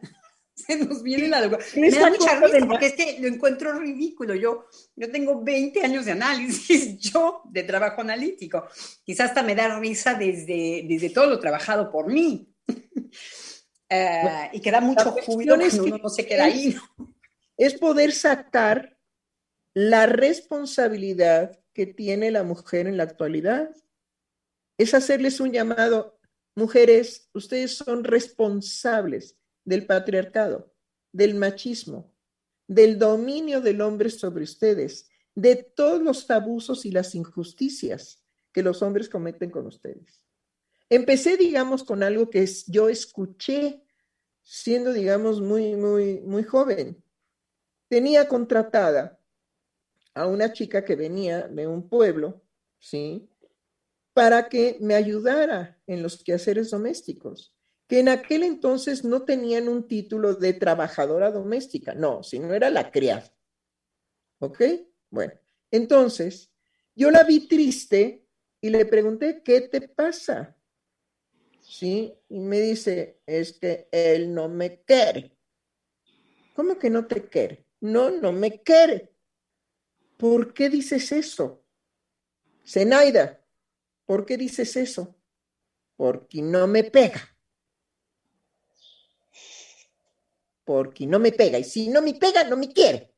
se 0.68 0.76
nos 0.76 1.04
viene 1.04 1.28
la 1.28 1.42
locura. 1.42 1.64
Me 1.76 1.92
da 1.92 2.10
mucha 2.10 2.40
risa 2.40 2.66
porque 2.68 2.88
es 2.88 2.94
que 2.94 3.18
lo 3.20 3.28
encuentro 3.28 3.78
ridículo. 3.78 4.34
Yo, 4.34 4.66
yo 4.96 5.12
tengo 5.12 5.44
20 5.44 5.84
años 5.84 6.06
de 6.06 6.14
análisis, 6.14 6.98
yo 7.12 7.42
de 7.46 7.64
trabajo 7.64 8.02
analítico. 8.02 8.66
Quizás 9.04 9.30
hasta 9.30 9.44
me 9.44 9.56
da 9.56 9.80
risa 9.80 10.16
desde, 10.16 10.86
desde 10.88 11.12
todo 11.12 11.28
lo 11.28 11.40
trabajado 11.40 11.92
por 11.92 12.12
mí. 12.12 12.54
Eh, 13.90 14.50
y 14.54 14.60
que 14.60 14.72
da 14.72 14.82
mucho 14.82 15.12
júbilo 15.26 15.56
cuando 15.56 15.84
uno 15.84 15.98
no 15.98 16.10
se 16.10 16.26
queda 16.26 16.46
ahí. 16.46 16.76
Es 17.56 17.76
poder 17.76 18.12
sacar 18.12 18.98
la 19.74 20.06
responsabilidad 20.06 21.60
que 21.74 21.86
tiene 21.86 22.32
la 22.32 22.44
mujer 22.44 22.88
en 22.88 22.98
la 22.98 23.04
actualidad. 23.04 23.70
Es 24.78 24.94
hacerles 24.94 25.40
un 25.40 25.52
llamado, 25.52 26.20
mujeres, 26.56 27.30
ustedes 27.34 27.78
son 27.78 28.04
responsables 28.04 29.38
del 29.64 29.86
patriarcado, 29.86 30.74
del 31.12 31.36
machismo, 31.36 32.14
del 32.68 33.00
dominio 33.00 33.62
del 33.62 33.82
hombre 33.82 34.10
sobre 34.10 34.44
ustedes, 34.44 35.10
de 35.36 35.56
todos 35.56 36.02
los 36.02 36.30
abusos 36.32 36.86
y 36.86 36.92
las 36.92 37.16
injusticias 37.16 38.24
que 38.52 38.64
los 38.64 38.82
hombres 38.82 39.08
cometen 39.08 39.52
con 39.52 39.68
ustedes. 39.68 40.27
Empecé, 40.90 41.38
digamos, 41.38 41.84
con 41.84 42.04
algo 42.04 42.30
que 42.30 42.48
yo 42.68 42.90
escuché 42.90 43.84
siendo, 44.44 44.94
digamos, 44.94 45.42
muy, 45.42 45.76
muy, 45.76 46.22
muy 46.22 46.44
joven. 46.44 47.04
Tenía 47.90 48.28
contratada 48.28 49.20
a 50.14 50.28
una 50.28 50.54
chica 50.54 50.84
que 50.86 50.96
venía 50.96 51.48
de 51.48 51.68
un 51.68 51.90
pueblo, 51.90 52.42
¿sí? 52.80 53.30
Para 54.14 54.50
que 54.50 54.78
me 54.80 54.96
ayudara 54.96 55.80
en 55.86 56.02
los 56.02 56.24
quehaceres 56.24 56.72
domésticos 56.72 57.58
que 57.88 58.00
en 58.00 58.10
aquel 58.10 58.44
entonces 58.44 59.04
no 59.04 59.24
tenían 59.24 59.70
un 59.70 59.88
título 59.88 60.36
de 60.36 60.54
trabajadora 60.54 61.32
doméstica, 61.32 61.96
no, 61.96 62.22
sino 62.22 62.54
era 62.54 62.70
la 62.70 62.92
criada. 62.92 63.34
¿Ok? 64.40 64.62
Bueno, 65.10 65.34
entonces 65.72 66.52
yo 66.96 67.12
la 67.12 67.24
vi 67.24 67.48
triste 67.48 68.28
y 68.60 68.70
le 68.70 68.86
pregunté, 68.86 69.42
¿qué 69.42 69.62
te 69.62 69.88
pasa? 69.88 70.57
¿Sí? 71.68 72.13
Y 72.30 72.39
me 72.39 72.59
dice, 72.59 73.20
es 73.26 73.59
que 73.59 73.89
él 73.91 74.34
no 74.34 74.47
me 74.47 74.82
quiere. 74.84 75.38
¿Cómo 76.55 76.80
que 76.80 76.89
no 76.89 77.05
te 77.05 77.28
quiere? 77.28 77.65
No, 77.82 78.09
no 78.09 78.32
me 78.32 78.63
quiere. 78.63 79.11
¿Por 80.18 80.53
qué 80.53 80.70
dices 80.70 81.11
eso? 81.11 81.63
Zenaida, 82.65 83.45
¿por 84.05 84.26
qué 84.26 84.38
dices 84.38 84.76
eso? 84.78 85.15
Porque 85.95 86.41
no 86.41 86.68
me 86.68 86.84
pega. 86.86 87.38
porque 90.68 91.07
no 91.07 91.18
me 91.18 91.32
pega. 91.32 91.57
Y 91.57 91.63
si 91.63 91.88
no 91.88 92.01
me 92.01 92.13
pega, 92.13 92.43
no 92.43 92.57
me 92.57 92.74
quiere. 92.74 93.13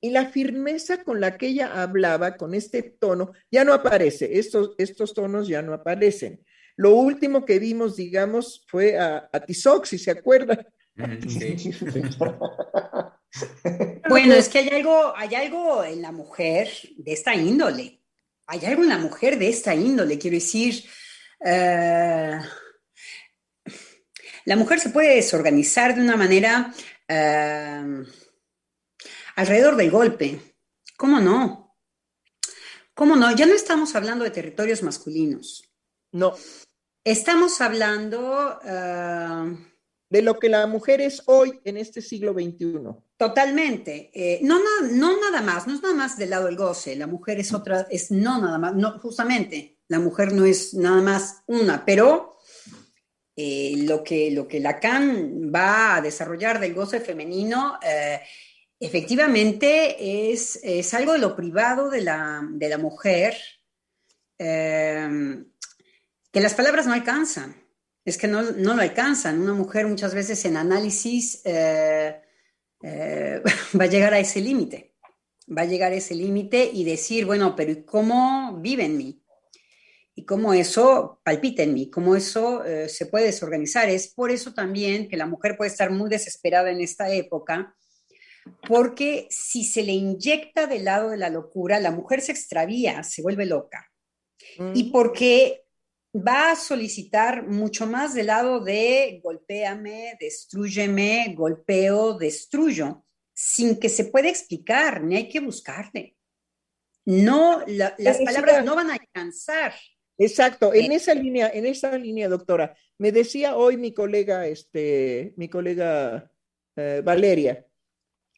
Y 0.00 0.10
la 0.10 0.26
firmeza 0.26 1.04
con 1.04 1.20
la 1.20 1.36
que 1.36 1.48
ella 1.48 1.82
hablaba, 1.82 2.36
con 2.36 2.54
este 2.54 2.82
tono, 2.82 3.32
ya 3.50 3.64
no 3.64 3.74
aparece. 3.74 4.38
Estos, 4.38 4.74
estos 4.78 5.12
tonos 5.12 5.48
ya 5.48 5.62
no 5.62 5.74
aparecen. 5.74 6.44
Lo 6.76 6.94
último 6.94 7.44
que 7.44 7.58
vimos, 7.58 7.96
digamos, 7.96 8.64
fue 8.66 8.98
a, 8.98 9.28
a 9.32 9.40
Tizoc, 9.40 9.84
si 9.84 9.98
se 9.98 10.12
acuerdan. 10.12 10.66
bueno, 14.08 14.34
es 14.34 14.48
que 14.48 14.58
hay 14.58 14.68
algo, 14.68 15.12
hay 15.16 15.34
algo 15.34 15.84
en 15.84 16.02
la 16.02 16.12
mujer 16.12 16.68
de 16.96 17.12
esta 17.12 17.34
índole. 17.34 18.00
Hay 18.46 18.64
algo 18.64 18.82
en 18.82 18.88
la 18.88 18.98
mujer 18.98 19.38
de 19.38 19.48
esta 19.48 19.74
índole, 19.74 20.18
quiero 20.18 20.36
decir. 20.36 20.84
Eh, 21.44 22.38
la 24.44 24.56
mujer 24.56 24.80
se 24.80 24.90
puede 24.90 25.16
desorganizar 25.16 25.94
de 25.94 26.00
una 26.00 26.16
manera 26.16 26.72
eh, 27.06 28.04
alrededor 29.40 29.76
del 29.76 29.90
golpe. 29.90 30.40
¿Cómo 30.96 31.20
no? 31.20 31.76
¿Cómo 32.94 33.16
no? 33.16 33.34
Ya 33.34 33.46
no 33.46 33.54
estamos 33.54 33.94
hablando 33.94 34.24
de 34.24 34.30
territorios 34.30 34.82
masculinos. 34.82 35.64
No. 36.12 36.34
Estamos 37.04 37.60
hablando... 37.60 38.60
Eh, 38.64 39.56
de 40.10 40.22
lo 40.22 40.38
que 40.40 40.48
la 40.48 40.66
mujer 40.66 41.00
es 41.00 41.22
hoy 41.26 41.60
en 41.64 41.76
este 41.76 42.02
siglo 42.02 42.32
XXI. 42.32 42.80
Totalmente. 43.16 44.10
Eh, 44.12 44.40
no, 44.42 44.58
no, 44.58 44.88
no 44.90 45.20
nada 45.20 45.40
más, 45.40 45.68
no 45.68 45.74
es 45.74 45.82
nada 45.82 45.94
más 45.94 46.18
del 46.18 46.30
lado 46.30 46.46
del 46.46 46.56
goce. 46.56 46.96
La 46.96 47.06
mujer 47.06 47.38
es 47.38 47.54
otra, 47.54 47.86
es 47.88 48.10
no 48.10 48.40
nada 48.40 48.58
más, 48.58 48.74
no, 48.74 48.98
justamente, 48.98 49.78
la 49.86 50.00
mujer 50.00 50.32
no 50.32 50.44
es 50.44 50.74
nada 50.74 51.00
más 51.00 51.42
una, 51.46 51.84
pero 51.84 52.38
eh, 53.36 53.74
lo, 53.78 54.02
que, 54.02 54.32
lo 54.32 54.48
que 54.48 54.58
Lacan 54.58 55.52
va 55.54 55.96
a 55.96 56.00
desarrollar 56.00 56.58
del 56.58 56.74
goce 56.74 56.98
femenino, 57.00 57.78
eh, 57.80 58.20
efectivamente 58.80 60.32
es, 60.32 60.58
es, 60.62 60.94
algo 60.94 61.12
de 61.12 61.18
lo 61.18 61.36
privado 61.36 61.90
de 61.90 62.00
la, 62.00 62.42
de 62.50 62.68
la 62.68 62.78
mujer, 62.78 63.36
eh, 64.38 65.44
que 66.32 66.40
las 66.40 66.54
palabras 66.54 66.86
no 66.86 66.94
alcanzan. 66.94 67.54
es 68.04 68.16
que 68.16 68.26
no, 68.26 68.42
no 68.42 68.74
lo 68.74 68.80
alcanzan. 68.80 69.40
Una 69.40 69.52
mujer 69.52 69.86
muchas 69.86 70.14
veces 70.14 70.42
en 70.46 70.56
análisis 70.56 71.42
eh, 71.44 72.22
eh, 72.82 73.42
va 73.78 73.84
a 73.84 73.88
llegar 73.88 74.14
a 74.14 74.18
ese 74.18 74.40
límite, 74.40 74.94
va 75.46 75.62
a 75.62 75.66
llegar 75.66 75.92
a 75.92 75.96
ese 75.96 76.14
límite 76.14 76.70
y 76.72 76.84
decir, 76.84 77.26
bueno, 77.26 77.54
pero 77.54 77.84
¿cómo 77.84 78.58
vive 78.62 78.86
en 78.86 78.96
mí? 78.96 79.22
Y 80.14 80.24
cómo 80.24 80.54
eso 80.54 81.20
palpita 81.22 81.62
en 81.62 81.74
mí, 81.74 81.90
cómo 81.90 82.16
eso 82.16 82.62
se 82.88 83.06
puede 83.06 83.26
desorganizar. 83.26 83.88
Es 83.88 84.08
por 84.08 84.30
eso 84.30 84.52
también 84.52 85.08
que 85.08 85.16
la 85.16 85.24
mujer 85.24 85.56
puede 85.56 85.70
estar 85.70 85.90
muy 85.90 86.10
desesperada 86.10 86.70
en 86.70 86.80
esta 86.80 87.10
época, 87.10 87.74
porque 88.66 89.26
si 89.30 89.64
se 89.64 89.82
le 89.82 89.92
inyecta 89.92 90.66
del 90.66 90.84
lado 90.84 91.10
de 91.10 91.16
la 91.16 91.30
locura, 91.30 91.80
la 91.80 91.90
mujer 91.90 92.20
se 92.20 92.32
extravía, 92.32 93.02
se 93.02 93.22
vuelve 93.22 93.46
loca. 93.46 93.90
Y 94.74 94.84
mm. 94.84 94.92
porque 94.92 95.64
va 96.14 96.52
a 96.52 96.56
solicitar 96.56 97.46
mucho 97.46 97.86
más 97.86 98.14
del 98.14 98.26
lado 98.26 98.60
de 98.60 99.20
golpéame, 99.22 100.16
destruyeme, 100.18 101.34
golpeo, 101.36 102.18
destruyo, 102.18 103.04
sin 103.32 103.78
que 103.78 103.88
se 103.88 104.06
pueda 104.06 104.28
explicar, 104.28 105.02
ni 105.02 105.16
hay 105.16 105.28
que 105.28 105.40
buscarle. 105.40 106.16
No, 107.06 107.64
las 107.66 108.18
palabras 108.24 108.64
no 108.64 108.74
van 108.74 108.90
a 108.90 108.94
alcanzar. 108.94 109.74
Exacto, 110.18 110.74
en 110.74 110.92
eh, 110.92 110.96
esa 110.96 111.14
línea, 111.14 111.50
en 111.52 111.64
esa 111.64 111.96
línea, 111.96 112.28
doctora, 112.28 112.76
me 112.98 113.10
decía 113.10 113.56
hoy 113.56 113.78
mi 113.78 113.94
colega, 113.94 114.46
este, 114.46 115.32
mi 115.36 115.48
colega 115.48 116.30
eh, 116.76 117.00
Valeria, 117.02 117.66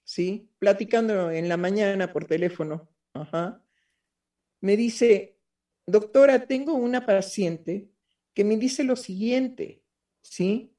¿sí? 0.04 0.50
Platicando 0.58 1.30
en 1.30 1.48
la 1.48 1.56
mañana 1.56 2.12
por 2.12 2.26
teléfono, 2.26 2.88
ajá, 3.12 3.62
me 4.60 4.76
dice, 4.76 5.38
doctora, 5.86 6.46
tengo 6.46 6.74
una 6.74 7.04
paciente 7.04 7.90
que 8.34 8.44
me 8.44 8.56
dice 8.56 8.84
lo 8.84 8.96
siguiente, 8.96 9.82
¿sí? 10.22 10.74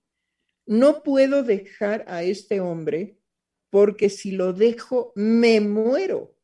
No 0.66 1.04
puedo 1.04 1.44
dejar 1.44 2.06
a 2.08 2.24
este 2.24 2.62
hombre 2.62 3.20
porque 3.70 4.10
si 4.10 4.32
lo 4.32 4.54
dejo, 4.54 5.12
me 5.16 5.60
muero. 5.60 6.38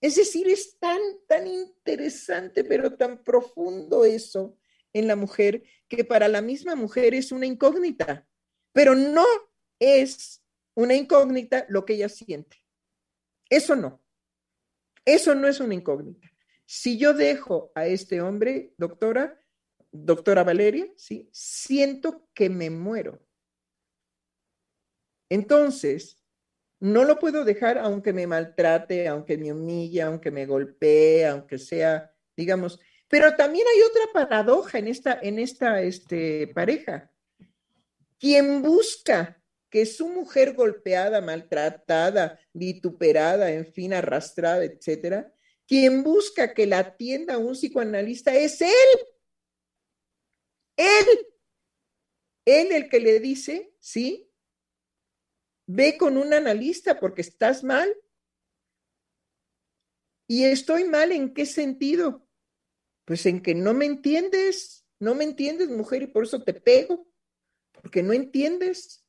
Es 0.00 0.16
decir, 0.16 0.48
es 0.48 0.78
tan, 0.78 1.00
tan 1.26 1.46
interesante, 1.46 2.62
pero 2.62 2.94
tan 2.94 3.24
profundo 3.24 4.04
eso 4.04 4.58
en 4.92 5.08
la 5.08 5.16
mujer, 5.16 5.64
que 5.88 6.04
para 6.04 6.28
la 6.28 6.42
misma 6.42 6.74
mujer 6.74 7.14
es 7.14 7.32
una 7.32 7.46
incógnita, 7.46 8.28
pero 8.72 8.94
no 8.94 9.24
es 9.78 10.42
una 10.74 10.94
incógnita 10.94 11.66
lo 11.68 11.84
que 11.84 11.94
ella 11.94 12.08
siente. 12.08 12.56
Eso 13.48 13.76
no. 13.76 14.02
Eso 15.04 15.34
no 15.34 15.46
es 15.48 15.60
una 15.60 15.74
incógnita. 15.74 16.30
Si 16.66 16.98
yo 16.98 17.12
dejo 17.12 17.72
a 17.74 17.86
este 17.86 18.20
hombre, 18.20 18.72
doctora, 18.78 19.38
doctora 19.92 20.42
Valeria, 20.44 20.86
¿sí? 20.96 21.28
siento 21.32 22.28
que 22.34 22.48
me 22.48 22.70
muero. 22.70 23.22
Entonces, 25.28 26.24
no 26.80 27.04
lo 27.04 27.18
puedo 27.18 27.44
dejar 27.44 27.78
aunque 27.78 28.12
me 28.12 28.26
maltrate, 28.26 29.08
aunque 29.08 29.38
me 29.38 29.52
humille, 29.52 30.02
aunque 30.02 30.30
me 30.30 30.46
golpee, 30.46 31.26
aunque 31.26 31.58
sea, 31.58 32.14
digamos, 32.36 32.80
pero 33.08 33.36
también 33.36 33.64
hay 33.72 33.82
otra 33.82 34.12
paradoja 34.12 34.78
en 34.78 34.88
esta, 34.88 35.18
en 35.22 35.38
esta 35.38 35.80
este, 35.82 36.48
pareja. 36.48 37.12
Quien 38.18 38.62
busca 38.62 39.40
que 39.74 39.86
su 39.86 40.08
mujer 40.08 40.54
golpeada, 40.54 41.20
maltratada, 41.20 42.38
vituperada, 42.52 43.50
en 43.50 43.66
fin, 43.66 43.92
arrastrada, 43.92 44.62
etcétera, 44.62 45.34
quien 45.66 46.04
busca 46.04 46.54
que 46.54 46.64
la 46.64 46.78
atienda 46.78 47.38
un 47.38 47.54
psicoanalista 47.54 48.32
es 48.36 48.60
él. 48.60 48.68
Él. 50.76 51.26
Él 52.44 52.70
el 52.70 52.88
que 52.88 53.00
le 53.00 53.18
dice, 53.18 53.74
sí, 53.80 54.30
ve 55.66 55.98
con 55.98 56.18
un 56.18 56.32
analista 56.32 57.00
porque 57.00 57.22
estás 57.22 57.64
mal. 57.64 57.92
¿Y 60.28 60.44
estoy 60.44 60.84
mal 60.84 61.10
en 61.10 61.34
qué 61.34 61.46
sentido? 61.46 62.24
Pues 63.06 63.26
en 63.26 63.42
que 63.42 63.56
no 63.56 63.74
me 63.74 63.86
entiendes, 63.86 64.86
no 65.00 65.16
me 65.16 65.24
entiendes, 65.24 65.68
mujer, 65.68 66.02
y 66.02 66.06
por 66.06 66.22
eso 66.22 66.44
te 66.44 66.54
pego, 66.54 67.08
porque 67.72 68.04
no 68.04 68.12
entiendes 68.12 69.03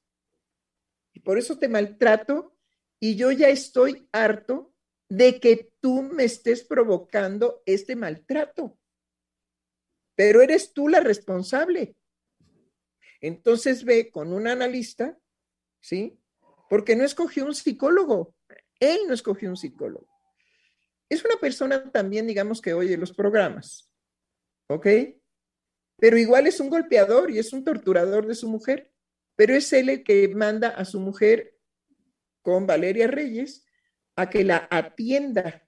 y 1.16 1.22
por 1.22 1.40
eso 1.40 1.58
te 1.58 1.70
maltrato 1.70 2.56
y 3.00 3.16
yo 3.16 3.32
ya 3.32 3.48
estoy 3.48 4.08
harto 4.12 4.74
de 5.10 5.40
que 5.40 5.72
tú 5.80 6.02
me 6.02 6.26
estés 6.26 6.64
provocando 6.64 7.64
este 7.66 7.96
maltrato. 7.96 8.78
Pero 10.16 10.42
eres 10.42 10.74
tú 10.74 10.90
la 10.90 11.00
responsable. 11.00 11.96
Entonces 13.22 13.86
ve 13.86 14.12
con 14.12 14.34
un 14.34 14.48
analista, 14.48 15.18
¿sí? 15.80 16.20
Porque 16.70 16.96
no 16.98 17.06
escogió 17.06 17.46
un 17.46 17.56
psicólogo. 17.56 18.36
Él 18.80 19.00
no 19.08 19.14
escogió 19.14 19.50
un 19.50 19.58
psicólogo. 19.58 20.08
Es 21.08 21.24
una 21.24 21.38
persona 21.38 21.92
también, 21.92 22.28
digamos, 22.28 22.62
que 22.62 22.74
oye 22.74 22.98
los 22.98 23.14
programas, 23.14 23.90
¿ok? 24.68 24.88
Pero 25.98 26.18
igual 26.18 26.48
es 26.48 26.60
un 26.60 26.70
golpeador 26.70 27.32
y 27.32 27.40
es 27.40 27.54
un 27.54 27.64
torturador 27.64 28.28
de 28.28 28.36
su 28.36 28.50
mujer 28.50 28.95
pero 29.36 29.56
es 29.56 29.72
él 29.74 29.90
el 29.90 30.04
que 30.04 30.28
manda 30.30 30.70
a 30.70 30.86
su 30.86 31.00
mujer 31.00 31.58
con 32.42 32.68
Valeria 32.68 33.08
Reyes 33.08 33.66
a 34.16 34.30
que 34.30 34.44
la 34.44 34.68
atienda. 34.72 35.68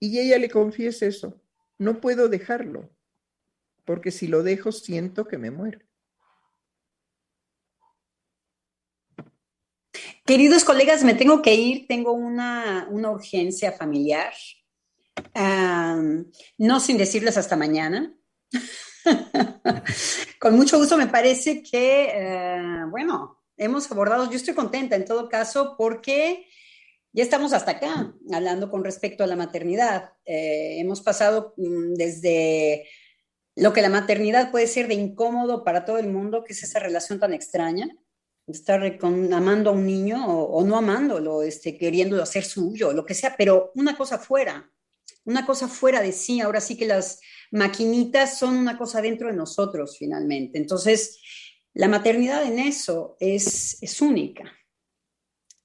Y 0.00 0.18
ella 0.18 0.38
le 0.38 0.48
confiesa 0.48 1.06
eso, 1.06 1.40
no 1.76 2.00
puedo 2.00 2.28
dejarlo, 2.28 2.90
porque 3.84 4.10
si 4.10 4.26
lo 4.26 4.42
dejo 4.42 4.72
siento 4.72 5.26
que 5.26 5.38
me 5.38 5.50
muero. 5.50 5.80
Queridos 10.24 10.64
colegas, 10.64 11.04
me 11.04 11.14
tengo 11.14 11.40
que 11.40 11.54
ir, 11.54 11.86
tengo 11.86 12.12
una, 12.12 12.86
urgencia 12.90 13.72
familiar. 13.72 14.32
no 16.58 16.80
sin 16.80 16.98
decirles 16.98 17.36
hasta 17.36 17.56
mañana. 17.56 18.14
Con 20.40 20.56
mucho 20.56 20.78
gusto, 20.78 20.96
me 20.96 21.06
parece 21.06 21.62
que, 21.62 22.10
eh, 22.12 22.84
bueno, 22.90 23.42
hemos 23.56 23.90
abordado, 23.90 24.30
yo 24.30 24.36
estoy 24.36 24.54
contenta 24.54 24.96
en 24.96 25.04
todo 25.04 25.28
caso 25.28 25.74
porque 25.76 26.46
ya 27.12 27.22
estamos 27.22 27.52
hasta 27.52 27.72
acá 27.72 28.14
hablando 28.32 28.70
con 28.70 28.84
respecto 28.84 29.24
a 29.24 29.26
la 29.26 29.36
maternidad. 29.36 30.12
Eh, 30.24 30.78
hemos 30.78 31.00
pasado 31.00 31.54
mm, 31.56 31.94
desde 31.94 32.86
lo 33.56 33.72
que 33.72 33.82
la 33.82 33.88
maternidad 33.88 34.50
puede 34.50 34.66
ser 34.66 34.86
de 34.86 34.94
incómodo 34.94 35.64
para 35.64 35.84
todo 35.84 35.98
el 35.98 36.08
mundo, 36.08 36.44
que 36.44 36.52
es 36.52 36.62
esa 36.62 36.78
relación 36.78 37.18
tan 37.18 37.34
extraña, 37.34 37.88
estar 38.46 38.80
amando 39.32 39.70
a 39.70 39.72
un 39.72 39.84
niño 39.84 40.24
o, 40.26 40.64
no 40.64 40.76
amándolo, 40.76 41.42
este, 41.42 41.76
queriéndolo 41.76 42.22
hacer 42.22 42.44
suyo, 42.44 42.92
lo 42.92 43.04
que 43.04 43.14
sea, 43.14 43.34
pero 43.36 43.72
una 43.74 43.96
cosa 43.96 44.18
fuera, 44.18 44.70
una 45.24 45.44
cosa 45.44 45.66
fuera 45.68 46.00
de 46.00 46.12
sí. 46.12 46.40
Ahora 46.40 46.60
sí 46.60 46.76
que 46.76 46.86
las 46.86 47.20
maquinitas 47.50 48.38
son 48.38 48.56
una 48.56 48.76
cosa 48.76 49.00
dentro 49.00 49.28
de 49.28 49.36
nosotros 49.36 49.96
finalmente. 49.98 50.58
Entonces, 50.58 51.18
la 51.74 51.88
maternidad 51.88 52.44
en 52.44 52.58
eso 52.58 53.16
es, 53.20 53.82
es 53.82 54.00
única, 54.00 54.52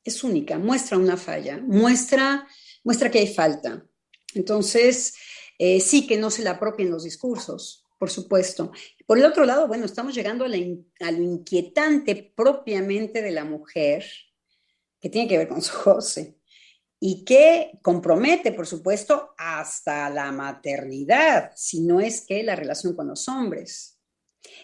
es 0.04 0.24
única, 0.24 0.58
muestra 0.58 0.98
una 0.98 1.18
falla, 1.18 1.58
muestra, 1.58 2.48
muestra 2.84 3.10
que 3.10 3.20
hay 3.20 3.34
falta. 3.34 3.86
Entonces, 4.34 5.16
eh, 5.58 5.80
sí 5.80 6.08
que 6.08 6.18
no 6.18 6.30
se 6.30 6.44
la 6.44 6.52
apropien 6.52 6.90
los 6.90 7.04
discursos, 7.04 7.86
por 7.98 8.10
supuesto. 8.10 8.72
Por 9.06 9.18
el 9.18 9.26
otro 9.26 9.46
lado, 9.46 9.68
bueno, 9.68 9.86
estamos 9.86 10.14
llegando 10.14 10.46
a, 10.46 10.48
a 10.48 11.12
lo 11.12 11.22
inquietante 11.22 12.34
propiamente 12.36 13.22
de 13.22 13.32
la 13.32 13.46
mujer, 13.46 14.06
que 15.00 15.10
tiene 15.10 15.28
que 15.28 15.38
ver 15.38 15.48
con 15.48 15.62
su 15.62 15.74
José 15.74 16.38
y 17.06 17.26
que 17.26 17.80
compromete, 17.82 18.54
por 18.54 18.66
supuesto, 18.66 19.34
hasta 19.38 20.10
la 20.10 20.32
maternidad, 20.32 21.52
si 21.54 21.82
no 21.82 22.00
es 22.00 22.26
que 22.26 22.44
la 22.44 22.56
relación 22.56 22.96
con 22.96 23.10
los 23.10 23.28
hombres. 23.28 24.00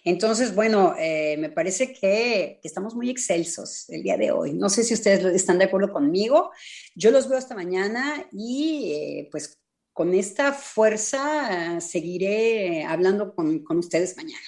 Entonces, 0.05 0.55
bueno, 0.55 0.95
eh, 0.97 1.35
me 1.37 1.49
parece 1.49 1.91
que, 1.91 2.61
estamos 2.63 2.95
muy 2.95 3.09
excelsos 3.09 3.89
el 3.89 4.03
día 4.03 4.15
de 4.15 4.31
hoy. 4.31 4.53
No 4.53 4.69
sé 4.69 4.85
si 4.85 4.93
ustedes 4.93 5.25
están 5.35 5.57
de 5.57 5.65
acuerdo 5.65 5.91
conmigo. 5.91 6.51
Yo 6.95 7.11
los 7.11 7.27
veo 7.27 7.37
hasta 7.37 7.55
mañana 7.55 8.25
y 8.31 8.93
eh, 8.93 9.27
pues 9.29 9.59
con 9.91 10.13
esta 10.13 10.53
fuerza 10.53 11.81
seguiré 11.81 12.85
hablando 12.85 13.35
con 13.35 13.77
ustedes 13.77 14.15
mañana. 14.15 14.47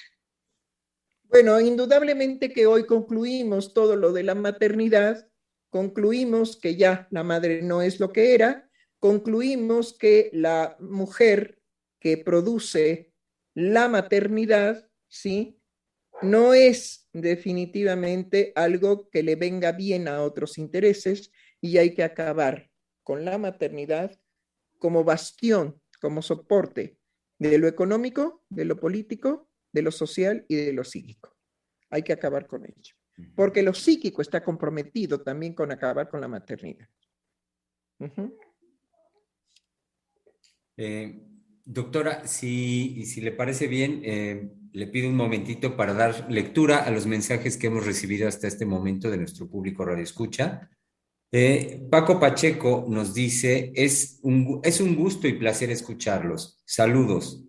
Bueno, 1.24 1.60
indudablemente 1.60 2.54
que 2.54 2.64
hoy 2.64 2.86
concluimos 2.86 3.74
todo 3.74 3.96
lo 3.96 4.14
de 4.14 4.22
la 4.22 4.34
maternidad 4.34 5.28
concluimos 5.72 6.58
que 6.58 6.76
ya 6.76 7.08
la 7.10 7.24
madre 7.24 7.62
no 7.62 7.80
es 7.80 7.98
lo 7.98 8.12
que 8.12 8.34
era, 8.34 8.68
concluimos 8.98 9.96
que 9.96 10.28
la 10.34 10.76
mujer 10.80 11.58
que 11.98 12.18
produce 12.18 13.14
la 13.54 13.88
maternidad, 13.88 14.86
¿sí? 15.08 15.58
No 16.20 16.52
es 16.52 17.08
definitivamente 17.14 18.52
algo 18.54 19.08
que 19.08 19.22
le 19.22 19.34
venga 19.34 19.72
bien 19.72 20.08
a 20.08 20.22
otros 20.22 20.58
intereses 20.58 21.32
y 21.58 21.78
hay 21.78 21.94
que 21.94 22.04
acabar 22.04 22.70
con 23.02 23.24
la 23.24 23.38
maternidad 23.38 24.20
como 24.78 25.04
bastión, 25.04 25.80
como 26.02 26.20
soporte 26.20 26.98
de 27.38 27.56
lo 27.56 27.66
económico, 27.66 28.44
de 28.50 28.66
lo 28.66 28.78
político, 28.78 29.48
de 29.72 29.80
lo 29.80 29.90
social 29.90 30.44
y 30.48 30.56
de 30.56 30.74
lo 30.74 30.84
psíquico. 30.84 31.34
Hay 31.88 32.02
que 32.02 32.12
acabar 32.12 32.46
con 32.46 32.66
ello, 32.66 32.94
porque 33.34 33.62
lo 33.62 33.74
psíquico 33.74 34.22
está 34.22 34.42
comprometido 34.42 35.20
también 35.20 35.54
con 35.54 35.70
acabar 35.72 36.08
con 36.08 36.20
la 36.20 36.28
maternidad. 36.28 36.88
Eh, 40.76 41.22
doctora, 41.64 42.26
si, 42.26 43.04
si 43.06 43.20
le 43.20 43.32
parece 43.32 43.66
bien, 43.66 44.02
eh, 44.04 44.50
le 44.72 44.86
pido 44.86 45.08
un 45.08 45.16
momentito 45.16 45.76
para 45.76 45.94
dar 45.94 46.30
lectura 46.30 46.78
a 46.78 46.90
los 46.90 47.06
mensajes 47.06 47.56
que 47.56 47.66
hemos 47.66 47.86
recibido 47.86 48.26
hasta 48.26 48.48
este 48.48 48.64
momento 48.64 49.10
de 49.10 49.18
nuestro 49.18 49.48
público 49.48 49.84
Radio 49.84 50.02
Escucha. 50.02 50.70
Eh, 51.30 51.86
Paco 51.90 52.20
Pacheco 52.20 52.84
nos 52.88 53.14
dice, 53.14 53.72
es 53.74 54.18
un, 54.22 54.60
es 54.62 54.80
un 54.80 54.96
gusto 54.96 55.28
y 55.28 55.34
placer 55.34 55.70
escucharlos. 55.70 56.62
Saludos. 56.66 57.44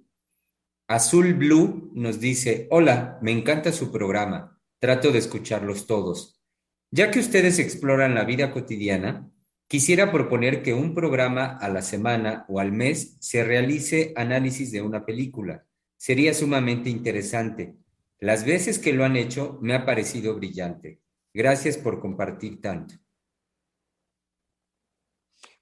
Azul 0.87 1.33
Blue 1.33 1.91
nos 1.93 2.19
dice, 2.19 2.67
hola, 2.69 3.17
me 3.21 3.31
encanta 3.31 3.71
su 3.71 3.91
programa. 3.91 4.52
Trato 4.83 5.13
de 5.13 5.19
escucharlos 5.19 5.87
todos. 5.87 6.41
Ya 6.91 7.09
que 7.09 7.19
ustedes 7.19 7.57
exploran 7.57 8.15
la 8.15 8.25
vida 8.25 8.51
cotidiana, 8.51 9.31
quisiera 9.69 10.11
proponer 10.11 10.61
que 10.61 10.73
un 10.73 10.93
programa 10.93 11.57
a 11.57 11.69
la 11.69 11.81
semana 11.81 12.43
o 12.49 12.59
al 12.59 12.73
mes 12.73 13.15
se 13.21 13.45
realice 13.45 14.11
análisis 14.17 14.73
de 14.73 14.81
una 14.81 15.05
película 15.05 15.65
Sería 15.95 16.33
sumamente 16.33 16.89
interesante. 16.89 17.77
Las 18.19 18.43
veces 18.43 18.77
que 18.77 18.91
lo 18.91 19.05
han 19.05 19.15
hecho 19.15 19.57
me 19.61 19.73
ha 19.73 19.85
parecido 19.85 20.35
brillante. 20.35 20.99
Gracias 21.33 21.77
por 21.77 22.01
compartir 22.01 22.59
tanto. 22.59 22.95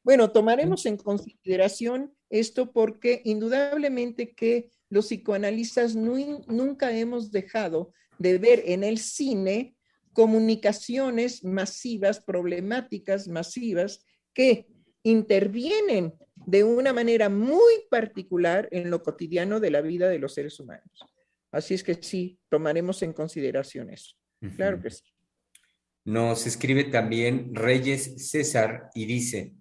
Bueno, 0.02 0.32
tomaremos 0.32 0.88
en 0.88 0.98
consideración 0.98 2.12
esto 2.32 2.72
porque 2.72 3.22
indudablemente 3.24 4.34
que 4.34 4.72
los 4.90 5.10
psicoanalistas 5.10 5.96
nunca 5.96 6.98
hemos 6.98 7.32
dejado 7.32 7.94
de 8.22 8.38
ver 8.38 8.64
en 8.66 8.84
el 8.84 9.00
cine 9.00 9.76
comunicaciones 10.14 11.44
masivas, 11.44 12.20
problemáticas 12.20 13.28
masivas 13.28 14.06
que 14.34 14.68
intervienen 15.04 16.14
de 16.36 16.64
una 16.64 16.94
manera 16.94 17.30
muy 17.30 17.74
particular 17.90 18.68
en 18.72 18.90
lo 18.90 19.02
cotidiano 19.02 19.60
de 19.60 19.72
la 19.72 19.82
vida 19.82 20.10
de 20.10 20.20
los 20.20 20.34
seres 20.34 20.60
humanos. 20.60 20.92
Así 21.52 21.74
es 21.74 21.84
que 21.84 21.96
sí, 21.96 22.40
tomaremos 22.50 23.02
en 23.02 23.14
consideración 23.14 23.90
eso. 23.90 24.16
Claro 24.56 24.82
que 24.82 24.90
sí. 24.90 25.04
Nos 26.06 26.48
escribe 26.48 26.86
también 26.86 27.54
Reyes 27.54 28.30
César 28.30 28.90
y 28.96 29.06
dice, 29.06 29.54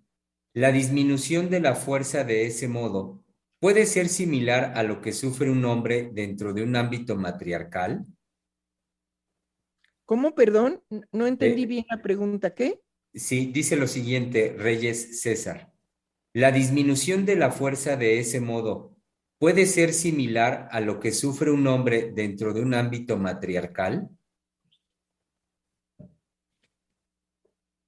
la 0.54 0.72
disminución 0.72 1.50
de 1.50 1.60
la 1.60 1.74
fuerza 1.74 2.24
de 2.24 2.46
ese 2.46 2.66
modo 2.66 3.24
puede 3.58 3.84
ser 3.86 4.08
similar 4.08 4.72
a 4.74 4.82
lo 4.82 5.00
que 5.00 5.12
sufre 5.12 5.50
un 5.50 5.64
hombre 5.64 6.10
dentro 6.12 6.54
de 6.54 6.62
un 6.62 6.76
ámbito 6.76 7.16
matriarcal. 7.16 8.04
¿Cómo, 10.10 10.34
perdón? 10.34 10.82
No 11.12 11.28
entendí 11.28 11.66
bien 11.66 11.84
la 11.88 12.02
pregunta. 12.02 12.52
¿Qué? 12.52 12.82
Sí, 13.14 13.46
dice 13.54 13.76
lo 13.76 13.86
siguiente, 13.86 14.56
Reyes 14.58 15.20
César. 15.20 15.72
La 16.32 16.50
disminución 16.50 17.24
de 17.24 17.36
la 17.36 17.52
fuerza 17.52 17.96
de 17.96 18.18
ese 18.18 18.40
modo 18.40 18.96
puede 19.38 19.66
ser 19.66 19.92
similar 19.92 20.66
a 20.72 20.80
lo 20.80 20.98
que 20.98 21.12
sufre 21.12 21.52
un 21.52 21.64
hombre 21.68 22.10
dentro 22.12 22.52
de 22.52 22.60
un 22.60 22.74
ámbito 22.74 23.18
matriarcal. 23.18 24.10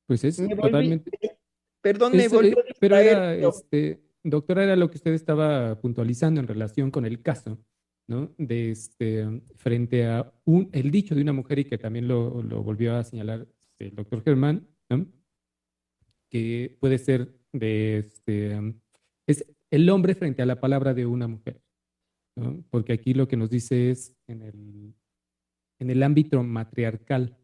Pues 0.06 0.22
es 0.22 0.36
totalmente. 0.36 1.10
Perdón, 1.80 2.16
me 2.16 2.28
volví 2.28 2.54
Pero 2.78 2.98
era, 2.98 3.34
este, 3.34 4.00
doctora, 4.22 4.62
era 4.62 4.76
lo 4.76 4.88
que 4.88 4.98
usted 4.98 5.12
estaba 5.12 5.80
puntualizando 5.80 6.40
en 6.40 6.46
relación 6.46 6.92
con 6.92 7.04
el 7.04 7.20
caso, 7.20 7.58
¿no? 8.08 8.34
De 8.38 8.70
este, 8.70 9.42
frente 9.56 10.06
a 10.06 10.32
un, 10.44 10.68
el 10.72 10.90
dicho 10.90 11.14
de 11.14 11.22
una 11.22 11.32
mujer 11.32 11.60
y 11.60 11.64
que 11.64 11.78
también 11.78 12.08
lo, 12.08 12.42
lo 12.42 12.62
volvió 12.62 12.96
a 12.96 13.04
señalar 13.04 13.46
este, 13.62 13.88
el 13.88 13.94
doctor 13.94 14.22
Germán, 14.22 14.66
¿no? 14.90 15.06
que 16.32 16.78
puede 16.80 16.96
ser 16.96 17.38
de 17.52 17.98
este, 17.98 18.58
es 19.26 19.44
el 19.70 19.88
hombre 19.90 20.14
frente 20.14 20.40
a 20.40 20.46
la 20.46 20.60
palabra 20.60 20.94
de 20.94 21.04
una 21.04 21.28
mujer, 21.28 21.60
porque 22.70 22.94
aquí 22.94 23.12
lo 23.12 23.28
que 23.28 23.36
nos 23.36 23.50
dice 23.50 23.90
es 23.90 24.16
en 24.26 24.40
el, 24.40 24.94
en 25.78 25.90
el 25.90 26.02
ámbito 26.02 26.42
matriarcal, 26.42 27.36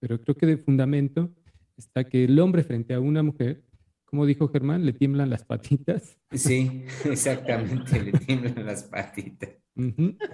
pero 0.00 0.20
creo 0.20 0.36
que 0.36 0.44
de 0.44 0.58
fundamento 0.58 1.34
está 1.78 2.04
que 2.04 2.24
el 2.24 2.38
hombre 2.38 2.62
frente 2.62 2.92
a 2.92 3.00
una 3.00 3.22
mujer, 3.22 3.64
como 4.06 4.24
dijo 4.24 4.48
Germán, 4.48 4.86
le 4.86 4.92
tiemblan 4.92 5.28
las 5.30 5.44
patitas. 5.44 6.18
Sí, 6.32 6.84
exactamente, 7.04 8.02
le 8.02 8.12
tiemblan 8.12 8.64
las 8.64 8.84
patitas. 8.84 9.50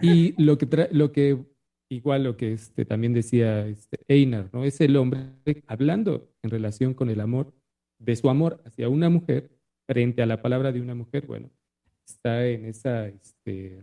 Y 0.00 0.40
lo 0.40 0.56
que, 0.56 0.88
lo 0.92 1.10
que 1.10 1.44
igual 1.92 2.24
lo 2.24 2.36
que 2.36 2.52
este, 2.52 2.84
también 2.84 3.12
decía 3.12 3.66
este, 3.66 3.98
Einar, 4.08 4.48
¿no? 4.52 4.64
Es 4.64 4.80
el 4.80 4.96
hombre 4.96 5.32
hablando 5.66 6.32
en 6.42 6.50
relación 6.50 6.94
con 6.94 7.10
el 7.10 7.20
amor 7.20 7.52
de 7.98 8.16
su 8.16 8.30
amor 8.30 8.62
hacia 8.64 8.88
una 8.88 9.10
mujer 9.10 9.50
frente 9.86 10.22
a 10.22 10.26
la 10.26 10.40
palabra 10.40 10.72
de 10.72 10.80
una 10.80 10.94
mujer, 10.94 11.26
bueno, 11.26 11.50
está 12.06 12.46
en 12.46 12.64
esa, 12.66 13.08
este, 13.08 13.76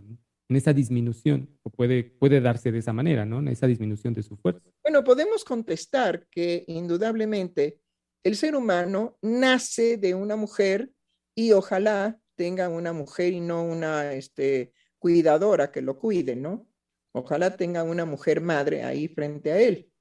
en 0.49 0.55
esa 0.55 0.73
disminución, 0.73 1.49
o 1.63 1.69
puede, 1.69 2.03
puede 2.03 2.41
darse 2.41 2.71
de 2.71 2.79
esa 2.79 2.93
manera, 2.93 3.25
¿no? 3.25 3.39
En 3.39 3.49
esa 3.49 3.67
disminución 3.67 4.13
de 4.13 4.23
su 4.23 4.35
fuerza. 4.37 4.67
Bueno, 4.83 5.03
podemos 5.03 5.43
contestar 5.43 6.27
que 6.29 6.63
indudablemente 6.67 7.79
el 8.23 8.35
ser 8.35 8.55
humano 8.55 9.17
nace 9.21 9.97
de 9.97 10.13
una 10.13 10.35
mujer 10.35 10.91
y 11.35 11.51
ojalá 11.51 12.19
tenga 12.35 12.69
una 12.69 12.93
mujer 12.93 13.33
y 13.33 13.39
no 13.39 13.63
una 13.63 14.13
este, 14.13 14.73
cuidadora 14.97 15.71
que 15.71 15.81
lo 15.81 15.97
cuide, 15.97 16.35
¿no? 16.35 16.67
Ojalá 17.13 17.55
tenga 17.55 17.83
una 17.83 18.05
mujer 18.05 18.41
madre 18.41 18.83
ahí 18.83 19.07
frente 19.07 19.51
a 19.51 19.59
él. 19.59 19.91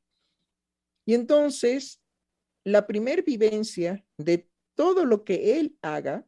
Y 1.06 1.14
entonces, 1.14 2.02
la 2.64 2.86
primer 2.86 3.24
vivencia 3.24 4.04
de 4.18 4.50
todo 4.76 5.04
lo 5.04 5.24
que 5.24 5.58
él 5.58 5.78
haga, 5.82 6.26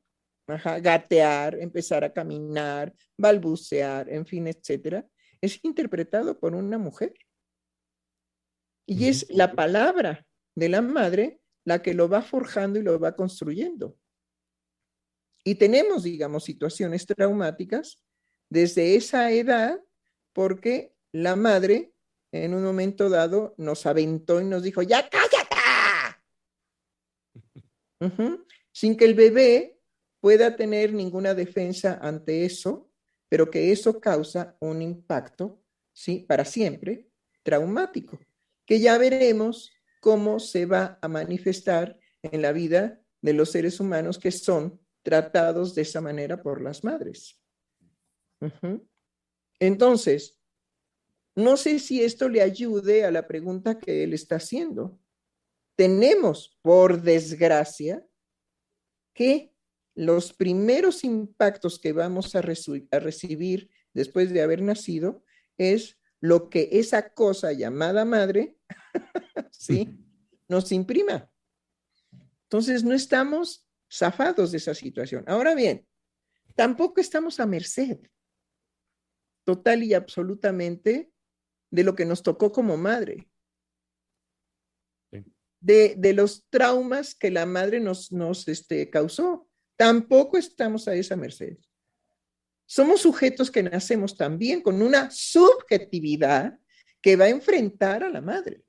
gatear, 0.81 1.57
empezar 1.61 2.03
a 2.03 2.13
caminar, 2.13 2.95
balbucear, 3.17 4.09
en 4.09 4.27
fin, 4.27 4.49
etcétera, 4.49 5.07
es 5.41 5.61
interpretado 5.63 6.39
por 6.39 6.55
una 6.55 6.79
mujer. 6.79 7.15
Y 8.87 9.09
es 9.09 9.27
la 9.31 9.53
palabra 9.55 10.27
de 10.57 10.69
la 10.69 10.83
madre 10.83 11.40
la 11.71 11.83
que 11.83 11.95
lo 11.95 12.09
va 12.09 12.21
forjando 12.21 12.81
y 12.81 12.83
lo 12.83 12.99
va 12.99 13.15
construyendo. 13.15 13.97
Y 15.45 15.55
tenemos, 15.55 16.03
digamos, 16.03 16.43
situaciones 16.43 17.07
traumáticas 17.07 18.03
desde 18.49 18.97
esa 18.97 19.31
edad 19.31 19.81
porque 20.33 20.97
la 21.13 21.37
madre 21.37 21.95
en 22.33 22.55
un 22.55 22.65
momento 22.65 23.09
dado 23.09 23.55
nos 23.57 23.87
aventó 23.87 24.41
y 24.41 24.47
nos 24.47 24.65
dijo, 24.65 24.83
ya 24.83 25.09
cállate 25.09 25.57
sin 28.73 28.97
que 28.97 29.05
el 29.05 29.15
bebé 29.15 29.79
pueda 30.19 30.57
tener 30.57 30.93
ninguna 30.93 31.35
defensa 31.35 32.01
ante 32.03 32.45
eso, 32.45 32.91
pero 33.29 33.49
que 33.49 33.71
eso 33.71 34.01
causa 34.01 34.57
un 34.59 34.83
impacto, 34.83 35.63
¿sí? 35.93 36.25
Para 36.29 36.45
siempre, 36.45 37.07
traumático, 37.45 38.19
que 38.67 38.81
ya 38.81 38.99
veremos 38.99 39.71
cómo 40.01 40.41
se 40.41 40.67
va 40.67 40.99
a 41.01 41.09
manifestar 41.09 41.99
en 42.23 42.43
la 42.43 42.53
vida 42.53 43.01
de 43.23 43.33
los 43.33 43.51
seres 43.51 43.81
humanos 43.81 44.19
que 44.19 44.33
son 44.33 44.81
tratados 45.03 45.75
de 45.75 45.83
esa 45.83 46.01
manera 46.01 46.43
por 46.43 46.61
las 46.61 46.85
madres. 46.85 47.41
Entonces, 49.59 50.39
no 51.37 51.57
sé 51.57 51.79
si 51.79 52.03
esto 52.03 52.29
le 52.29 52.43
ayude 52.43 53.05
a 53.05 53.11
la 53.11 53.27
pregunta 53.27 53.79
que 53.79 54.05
él 54.05 54.15
está 54.15 54.37
haciendo 54.37 54.99
tenemos, 55.81 56.59
por 56.61 57.01
desgracia, 57.01 58.07
que 59.15 59.55
los 59.95 60.35
primeros 60.35 61.05
impactos 61.05 61.79
que 61.79 61.95
vamos 61.95 62.37
a, 62.37 62.43
recibir 62.43 63.71
después 63.95 64.31
de 64.31 64.43
haber 64.43 64.61
nacido 64.61 65.25
es 65.57 65.99
lo 66.21 66.51
que 66.51 66.69
esa 66.73 67.13
cosa 67.15 67.53
llamada 67.53 68.05
madre, 68.05 68.57
¿sí? 69.51 69.89
Nos 70.49 70.71
imprima. 70.73 71.31
Entonces, 72.45 72.85
no 72.85 72.95
estamos 72.95 73.69
zafados 73.93 74.53
de 74.53 74.59
esa 74.59 74.75
situación. 74.75 75.25
Ahora 75.27 75.55
bien, 75.55 75.87
tampoco 76.55 77.01
estamos 77.01 77.41
a 77.41 77.47
merced 77.47 77.99
total 79.45 79.83
y 79.83 79.95
absolutamente 79.95 81.13
de 81.71 81.85
lo 81.85 81.95
que 81.95 82.05
nos 82.05 82.23
tocó 82.23 82.53
como 82.53 82.77
madre 82.77 83.31
de, 85.61 86.13
los 86.15 86.47
traumas 86.49 87.15
que 87.15 87.31
la 87.31 87.47
madre 87.47 87.81
nos, 87.81 88.11
nos 88.13 88.49
este, 88.49 88.91
causó. 88.91 89.49
Tampoco 89.77 90.37
estamos 90.37 90.89
a 90.89 90.95
esa 90.95 91.17
merced. 91.17 91.59
Somos 92.71 93.01
sujetos 93.01 93.51
que 93.51 93.65
nacemos 93.65 94.17
también 94.17 94.63
con 94.63 94.81
una 94.81 95.11
subjetividad 95.11 96.57
que 97.03 97.17
va 97.17 97.25
a 97.25 97.31
enfrentar 97.31 98.05
a 98.05 98.09
la 98.09 98.21
madre. 98.21 98.65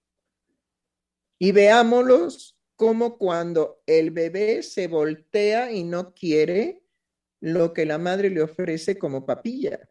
Y 1.38 1.52
veámoslos 1.52 2.58
como 2.76 3.20
cuando 3.20 3.84
el 3.86 4.10
bebé 4.10 4.64
se 4.64 4.88
voltea 4.88 5.72
y 5.72 5.84
no 5.84 6.16
quiere 6.16 6.82
lo 7.42 7.74
que 7.74 7.86
la 7.86 8.00
madre 8.00 8.32
le 8.32 8.42
ofrece 8.42 8.98
como 8.98 9.24
papilla. 9.24 9.88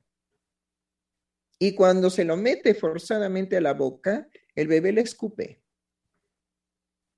Y 1.61 1.77
cuando 1.77 2.11
se 2.11 2.25
lo 2.25 2.37
mete 2.37 2.75
forzadamente 2.75 3.59
a 3.59 3.61
la 3.61 3.75
boca, 3.75 4.29
el 4.57 4.67
bebé 4.67 4.91
le 4.91 5.03
escupe 5.03 5.63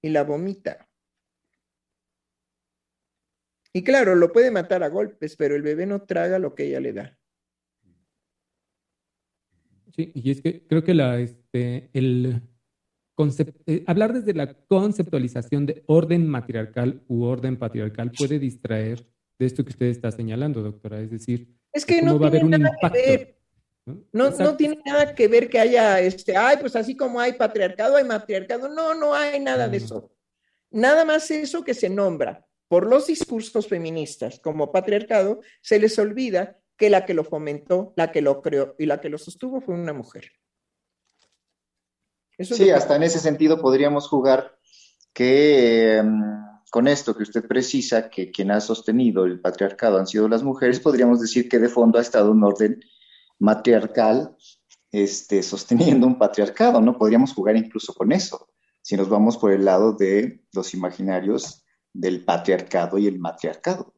y 0.02 0.10
la 0.10 0.24
vomita. 0.24 0.91
Y 3.72 3.82
claro, 3.82 4.14
lo 4.14 4.32
puede 4.32 4.50
matar 4.50 4.82
a 4.82 4.88
golpes, 4.88 5.36
pero 5.36 5.56
el 5.56 5.62
bebé 5.62 5.86
no 5.86 6.02
traga 6.02 6.38
lo 6.38 6.54
que 6.54 6.66
ella 6.66 6.80
le 6.80 6.92
da. 6.92 7.18
Sí, 9.94 10.12
y 10.14 10.30
es 10.30 10.40
que 10.40 10.66
creo 10.66 10.84
que 10.84 10.94
la, 10.94 11.18
este, 11.18 11.90
el 11.92 12.42
eh, 13.66 13.84
hablar 13.86 14.12
desde 14.12 14.34
la 14.34 14.54
conceptualización 14.66 15.66
de 15.66 15.84
orden 15.86 16.26
matriarcal 16.26 17.02
u 17.08 17.24
orden 17.24 17.58
patriarcal 17.58 18.10
puede 18.10 18.38
distraer 18.38 19.06
de 19.38 19.46
esto 19.46 19.64
que 19.64 19.70
usted 19.70 19.86
está 19.86 20.10
señalando, 20.10 20.62
doctora. 20.62 21.00
Es 21.00 21.10
decir, 21.10 21.54
es 21.72 21.86
que 21.86 22.02
no 22.02 22.18
va 22.18 22.26
a 22.26 22.28
haber 22.28 22.44
un 22.44 22.54
impacto. 22.54 22.98
¿no? 23.84 24.30
No, 24.30 24.56
tiene 24.56 24.80
nada 24.84 25.14
que 25.14 25.28
ver 25.28 25.48
que 25.48 25.58
haya, 25.58 26.00
este, 26.00 26.36
ay, 26.36 26.56
pues 26.60 26.76
así 26.76 26.96
como 26.96 27.20
hay 27.20 27.32
patriarcado, 27.32 27.96
hay 27.96 28.04
matriarcado. 28.04 28.68
No, 28.68 28.94
no 28.94 29.14
hay 29.14 29.40
nada 29.40 29.68
de 29.68 29.78
eso. 29.78 30.10
Nada 30.70 31.04
más 31.04 31.30
eso 31.30 31.64
que 31.64 31.74
se 31.74 31.90
nombra 31.90 32.46
por 32.72 32.86
los 32.86 33.06
discursos 33.06 33.68
feministas 33.68 34.40
como 34.40 34.72
patriarcado, 34.72 35.40
se 35.60 35.78
les 35.78 35.98
olvida 35.98 36.56
que 36.78 36.88
la 36.88 37.04
que 37.04 37.12
lo 37.12 37.22
fomentó, 37.22 37.92
la 37.96 38.10
que 38.10 38.22
lo 38.22 38.40
creó 38.40 38.74
y 38.78 38.86
la 38.86 38.98
que 38.98 39.10
lo 39.10 39.18
sostuvo 39.18 39.60
fue 39.60 39.74
una 39.74 39.92
mujer. 39.92 40.32
sí, 42.38 42.70
hasta 42.70 42.96
en 42.96 43.02
ese 43.02 43.18
sentido 43.18 43.60
podríamos 43.60 44.08
jugar 44.08 44.56
que 45.12 45.98
em, 45.98 46.22
con 46.70 46.88
esto 46.88 47.14
que 47.14 47.24
usted 47.24 47.46
precisa, 47.46 48.08
que 48.08 48.30
quien 48.30 48.50
ha 48.50 48.58
sostenido 48.62 49.26
el 49.26 49.42
patriarcado 49.42 49.98
han 49.98 50.06
sido 50.06 50.26
las 50.26 50.42
mujeres, 50.42 50.80
podríamos 50.80 51.20
decir 51.20 51.50
que 51.50 51.58
de 51.58 51.68
fondo 51.68 51.98
ha 51.98 52.00
estado 52.00 52.30
un 52.30 52.42
orden 52.42 52.80
matriarcal 53.38 54.34
este, 54.90 55.42
sosteniendo 55.42 56.06
un 56.06 56.18
patriarcado, 56.18 56.80
¿no? 56.80 56.96
Podríamos 56.96 57.34
jugar 57.34 57.54
incluso 57.54 57.92
con 57.92 58.12
eso, 58.12 58.48
si 58.80 58.96
nos 58.96 59.10
vamos 59.10 59.36
por 59.36 59.52
el 59.52 59.66
lado 59.66 59.92
de 59.92 60.42
los 60.54 60.72
imaginarios 60.72 61.61
del 61.92 62.24
patriarcado 62.24 62.98
y 62.98 63.06
el 63.06 63.18
matriarcado. 63.18 63.94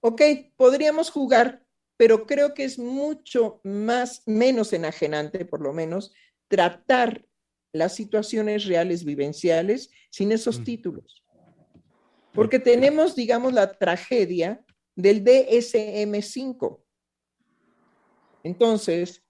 Ok, 0.00 0.22
podríamos 0.56 1.10
jugar, 1.10 1.64
pero 1.96 2.26
creo 2.26 2.54
que 2.54 2.64
es 2.64 2.78
mucho 2.78 3.60
más, 3.64 4.22
menos 4.26 4.72
enajenante, 4.72 5.44
por 5.44 5.60
lo 5.60 5.72
menos, 5.72 6.12
tratar 6.48 7.26
las 7.72 7.94
situaciones 7.94 8.64
reales 8.64 9.04
vivenciales 9.04 9.90
sin 10.10 10.32
esos 10.32 10.60
mm. 10.60 10.64
títulos. 10.64 11.24
Porque 12.32 12.58
tenemos, 12.58 13.14
digamos, 13.14 13.52
la 13.52 13.72
tragedia 13.72 14.64
del 14.94 15.24
DSM5. 15.24 16.80
Entonces, 18.42 19.22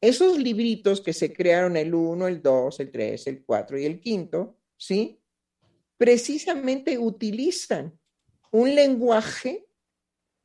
esos 0.00 0.38
libritos 0.38 1.00
que 1.00 1.12
se 1.12 1.32
crearon 1.32 1.76
el 1.76 1.94
1, 1.94 2.28
el 2.28 2.42
2, 2.42 2.80
el 2.80 2.90
3, 2.90 3.26
el 3.28 3.44
4 3.44 3.78
y 3.78 3.84
el 3.84 4.00
quinto, 4.00 4.58
¿sí? 4.76 5.20
Precisamente 5.96 6.98
utilizan 6.98 7.98
un 8.50 8.74
lenguaje 8.74 9.66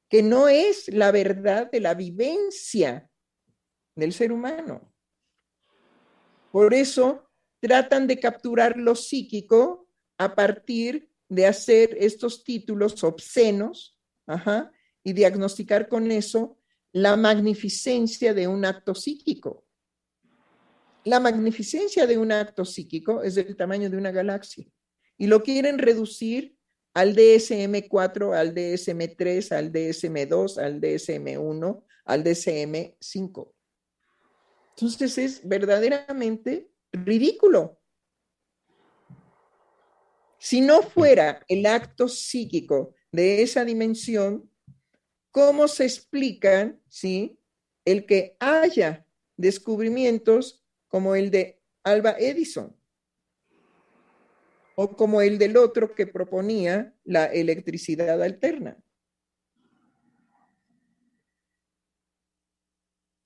que 0.09 0.23
no 0.23 0.47
es 0.47 0.87
la 0.89 1.11
verdad 1.11 1.71
de 1.71 1.79
la 1.79 1.93
vivencia 1.93 3.09
del 3.95 4.13
ser 4.13 4.31
humano. 4.31 4.93
Por 6.51 6.73
eso 6.73 7.29
tratan 7.61 8.07
de 8.07 8.19
capturar 8.19 8.77
lo 8.77 8.95
psíquico 8.95 9.87
a 10.17 10.35
partir 10.35 11.09
de 11.29 11.47
hacer 11.47 11.95
estos 11.97 12.43
títulos 12.43 13.03
obscenos 13.03 13.97
y 15.03 15.13
diagnosticar 15.13 15.87
con 15.87 16.11
eso 16.11 16.57
la 16.91 17.15
magnificencia 17.15 18.33
de 18.33 18.47
un 18.47 18.65
acto 18.65 18.93
psíquico. 18.93 19.65
La 21.05 21.19
magnificencia 21.19 22.05
de 22.05 22.17
un 22.17 22.31
acto 22.31 22.65
psíquico 22.65 23.23
es 23.23 23.35
del 23.35 23.55
tamaño 23.55 23.89
de 23.89 23.97
una 23.97 24.11
galaxia 24.11 24.67
y 25.21 25.27
lo 25.27 25.43
quieren 25.43 25.77
reducir 25.77 26.57
al 26.95 27.15
DSM4, 27.15 28.35
al 28.35 28.55
DSM3, 28.55 29.51
al 29.51 29.71
DSM2, 29.71 30.57
al 30.57 30.81
DSM1, 30.81 31.83
al 32.05 32.23
DSM5. 32.23 33.53
Entonces 34.71 35.17
es 35.19 35.47
verdaderamente 35.47 36.71
ridículo. 36.91 37.79
Si 40.39 40.59
no 40.59 40.81
fuera 40.81 41.45
el 41.47 41.67
acto 41.67 42.07
psíquico 42.07 42.95
de 43.11 43.43
esa 43.43 43.63
dimensión, 43.63 44.49
¿cómo 45.29 45.67
se 45.67 45.83
explican, 45.83 46.81
sí, 46.89 47.37
el 47.85 48.07
que 48.07 48.37
haya 48.39 49.05
descubrimientos 49.37 50.65
como 50.87 51.13
el 51.13 51.29
de 51.29 51.61
Alba 51.83 52.15
Edison 52.17 52.80
o 54.75 54.95
como 54.95 55.21
el 55.21 55.37
del 55.37 55.57
otro 55.57 55.93
que 55.93 56.07
proponía 56.07 56.95
la 57.03 57.25
electricidad 57.25 58.21
alterna? 58.21 58.77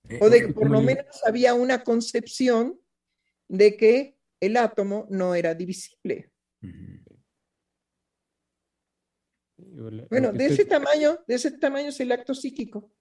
Eh, 0.10 0.20
o 0.22 0.30
de 0.30 0.48
que 0.48 0.54
por 0.54 0.70
lo 0.70 0.82
menos 0.82 1.22
había 1.26 1.54
una 1.54 1.84
concepción 1.84 2.80
de 3.48 3.76
que 3.78 4.18
el 4.40 4.58
átomo 4.58 5.08
no 5.10 5.36
era 5.36 5.54
divisible. 5.56 6.32
Bueno, 10.10 10.32
de 10.32 10.46
ese 10.46 10.66
tamaño, 10.66 11.20
de 11.28 11.36
ese 11.36 11.52
tamaño 11.52 11.90
es 11.90 12.00
el 12.00 12.12
acto 12.12 12.34
psíquico. 12.34 12.92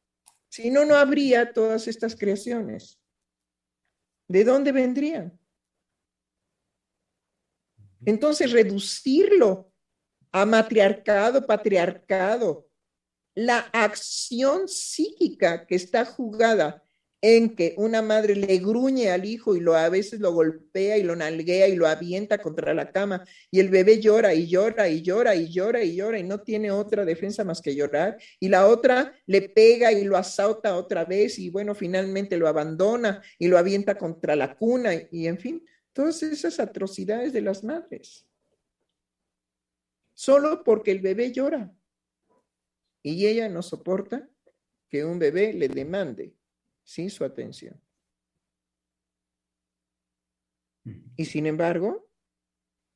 Si 0.48 0.70
no, 0.70 0.84
no 0.84 0.96
habría 0.96 1.52
todas 1.52 1.88
estas 1.88 2.16
creaciones. 2.16 3.00
¿De 4.28 4.44
dónde 4.44 4.72
vendrían? 4.72 5.38
Entonces, 8.06 8.52
reducirlo 8.52 9.72
a 10.32 10.44
matriarcado, 10.44 11.46
patriarcado, 11.46 12.68
la 13.34 13.58
acción 13.72 14.68
psíquica 14.68 15.66
que 15.66 15.74
está 15.74 16.04
jugada 16.04 16.84
en 17.26 17.56
que 17.56 17.72
una 17.78 18.02
madre 18.02 18.36
le 18.36 18.58
gruñe 18.58 19.10
al 19.10 19.24
hijo 19.24 19.56
y 19.56 19.60
lo 19.60 19.74
a 19.74 19.88
veces 19.88 20.20
lo 20.20 20.34
golpea 20.34 20.98
y 20.98 21.02
lo 21.02 21.16
nalguea 21.16 21.68
y 21.68 21.74
lo 21.74 21.86
avienta 21.86 22.36
contra 22.36 22.74
la 22.74 22.92
cama 22.92 23.24
y 23.50 23.60
el 23.60 23.70
bebé 23.70 23.98
llora 23.98 24.34
y 24.34 24.46
llora 24.46 24.90
y 24.90 25.00
llora 25.00 25.34
y 25.34 25.50
llora 25.50 25.82
y 25.82 25.96
llora 25.96 26.18
y 26.18 26.22
no 26.22 26.42
tiene 26.42 26.70
otra 26.70 27.06
defensa 27.06 27.42
más 27.42 27.62
que 27.62 27.74
llorar 27.74 28.18
y 28.38 28.50
la 28.50 28.66
otra 28.66 29.14
le 29.24 29.40
pega 29.40 29.90
y 29.90 30.04
lo 30.04 30.18
azota 30.18 30.76
otra 30.76 31.06
vez 31.06 31.38
y 31.38 31.48
bueno, 31.48 31.74
finalmente 31.74 32.36
lo 32.36 32.46
abandona 32.46 33.22
y 33.38 33.48
lo 33.48 33.56
avienta 33.56 33.96
contra 33.96 34.36
la 34.36 34.54
cuna 34.54 34.90
y, 35.10 35.26
en 35.26 35.38
fin, 35.38 35.64
todas 35.94 36.22
esas 36.22 36.60
atrocidades 36.60 37.32
de 37.32 37.40
las 37.40 37.64
madres. 37.64 38.26
Solo 40.12 40.62
porque 40.62 40.90
el 40.90 41.00
bebé 41.00 41.32
llora 41.32 41.74
y 43.02 43.26
ella 43.26 43.48
no 43.48 43.62
soporta 43.62 44.28
que 44.88 45.04
un 45.04 45.18
bebé 45.18 45.54
le 45.54 45.68
demande 45.68 46.36
sin 46.82 47.10
su 47.10 47.24
atención. 47.24 47.80
Y 51.16 51.24
sin 51.24 51.46
embargo, 51.46 52.10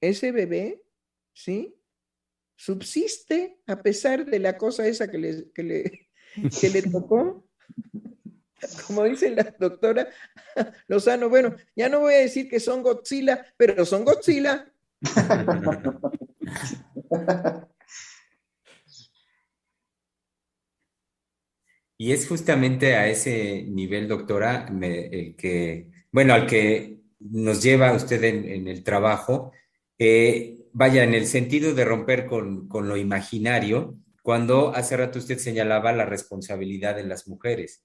ese 0.00 0.30
bebé, 0.30 0.84
¿sí? 1.32 1.74
Subsiste 2.56 3.60
a 3.66 3.82
pesar 3.82 4.26
de 4.26 4.38
la 4.38 4.58
cosa 4.58 4.86
esa 4.86 5.10
que 5.10 5.18
le, 5.18 5.50
que 5.52 5.62
le, 5.62 6.10
que 6.60 6.68
le 6.68 6.82
tocó. 6.90 7.48
Como 8.86 9.04
dice 9.04 9.30
la 9.30 9.54
doctora 9.58 10.08
Lozano, 10.88 11.28
bueno, 11.28 11.54
ya 11.76 11.88
no 11.88 12.00
voy 12.00 12.14
a 12.14 12.18
decir 12.18 12.48
que 12.48 12.60
son 12.60 12.82
Godzilla, 12.82 13.46
pero 13.56 13.84
son 13.84 14.04
Godzilla. 14.04 14.72
Y 22.00 22.12
es 22.12 22.28
justamente 22.28 22.94
a 22.94 23.08
ese 23.08 23.64
nivel, 23.64 24.06
doctora, 24.06 24.68
el 24.80 25.34
que, 25.34 25.90
bueno, 26.12 26.32
al 26.32 26.46
que 26.46 27.00
nos 27.18 27.60
lleva 27.60 27.92
usted 27.92 28.22
en, 28.22 28.68
el 28.68 28.84
trabajo, 28.84 29.50
vaya, 30.72 31.02
en 31.02 31.14
el 31.14 31.26
sentido 31.26 31.74
de 31.74 31.84
romper 31.84 32.26
con, 32.26 32.68
lo 32.70 32.96
imaginario, 32.96 33.98
cuando 34.22 34.72
hace 34.76 34.96
rato 34.96 35.18
usted 35.18 35.38
señalaba 35.38 35.92
la 35.92 36.06
responsabilidad 36.06 36.94
de 36.94 37.02
las 37.02 37.26
mujeres 37.26 37.82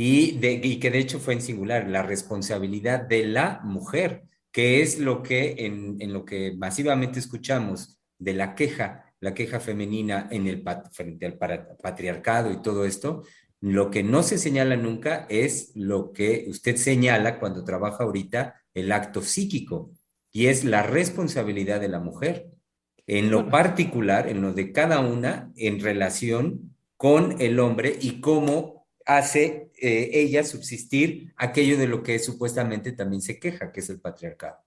y, 0.00 0.38
de, 0.38 0.52
y 0.62 0.78
que 0.78 0.92
de 0.92 1.00
hecho 1.00 1.18
fue 1.18 1.34
en 1.34 1.40
singular, 1.40 1.88
la 1.88 2.04
responsabilidad 2.04 3.00
de 3.00 3.24
la 3.24 3.60
mujer, 3.64 4.22
que 4.52 4.80
es 4.80 5.00
lo 5.00 5.24
que 5.24 5.56
en, 5.66 5.96
en 5.98 6.12
lo 6.12 6.24
que 6.24 6.54
masivamente 6.56 7.18
escuchamos 7.18 7.98
de 8.16 8.32
la 8.32 8.54
queja, 8.54 9.12
la 9.18 9.34
queja 9.34 9.58
femenina 9.58 10.28
en 10.30 10.46
el, 10.46 10.62
frente 10.92 11.26
al 11.26 11.36
patriarcado 11.36 12.52
y 12.52 12.62
todo 12.62 12.84
esto, 12.84 13.24
lo 13.60 13.90
que 13.90 14.04
no 14.04 14.22
se 14.22 14.38
señala 14.38 14.76
nunca 14.76 15.26
es 15.28 15.72
lo 15.74 16.12
que 16.12 16.46
usted 16.46 16.76
señala 16.76 17.40
cuando 17.40 17.64
trabaja 17.64 18.04
ahorita, 18.04 18.54
el 18.74 18.92
acto 18.92 19.20
psíquico, 19.20 19.90
y 20.30 20.46
es 20.46 20.62
la 20.62 20.84
responsabilidad 20.84 21.80
de 21.80 21.88
la 21.88 21.98
mujer, 21.98 22.46
en 23.08 23.32
lo 23.32 23.50
particular, 23.50 24.28
en 24.28 24.42
lo 24.42 24.52
de 24.52 24.70
cada 24.70 25.00
una, 25.00 25.50
en 25.56 25.80
relación 25.80 26.76
con 26.96 27.40
el 27.40 27.58
hombre 27.58 27.98
y 28.00 28.20
cómo 28.20 28.77
hace 29.08 29.72
eh, 29.80 30.10
ella 30.12 30.44
subsistir 30.44 31.32
aquello 31.36 31.78
de 31.78 31.88
lo 31.88 32.02
que 32.02 32.18
supuestamente 32.18 32.92
también 32.92 33.22
se 33.22 33.40
queja, 33.40 33.72
que 33.72 33.80
es 33.80 33.88
el 33.88 34.00
patriarcado. 34.00 34.58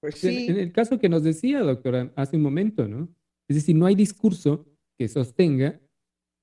Pues 0.00 0.16
sí. 0.16 0.48
En, 0.48 0.58
el 0.58 0.70
caso 0.70 0.98
que 0.98 1.08
nos 1.08 1.22
decía, 1.22 1.60
doctora, 1.60 2.12
hace 2.14 2.36
un 2.36 2.42
momento, 2.42 2.86
¿no? 2.86 3.08
Es 3.48 3.56
decir, 3.56 3.74
no 3.74 3.86
hay 3.86 3.94
discurso 3.94 4.66
que 4.98 5.08
sostenga 5.08 5.80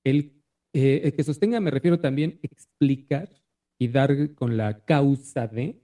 el, 0.04 0.42
eh, 0.74 1.14
que 1.16 1.24
sostenga, 1.24 1.60
me 1.60 1.70
refiero 1.70 2.00
también, 2.00 2.40
explicar 2.42 3.30
y 3.78 3.90
dar 3.90 4.34
con 4.34 4.58
la 4.58 4.84
causa 4.84 5.48
de, 5.48 5.84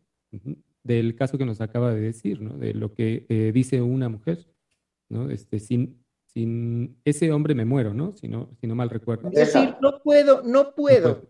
del 0.83 1.15
caso 1.15 1.37
que 1.37 1.45
nos 1.45 1.61
acaba 1.61 1.93
de 1.93 2.01
decir, 2.01 2.41
¿no? 2.41 2.57
De 2.57 2.73
lo 2.73 2.95
que 2.95 3.27
eh, 3.29 3.51
dice 3.53 3.79
una 3.79 4.09
mujer, 4.09 4.47
¿no? 5.09 5.29
Este, 5.29 5.59
sin, 5.59 6.03
sin 6.35 6.99
ese 7.05 7.31
hombre 7.31 7.55
me 7.55 7.63
muero, 7.63 7.93
¿no? 7.93 8.11
Si 8.17 8.27
no, 8.27 8.49
si 8.59 8.67
no 8.67 8.75
mal 8.75 8.89
recuerdo. 8.89 9.29
Es 9.29 9.53
decir, 9.53 9.75
no 9.81 10.01
puedo, 10.03 10.43
no 10.43 10.75
puedo, 10.75 11.29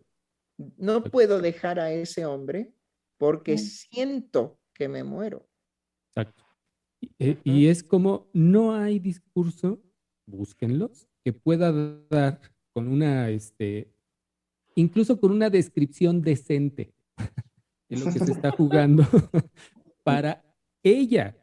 no 0.77 1.03
puedo 1.03 1.41
dejar 1.41 1.79
a 1.79 1.91
ese 1.91 2.25
hombre 2.25 2.73
porque 3.17 3.59
siento 3.59 4.59
que 4.73 4.89
me 4.89 5.03
muero. 5.03 5.47
Exacto. 6.09 6.43
Eh, 7.19 7.37
y, 7.43 7.67
es 7.67 7.83
como 7.83 8.31
no 8.33 8.73
hay 8.73 8.97
discurso, 8.97 9.79
búsquenlos, 10.25 11.07
que 11.23 11.33
pueda 11.33 11.71
dar 12.09 12.41
con 12.73 12.87
una, 12.87 13.29
este, 13.29 13.93
incluso 14.73 15.19
con 15.19 15.31
una 15.31 15.51
descripción 15.51 16.23
decente 16.23 16.95
de 17.89 17.97
lo 17.97 18.05
que 18.05 18.19
se 18.19 18.31
está 18.31 18.49
jugando 18.49 19.03
para 20.03 20.43
ella 20.81 21.37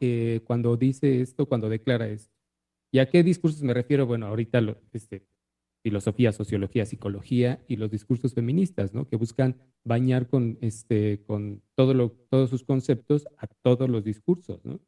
eh, 0.00 0.42
cuando 0.44 0.76
dice 0.76 1.22
esto, 1.22 1.46
cuando 1.46 1.70
declara 1.70 2.06
esto. 2.08 2.37
¿Y 2.90 2.98
a 2.98 3.08
qué 3.08 3.22
discursos 3.22 3.62
me 3.62 3.74
refiero? 3.74 4.06
Bueno, 4.06 4.26
ahorita 4.26 4.60
este, 4.92 5.26
filosofía, 5.82 6.32
sociología, 6.32 6.86
psicología 6.86 7.62
y 7.68 7.76
los 7.76 7.90
discursos 7.90 8.34
feministas, 8.34 8.94
¿no? 8.94 9.08
Que 9.08 9.16
buscan 9.16 9.56
bañar 9.84 10.28
con, 10.28 10.58
este, 10.60 11.22
con 11.26 11.62
todo 11.74 11.94
lo, 11.94 12.10
todos 12.30 12.50
sus 12.50 12.64
conceptos 12.64 13.26
a 13.38 13.46
todos 13.46 13.88
los 13.88 14.04
discursos, 14.04 14.64
¿no? 14.64 14.80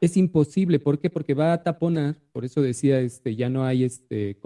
Es 0.00 0.16
imposible, 0.16 0.78
¿por 0.78 1.00
qué? 1.00 1.08
Porque 1.08 1.34
va 1.34 1.52
a 1.52 1.62
taponar, 1.62 2.20
por 2.32 2.44
eso 2.44 2.60
decía, 2.60 3.00
este, 3.00 3.34
ya 3.34 3.48
no 3.48 3.64
hay, 3.64 3.84
este, 3.84 4.38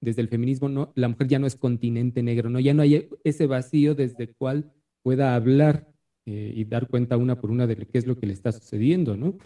desde 0.00 0.22
el 0.22 0.28
feminismo, 0.28 0.68
no, 0.68 0.92
la 0.94 1.08
mujer 1.08 1.28
ya 1.28 1.38
no 1.38 1.46
es 1.46 1.56
continente 1.56 2.22
negro, 2.22 2.48
¿no? 2.48 2.58
Ya 2.58 2.72
no 2.72 2.82
hay 2.82 3.08
ese 3.22 3.46
vacío 3.46 3.94
desde 3.94 4.24
el 4.24 4.34
cual 4.34 4.72
pueda 5.02 5.34
hablar 5.34 5.92
eh, 6.26 6.52
y 6.54 6.64
dar 6.64 6.88
cuenta 6.88 7.16
una 7.18 7.38
por 7.38 7.50
una 7.50 7.66
de 7.66 7.76
qué 7.76 7.98
es 7.98 8.06
lo 8.06 8.18
que 8.18 8.26
le 8.26 8.32
está 8.32 8.50
sucediendo, 8.50 9.16
¿no? 9.16 9.36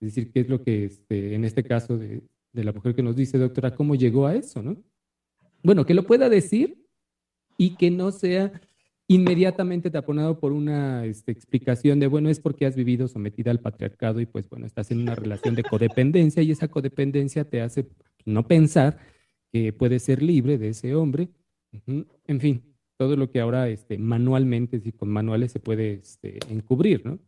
Es 0.00 0.14
decir, 0.14 0.32
qué 0.32 0.40
es 0.40 0.48
lo 0.48 0.62
que, 0.62 0.84
este, 0.84 1.34
en 1.34 1.44
este 1.44 1.62
caso 1.62 1.96
de, 1.96 2.22
de 2.52 2.64
la 2.64 2.72
mujer 2.72 2.94
que 2.94 3.02
nos 3.02 3.16
dice, 3.16 3.38
doctora, 3.38 3.74
cómo 3.74 3.94
llegó 3.94 4.26
a 4.26 4.34
eso, 4.34 4.62
¿no? 4.62 4.76
bueno, 5.62 5.84
que 5.84 5.94
lo 5.94 6.04
pueda 6.04 6.28
decir 6.28 6.78
y 7.56 7.76
que 7.76 7.90
no 7.90 8.10
sea 8.10 8.52
inmediatamente 9.08 9.90
taponado 9.90 10.38
por 10.38 10.52
una 10.52 11.04
este, 11.06 11.32
explicación 11.32 11.98
de, 11.98 12.06
bueno, 12.06 12.28
es 12.28 12.40
porque 12.40 12.66
has 12.66 12.76
vivido 12.76 13.08
sometida 13.08 13.50
al 13.50 13.60
patriarcado 13.60 14.20
y 14.20 14.26
pues 14.26 14.48
bueno, 14.48 14.66
estás 14.66 14.90
en 14.90 15.00
una 15.00 15.14
relación 15.14 15.54
de 15.54 15.62
codependencia 15.62 16.42
y 16.42 16.50
esa 16.50 16.68
codependencia 16.68 17.48
te 17.48 17.62
hace 17.62 17.88
no 18.26 18.46
pensar 18.46 18.98
que 19.50 19.72
puedes 19.72 20.02
ser 20.02 20.22
libre 20.22 20.58
de 20.58 20.68
ese 20.68 20.94
hombre. 20.94 21.30
En 22.26 22.40
fin, 22.40 22.76
todo 22.98 23.16
lo 23.16 23.30
que 23.30 23.40
ahora 23.40 23.68
este, 23.68 23.96
manualmente, 23.96 24.80
y 24.84 24.92
con 24.92 25.08
manuales 25.08 25.52
se 25.52 25.60
puede 25.60 25.94
este, 25.94 26.38
encubrir, 26.50 27.04
¿no? 27.06 27.18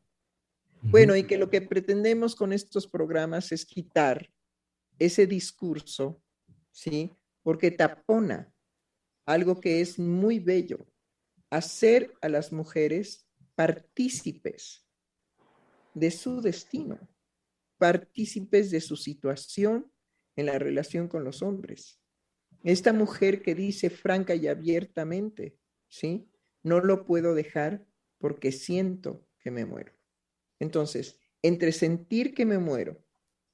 Bueno, 0.82 1.14
y 1.14 1.24
que 1.24 1.36
lo 1.36 1.50
que 1.50 1.60
pretendemos 1.60 2.34
con 2.34 2.52
estos 2.52 2.86
programas 2.86 3.52
es 3.52 3.66
quitar 3.66 4.30
ese 5.00 5.26
discurso, 5.26 6.22
¿sí? 6.70 7.10
porque 7.42 7.70
tapona 7.70 8.52
algo 9.26 9.60
que 9.60 9.80
es 9.80 9.98
muy 9.98 10.38
bello, 10.38 10.86
hacer 11.50 12.12
a 12.20 12.28
las 12.28 12.52
mujeres 12.52 13.26
partícipes 13.54 14.86
de 15.94 16.10
su 16.10 16.40
destino, 16.40 16.98
partícipes 17.78 18.70
de 18.70 18.80
su 18.80 18.96
situación 18.96 19.90
en 20.36 20.46
la 20.46 20.58
relación 20.58 21.08
con 21.08 21.24
los 21.24 21.42
hombres. 21.42 22.00
Esta 22.62 22.92
mujer 22.92 23.42
que 23.42 23.54
dice 23.54 23.90
franca 23.90 24.34
y 24.34 24.46
abiertamente, 24.46 25.58
¿sí? 25.88 26.28
No 26.62 26.80
lo 26.80 27.04
puedo 27.04 27.34
dejar 27.34 27.86
porque 28.18 28.52
siento 28.52 29.26
que 29.38 29.50
me 29.50 29.64
muero. 29.64 29.92
Entonces, 30.58 31.18
entre 31.42 31.72
sentir 31.72 32.34
que 32.34 32.44
me 32.44 32.58
muero 32.58 33.02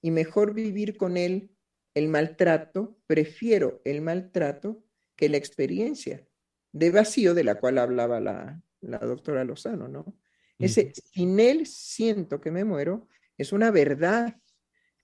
y 0.06 0.12
mejor 0.12 0.54
vivir 0.54 0.96
con 0.96 1.16
él 1.16 1.50
el 1.92 2.06
maltrato, 2.06 2.96
prefiero 3.08 3.82
el 3.84 4.02
maltrato 4.02 4.84
que 5.16 5.28
la 5.28 5.36
experiencia 5.36 6.24
de 6.70 6.92
vacío 6.92 7.34
de 7.34 7.42
la 7.42 7.56
cual 7.56 7.78
hablaba 7.78 8.20
la, 8.20 8.62
doctora 8.80 9.42
Lozano, 9.42 9.88
¿no? 9.88 10.16
Ese, 10.60 10.92
sin 10.94 11.40
él 11.40 11.66
siento 11.66 12.40
que 12.40 12.52
me 12.52 12.62
muero, 12.62 13.08
es 13.36 13.52
una 13.52 13.72
verdad 13.72 14.40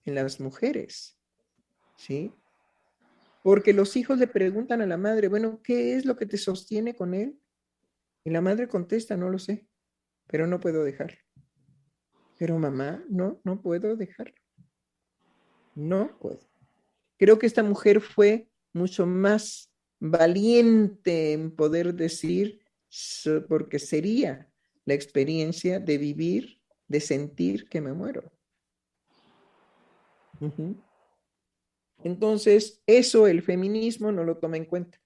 en 0.05 0.15
las 0.15 0.39
mujeres, 0.39 1.19
¿sí? 1.97 2.33
Porque 3.43 3.73
los 3.73 3.97
hijos 3.97 4.21
le 4.21 4.29
preguntan 4.29 4.83
a 4.83 4.87
la 4.87 4.99
madre, 4.99 5.27
bueno, 5.27 5.63
¿qué 5.65 5.97
es 5.97 6.05
lo 6.05 6.15
que 6.15 6.27
te 6.27 6.37
sostiene 6.39 6.95
con 6.95 7.13
él? 7.13 7.41
Y 8.23 8.31
la 8.31 8.41
madre 8.41 8.69
contesta, 8.69 9.17
no 9.17 9.31
lo 9.31 9.41
sé, 9.41 9.67
pero 10.29 10.47
no 10.47 10.61
puedo 10.61 10.85
dejar. 10.85 11.19
Pero 12.39 12.57
mamá, 12.57 13.03
no, 13.09 13.41
no 13.43 13.61
puedo 13.61 13.97
dejar. 13.97 14.33
No 15.75 16.19
puedo. 16.19 16.41
Creo 17.19 17.39
que 17.39 17.47
esta 17.47 17.63
mujer 17.63 18.01
fue 18.01 18.49
mucho 18.73 19.07
más 19.07 19.71
valiente 20.01 21.33
en 21.33 21.55
poder 21.55 21.95
decir, 21.95 22.61
porque 23.49 23.79
sería 23.79 24.51
la 24.85 24.95
experiencia 24.95 25.79
de 25.79 25.99
vivir, 25.99 26.61
de 26.89 27.01
sentir 27.01 27.69
que 27.69 27.81
me 27.81 27.93
muero. 27.93 28.31
Entonces, 32.03 32.83
eso 32.87 33.29
el 33.29 33.43
feminismo 33.43 34.11
no 34.11 34.25
lo 34.25 34.39
toma 34.39 34.57
en 34.57 34.65
cuenta. 34.65 34.99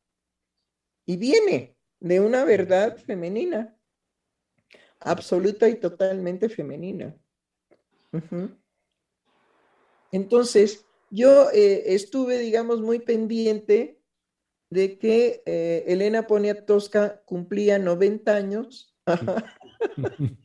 Y 1.05 1.19
viene 1.19 1.77
de 2.01 2.21
una 2.21 2.45
verdad 2.45 2.97
femenina, 2.97 3.77
absoluta 5.01 5.69
y 5.69 5.77
totalmente 5.77 6.49
femenina. 6.49 7.15
Entonces, 10.17 10.87
yo 11.11 11.51
eh, 11.51 11.95
estuve, 11.95 12.39
digamos, 12.39 12.81
muy 12.81 13.01
pendiente 13.01 14.01
de 14.71 14.99
que 14.99 15.43
eh, 15.45 15.85
Elena 15.89 16.27
Poniatowska 16.27 17.23
cumplía 17.27 17.79
90 17.79 18.35
años. 18.35 18.97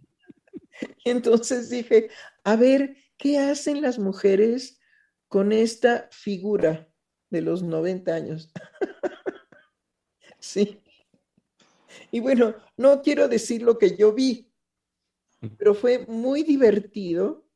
Entonces 1.05 1.69
dije, 1.69 2.09
a 2.43 2.57
ver, 2.57 2.97
¿qué 3.17 3.39
hacen 3.39 3.81
las 3.81 3.97
mujeres 3.97 4.81
con 5.29 5.53
esta 5.53 6.09
figura 6.11 6.89
de 7.29 7.41
los 7.41 7.63
90 7.63 8.13
años? 8.13 8.51
sí. 10.39 10.81
Y 12.11 12.19
bueno, 12.19 12.55
no 12.75 13.01
quiero 13.01 13.29
decir 13.29 13.61
lo 13.61 13.77
que 13.77 13.95
yo 13.95 14.11
vi, 14.11 14.51
pero 15.57 15.73
fue 15.73 16.05
muy 16.07 16.43
divertido. 16.43 17.47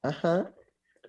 Ajá 0.00 0.54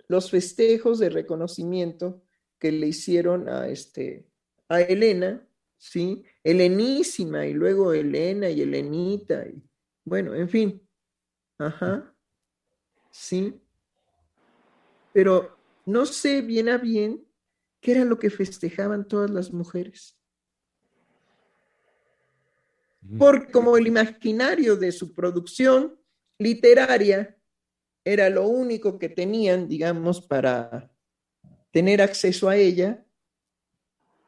los 0.08 0.30
festejos 0.30 0.98
de 0.98 1.10
reconocimiento 1.10 2.22
que 2.58 2.72
le 2.72 2.88
hicieron 2.88 3.48
a, 3.48 3.68
este, 3.68 4.26
a 4.68 4.80
Elena, 4.80 5.46
¿sí? 5.78 6.24
Helenísima 6.44 7.46
y 7.46 7.54
luego 7.54 7.92
Elena 7.92 8.48
y 8.50 8.62
Helenita, 8.62 9.46
y 9.46 9.62
bueno, 10.04 10.34
en 10.34 10.48
fin, 10.48 10.88
ajá, 11.58 12.14
sí. 13.10 13.60
Pero 15.12 15.56
no 15.84 16.06
sé 16.06 16.40
bien 16.42 16.68
a 16.68 16.78
bien 16.78 17.26
qué 17.80 17.92
era 17.92 18.04
lo 18.04 18.18
que 18.18 18.30
festejaban 18.30 19.06
todas 19.06 19.30
las 19.30 19.52
mujeres. 19.52 20.16
Porque 23.18 23.50
como 23.50 23.76
el 23.76 23.88
imaginario 23.88 24.76
de 24.76 24.92
su 24.92 25.12
producción 25.12 25.98
literaria 26.38 27.36
era 28.04 28.30
lo 28.30 28.46
único 28.46 28.98
que 28.98 29.08
tenían, 29.08 29.68
digamos, 29.68 30.20
para 30.20 30.92
tener 31.70 32.02
acceso 32.02 32.48
a 32.48 32.56
ella. 32.56 33.04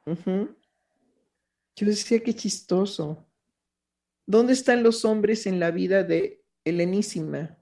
Yo 0.06 1.86
decía, 1.86 2.22
qué 2.22 2.34
chistoso. 2.34 3.26
¿Dónde 4.26 4.52
están 4.52 4.82
los 4.82 5.04
hombres 5.04 5.46
en 5.46 5.60
la 5.60 5.70
vida 5.70 6.02
de 6.02 6.44
Helenísima? 6.64 7.58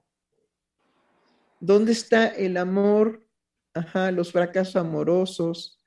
¿Dónde 1.59 1.91
está 1.91 2.27
el 2.27 2.57
amor? 2.57 3.27
Ajá, 3.73 4.11
los 4.11 4.31
fracasos 4.31 4.75
amorosos. 4.75 5.79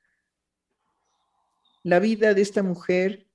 La 1.83 2.01
vida 2.01 2.35
de 2.35 2.43
esta 2.43 2.63
mujer, 2.63 3.31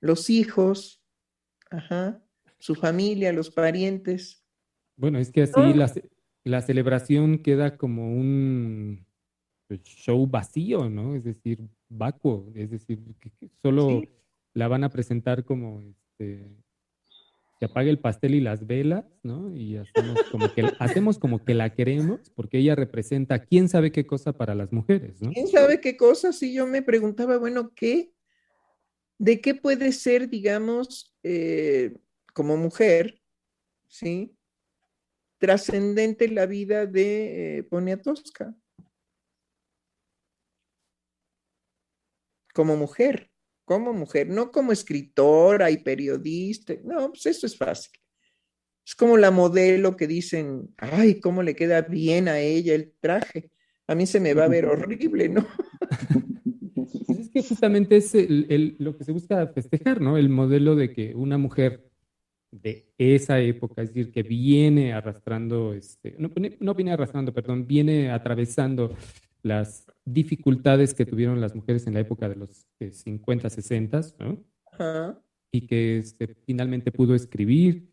los 0.00 0.28
hijos, 0.28 1.02
ajá, 1.70 2.22
su 2.58 2.74
familia, 2.74 3.32
los 3.32 3.50
parientes. 3.50 4.39
Bueno, 5.00 5.18
es 5.18 5.32
que 5.32 5.42
así 5.42 5.72
la, 5.74 5.90
la, 6.44 6.60
celebración 6.60 7.38
queda 7.38 7.78
como 7.78 8.12
un, 8.12 9.06
pues, 9.66 9.82
show 9.82 10.26
vacío, 10.26 10.90
¿no? 10.90 11.14
Es 11.14 11.24
decir, 11.24 11.58
vacuo, 11.88 12.52
es 12.54 12.70
decir, 12.70 12.98
que, 13.18 13.30
solo 13.62 14.02
la 14.52 14.68
van 14.68 14.84
a 14.84 14.90
presentar 14.90 15.44
como 15.44 15.80
este, 15.80 16.50
que 17.58 17.64
apague 17.64 17.88
el 17.88 17.98
pastel 17.98 18.34
y 18.34 18.40
las 18.40 18.66
velas, 18.66 19.06
¿no? 19.22 19.56
Y 19.56 19.76
hacemos 19.76 20.22
como 20.30 20.52
que, 20.52 20.62
hacemos 20.78 21.18
como 21.18 21.44
que 21.44 21.54
la 21.54 21.72
queremos, 21.72 22.30
porque 22.34 22.58
ella 22.58 22.74
representa 22.74 23.44
quién 23.44 23.70
sabe 23.70 23.92
qué 23.92 24.06
cosa 24.06 24.34
para 24.34 24.54
las 24.54 24.70
mujeres, 24.70 25.22
¿no? 25.22 25.30
¿Quién 25.32 25.48
sabe 25.48 25.80
qué 25.80 25.96
cosa? 25.96 26.34
Si 26.34 26.52
yo 26.52 26.66
me 26.66 26.82
preguntaba, 26.82 27.38
bueno, 27.38 27.72
¿qué? 27.74 28.12
¿De 29.18 29.40
qué 29.40 29.54
puede 29.54 29.92
ser, 29.92 30.28
digamos, 30.28 31.14
eh, 31.22 31.94
como 32.34 32.58
mujer, 32.58 33.22
¿sí? 33.86 34.36
Trascendente 35.40 36.28
la 36.28 36.46
vida 36.46 36.86
de 36.86 37.58
eh, 37.58 37.62
Poniatowska. 37.64 38.54
Como 42.54 42.76
mujer 42.76 43.30
como 43.70 43.92
mujer, 43.92 44.28
no 44.28 44.50
como 44.50 44.72
escritora 44.72 45.70
y 45.70 45.76
periodista. 45.76 46.74
No, 46.82 47.10
pues 47.10 47.24
eso 47.26 47.46
es 47.46 47.56
fácil. 47.56 47.92
Es 48.84 48.96
como 48.96 49.16
la 49.16 49.30
modelo 49.30 49.96
que 49.96 50.08
dicen, 50.08 50.74
ay, 50.76 51.20
cómo 51.20 51.44
le 51.44 51.54
queda 51.54 51.82
bien 51.82 52.26
a 52.26 52.40
ella 52.40 52.74
el 52.74 52.92
traje. 52.98 53.52
A 53.86 53.94
mí 53.94 54.06
se 54.06 54.18
me 54.18 54.34
va 54.34 54.46
a 54.46 54.48
ver 54.48 54.66
horrible, 54.66 55.28
¿no? 55.28 55.46
Es 57.16 57.30
que 57.30 57.44
justamente 57.44 57.98
es 57.98 58.12
lo 58.80 58.96
que 58.96 59.04
se 59.04 59.12
busca 59.12 59.46
festejar, 59.46 60.00
¿no? 60.00 60.16
El 60.16 60.30
modelo 60.30 60.74
de 60.74 60.92
que 60.92 61.14
una 61.14 61.38
mujer 61.38 61.89
de 62.50 62.92
esa 62.98 63.40
época, 63.40 63.82
es 63.82 63.94
decir, 63.94 64.12
que 64.12 64.22
viene 64.22 64.92
arrastrando, 64.92 65.72
este, 65.72 66.16
no, 66.18 66.30
no 66.58 66.74
viene 66.74 66.92
arrastrando, 66.92 67.32
perdón, 67.32 67.66
viene 67.66 68.10
atravesando 68.10 68.94
las 69.42 69.86
dificultades 70.04 70.94
que 70.94 71.06
tuvieron 71.06 71.40
las 71.40 71.54
mujeres 71.54 71.86
en 71.86 71.94
la 71.94 72.00
época 72.00 72.28
de 72.28 72.36
los 72.36 72.66
50, 72.78 73.48
60, 73.48 74.00
¿no? 74.18 74.44
Y 75.52 75.66
que 75.66 75.98
este, 75.98 76.34
finalmente 76.46 76.92
pudo 76.92 77.14
escribir 77.14 77.90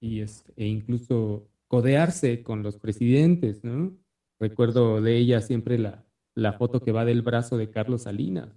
y 0.00 0.20
este, 0.20 0.52
e 0.56 0.66
incluso 0.66 1.48
codearse 1.68 2.42
con 2.42 2.62
los 2.62 2.78
presidentes, 2.78 3.62
¿no? 3.64 3.96
Recuerdo 4.38 5.00
de 5.00 5.16
ella 5.16 5.40
siempre 5.40 5.78
la, 5.78 6.04
la 6.34 6.54
foto 6.54 6.80
que 6.80 6.92
va 6.92 7.04
del 7.04 7.22
brazo 7.22 7.56
de 7.56 7.70
Carlos 7.70 8.02
Salinas. 8.02 8.48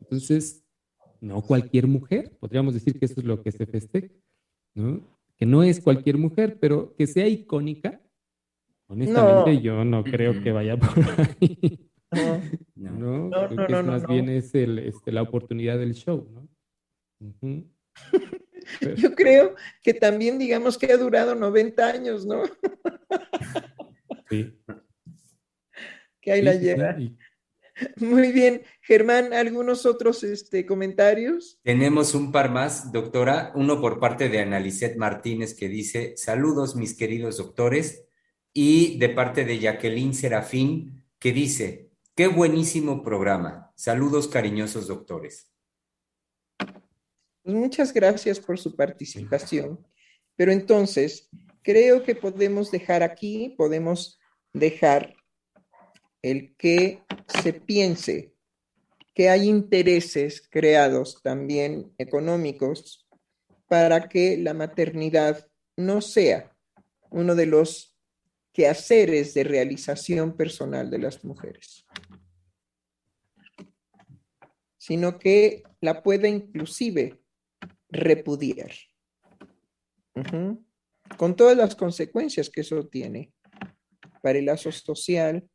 Entonces, 0.00 0.64
no 1.20 1.42
cualquier 1.42 1.86
mujer, 1.86 2.36
podríamos 2.40 2.74
decir 2.74 2.98
que 2.98 3.04
eso 3.04 3.20
es 3.20 3.26
lo 3.26 3.42
que 3.42 3.52
se 3.52 3.66
festeja, 3.66 4.08
¿no? 4.74 5.00
Que 5.36 5.46
no 5.46 5.62
es 5.62 5.80
cualquier 5.80 6.18
mujer, 6.18 6.58
pero 6.60 6.94
que 6.96 7.06
sea 7.06 7.26
icónica, 7.26 8.00
honestamente 8.88 9.60
yo 9.60 9.84
no 9.84 10.04
creo 10.04 10.42
que 10.42 10.52
vaya 10.52 10.76
por 10.76 10.88
ahí. 10.98 11.90
No, 12.74 13.30
no, 13.30 13.48
no, 13.48 13.68
no, 13.68 13.82
más 13.84 14.06
bien 14.06 14.28
es 14.28 14.54
el, 14.54 14.80
este, 14.80 15.12
la 15.12 15.22
oportunidad 15.22 15.78
del 15.78 15.94
show, 15.94 16.28
¿no? 16.32 16.48
Yo 18.96 19.14
creo 19.14 19.54
que 19.82 19.94
también 19.94 20.38
digamos 20.38 20.76
que 20.78 20.92
ha 20.92 20.96
durado 20.96 21.34
90 21.34 21.86
años, 21.86 22.26
¿no? 22.26 22.42
Sí. 24.28 24.56
Que 26.22 26.32
ahí 26.32 26.42
la 26.42 26.54
lleva. 26.54 26.98
Muy 27.96 28.32
bien, 28.32 28.62
Germán, 28.82 29.32
¿algunos 29.32 29.86
otros 29.86 30.22
este, 30.24 30.66
comentarios? 30.66 31.58
Tenemos 31.62 32.14
un 32.14 32.32
par 32.32 32.50
más, 32.50 32.92
doctora, 32.92 33.52
uno 33.54 33.80
por 33.80 34.00
parte 34.00 34.28
de 34.28 34.40
Analicet 34.40 34.96
Martínez 34.96 35.54
que 35.54 35.68
dice, 35.68 36.14
saludos 36.16 36.76
mis 36.76 36.94
queridos 36.94 37.36
doctores, 37.38 38.04
y 38.52 38.98
de 38.98 39.10
parte 39.10 39.44
de 39.44 39.58
Jacqueline 39.58 40.14
Serafín 40.14 41.04
que 41.18 41.32
dice, 41.32 41.90
Qué 42.20 42.26
buenísimo 42.26 43.02
programa. 43.02 43.72
Saludos 43.76 44.28
cariñosos, 44.28 44.88
doctores. 44.88 45.50
Pues 46.58 47.56
muchas 47.56 47.94
gracias 47.94 48.38
por 48.38 48.58
su 48.58 48.76
participación. 48.76 49.86
Pero 50.36 50.52
entonces, 50.52 51.30
creo 51.62 52.02
que 52.02 52.14
podemos 52.14 52.70
dejar 52.70 53.02
aquí, 53.02 53.54
podemos 53.56 54.20
dejar 54.52 55.14
el 56.22 56.54
que 56.56 57.02
se 57.42 57.52
piense 57.52 58.34
que 59.14 59.28
hay 59.28 59.48
intereses 59.48 60.46
creados 60.48 61.20
también 61.22 61.92
económicos 61.98 63.06
para 63.68 64.08
que 64.08 64.36
la 64.36 64.54
maternidad 64.54 65.46
no 65.76 66.00
sea 66.00 66.54
uno 67.10 67.34
de 67.34 67.46
los 67.46 67.96
quehaceres 68.52 69.34
de 69.34 69.44
realización 69.44 70.36
personal 70.36 70.90
de 70.90 70.98
las 70.98 71.24
mujeres 71.24 71.86
sino 74.90 75.18
que 75.18 75.62
la 75.80 76.02
pueda 76.02 76.26
inclusive 76.26 77.20
repudiar, 77.90 78.72
con 81.16 81.36
todas 81.36 81.56
las 81.56 81.76
consecuencias 81.76 82.48
que 82.48 82.62
eso 82.62 82.88
tiene 82.88 83.30
para 84.22 84.38
el 84.38 84.46
lazo 84.46 84.72
social 84.72 85.48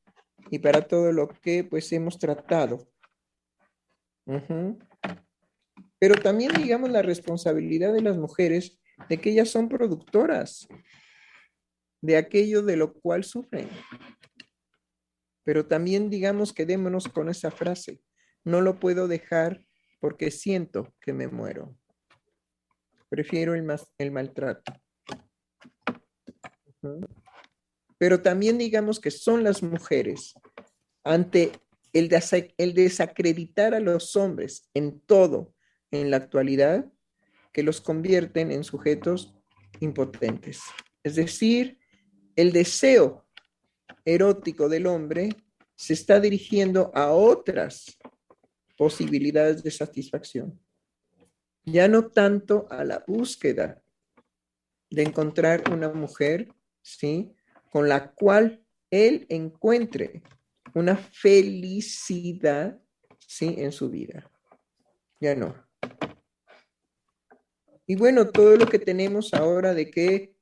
y 0.49 0.59
para 0.59 0.87
todo 0.87 1.11
lo 1.11 1.27
que 1.27 1.63
pues 1.63 1.91
hemos 1.91 2.19
tratado. 2.19 2.87
Pero 5.99 6.15
también 6.15 6.51
digamos 6.53 6.89
la 6.89 7.01
responsabilidad 7.01 7.93
de 7.93 8.01
las 8.01 8.17
mujeres 8.17 8.79
de 9.09 9.19
que 9.19 9.31
ellas 9.31 9.49
son 9.49 9.69
productoras 9.69 10.67
de 12.01 12.17
aquello 12.17 12.61
de 12.61 12.77
lo 12.77 12.93
cual 12.93 13.23
sufren. 13.23 13.69
Pero 15.43 15.67
también 15.67 16.09
digamos 16.09 16.53
quedémonos 16.53 17.07
con 17.07 17.29
esa 17.29 17.51
frase. 17.51 18.01
No 18.43 18.61
lo 18.61 18.79
puedo 18.79 19.07
dejar 19.07 19.65
porque 19.99 20.31
siento 20.31 20.93
que 20.99 21.13
me 21.13 21.27
muero. 21.27 21.75
Prefiero 23.09 23.55
el, 23.55 23.65
el 23.97 24.11
maltrato. 24.11 24.73
Pero 27.97 28.21
también 28.21 28.57
digamos 28.57 28.99
que 28.99 29.11
son 29.11 29.43
las 29.43 29.63
mujeres 29.63 30.33
ante 31.03 31.51
el, 31.93 32.09
desacreditar 32.73 33.73
a 33.73 33.79
los 33.79 34.15
hombres 34.15 34.69
en 34.73 34.99
todo 34.99 35.53
en 35.91 36.11
la 36.11 36.17
actualidad 36.17 36.85
que 37.53 37.63
los 37.63 37.79
convierten 37.79 38.51
en 38.51 38.65
sujetos 38.65 39.33
impotentes. 39.79 40.61
Es 41.03 41.15
decir, 41.15 41.79
el 42.35 42.51
deseo 42.51 43.25
erótico 44.03 44.67
del 44.67 44.87
hombre 44.87 45.29
se 45.75 45.93
está 45.93 46.19
dirigiendo 46.19 46.91
a 46.93 47.11
otras 47.13 47.97
posibilidades 48.77 49.63
de 49.63 49.71
satisfacción. 49.71 50.59
Ya 51.63 51.87
no 51.87 52.07
tanto 52.07 52.67
a 52.69 52.83
la 52.83 53.03
búsqueda 53.07 53.81
de 54.89 55.03
encontrar 55.03 55.63
una 55.71 55.89
mujer, 55.93 56.49
¿sí? 56.81 57.34
Con 57.75 57.89
la 57.89 58.13
cual 58.13 58.63
él 58.89 59.25
encuentre 59.27 60.23
una 60.73 60.95
felicidad, 60.95 62.81
¿sí? 63.19 63.53
En 63.57 63.73
su 63.73 63.89
vida. 63.89 64.31
Ya 65.19 65.35
no. 65.35 65.53
Y 67.85 67.97
bueno, 67.97 68.29
todo 68.29 68.55
lo 68.55 68.65
que 68.67 68.79
tenemos 68.79 69.33
ahora 69.33 69.73
de 69.73 69.91
que 69.91 70.37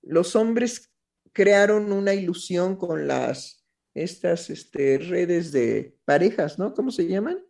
los 0.00 0.34
hombres 0.34 0.90
crearon 1.34 1.92
una 1.92 2.14
ilusión 2.14 2.74
con 2.74 3.06
las, 3.06 3.68
estas 3.92 4.48
este, 4.48 4.96
redes 4.96 5.52
de 5.52 5.94
parejas, 6.06 6.58
¿no? 6.58 6.72
¿Cómo 6.72 6.90
se 6.90 7.06
llaman? 7.06 7.44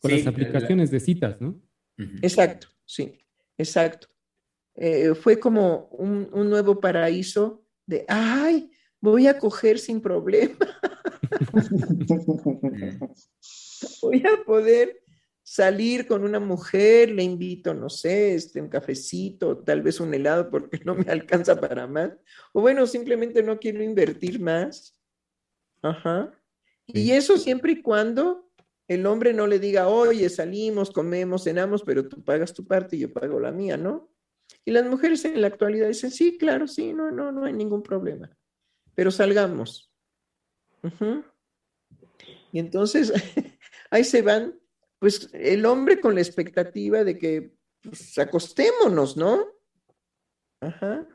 Con 0.00 0.10
las 0.10 0.26
aplicaciones 0.26 0.90
de 0.90 0.98
citas, 0.98 1.40
¿no? 1.40 1.62
Exacto, 1.96 2.66
sí, 2.86 3.20
exacto. 3.56 4.08
Eh, 4.74 5.14
fue 5.14 5.38
como 5.38 5.86
un, 5.92 6.28
nuevo 6.50 6.80
paraíso 6.80 7.61
de, 7.86 8.04
ay, 8.08 8.70
voy 9.00 9.26
a 9.26 9.38
coger 9.38 9.78
sin 9.78 10.00
problema. 10.00 10.56
voy 14.02 14.22
a 14.26 14.44
poder 14.44 15.02
salir 15.42 16.06
con 16.06 16.24
una 16.24 16.40
mujer, 16.40 17.10
le 17.10 17.22
invito, 17.22 17.74
no 17.74 17.90
sé, 17.90 18.34
este, 18.34 18.60
un 18.60 18.68
cafecito, 18.68 19.58
tal 19.58 19.82
vez 19.82 20.00
un 20.00 20.14
helado 20.14 20.48
porque 20.50 20.80
no 20.84 20.94
me 20.94 21.10
alcanza 21.10 21.60
para 21.60 21.86
más. 21.86 22.12
O 22.52 22.60
bueno, 22.60 22.86
simplemente 22.86 23.42
no 23.42 23.58
quiero 23.58 23.82
invertir 23.82 24.40
más. 24.40 24.98
Ajá. 25.82 26.32
Y 26.86 27.12
eso 27.12 27.38
siempre 27.38 27.72
y 27.72 27.82
cuando 27.82 28.50
el 28.88 29.06
hombre 29.06 29.32
no 29.32 29.46
le 29.46 29.58
diga, 29.58 29.88
oye, 29.88 30.28
salimos, 30.28 30.90
comemos, 30.90 31.44
cenamos, 31.44 31.82
pero 31.82 32.08
tú 32.08 32.22
pagas 32.22 32.52
tu 32.52 32.66
parte 32.66 32.96
y 32.96 33.00
yo 33.00 33.12
pago 33.12 33.40
la 33.40 33.52
mía, 33.52 33.76
¿no? 33.76 34.11
Y 34.64 34.70
las 34.70 34.86
mujeres 34.86 35.24
en 35.24 35.40
la 35.40 35.48
actualidad 35.48 35.88
dicen, 35.88 36.10
sí, 36.10 36.38
claro, 36.38 36.68
sí, 36.68 36.92
no, 36.92 37.10
no, 37.10 37.32
no 37.32 37.44
hay 37.44 37.52
ningún 37.52 37.82
problema, 37.82 38.30
pero 38.94 39.10
salgamos. 39.10 39.92
Y 42.52 42.58
entonces 42.58 43.12
ahí 43.90 44.04
se 44.04 44.22
van, 44.22 44.58
pues 44.98 45.30
el 45.32 45.66
hombre 45.66 46.00
con 46.00 46.14
la 46.14 46.20
expectativa 46.20 47.04
de 47.04 47.18
que 47.18 47.54
pues, 47.82 48.18
acostémonos, 48.18 49.16
¿no? 49.16 49.46
Ajá. 50.60 51.06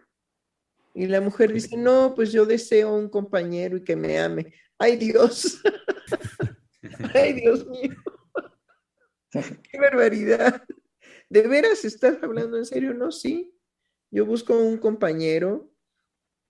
Y 0.94 1.06
la 1.06 1.22
mujer 1.22 1.54
dice, 1.54 1.78
no, 1.78 2.14
pues 2.16 2.32
yo 2.32 2.46
deseo 2.46 2.94
un 2.94 3.08
compañero 3.08 3.78
y 3.78 3.84
que 3.84 3.96
me 3.96 4.18
ame. 4.18 4.54
Ay 4.80 4.98
Dios. 4.98 5.62
Ay 7.14 7.34
Dios 7.34 7.68
mío. 7.68 7.96
Qué 9.72 9.80
barbaridad. 9.80 10.64
¿De 11.30 11.48
veras 11.48 11.86
estás 11.86 12.22
hablando 12.24 12.58
en 12.58 12.66
serio? 12.66 12.94
No, 12.94 13.12
sí. 13.12 13.54
Yo 14.10 14.26
busco 14.26 14.58
un 14.58 14.78
compañero, 14.78 15.70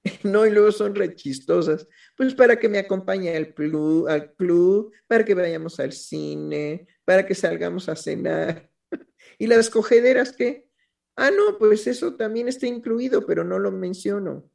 no, 0.24 0.46
y 0.46 0.52
luego 0.52 0.72
son 0.72 0.96
rechistosas, 0.96 1.88
pues 2.16 2.36
para 2.36 2.60
que 2.60 2.70
me 2.70 2.78
acompañe 2.80 3.36
al 3.36 3.54
club, 3.54 4.08
al 4.08 4.34
club, 4.34 4.94
para 5.08 5.26
que 5.26 5.34
vayamos 5.34 5.80
al 5.80 5.92
cine, 5.92 6.88
para 7.04 7.26
que 7.26 7.36
salgamos 7.36 7.90
a 7.90 7.96
cenar. 7.96 8.70
¿Y 9.40 9.48
las 9.48 9.70
cogederas 9.70 10.34
qué? 10.34 10.70
Ah, 11.16 11.32
no, 11.32 11.58
pues 11.58 11.88
eso 11.88 12.16
también 12.16 12.48
está 12.48 12.68
incluido, 12.68 13.26
pero 13.26 13.44
no 13.44 13.58
lo 13.58 13.72
menciono. 13.72 14.48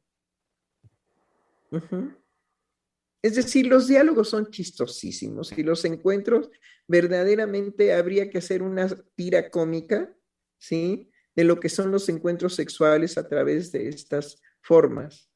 Es 3.23 3.35
decir, 3.35 3.67
los 3.67 3.87
diálogos 3.87 4.29
son 4.29 4.51
chistosísimos 4.51 5.57
y 5.57 5.63
los 5.63 5.85
encuentros 5.85 6.51
verdaderamente 6.89 7.93
habría 7.93 8.29
que 8.29 8.39
hacer 8.39 8.61
una 8.61 8.89
tira 9.15 9.49
cómica, 9.49 10.13
¿sí? 10.57 11.09
De 11.33 11.45
lo 11.45 11.57
que 11.57 11.69
son 11.69 11.89
los 11.89 12.09
encuentros 12.09 12.53
sexuales 12.53 13.17
a 13.17 13.29
través 13.29 13.71
de 13.71 13.87
estas 13.87 14.41
formas, 14.61 15.31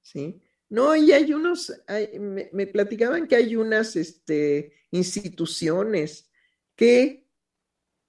¿sí? 0.00 0.40
No, 0.68 0.94
y 0.94 1.10
hay 1.10 1.32
unos, 1.32 1.72
me, 2.20 2.66
platicaban 2.68 3.26
que 3.26 3.34
hay 3.34 3.56
unas 3.56 3.96
este, 3.96 4.72
instituciones 4.92 6.30
que 6.76 7.26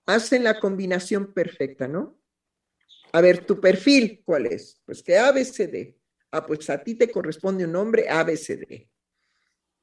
hacen 0.05 0.43
la 0.43 0.59
combinación 0.59 1.33
perfecta, 1.33 1.87
¿no? 1.87 2.21
A 3.11 3.21
ver, 3.21 3.43
tu 3.43 3.59
perfil, 3.59 4.21
¿cuál 4.23 4.45
es? 4.45 4.79
Pues 4.85 5.01
que 5.01 5.17
ABCD. 5.17 5.95
Ah, 6.29 6.45
pues 6.45 6.69
a 6.69 6.83
ti 6.83 6.93
te 6.93 7.09
corresponde 7.09 7.65
un 7.65 7.71
nombre 7.71 8.07
ABCD. 8.07 8.87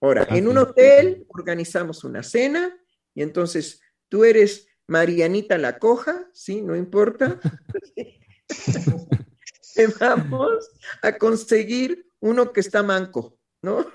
Ahora, 0.01 0.27
en 0.31 0.49
un 0.49 0.59
hotel 0.59 1.27
organizamos 1.29 2.05
una 2.05 2.23
cena 2.23 2.77
y 3.15 3.23
entonces 3.23 3.81
tú 4.09 4.25
eres 4.25 4.69
Marianita 4.89 5.59
la 5.59 5.79
coja, 5.79 6.29
¿sí? 6.33 6.63
No 6.63 6.77
importa. 6.77 7.41
vamos 10.01 10.71
a 11.03 11.13
conseguir 11.17 12.07
uno 12.21 12.53
que 12.53 12.61
está 12.61 12.83
manco, 12.83 13.39
¿no? 13.63 13.87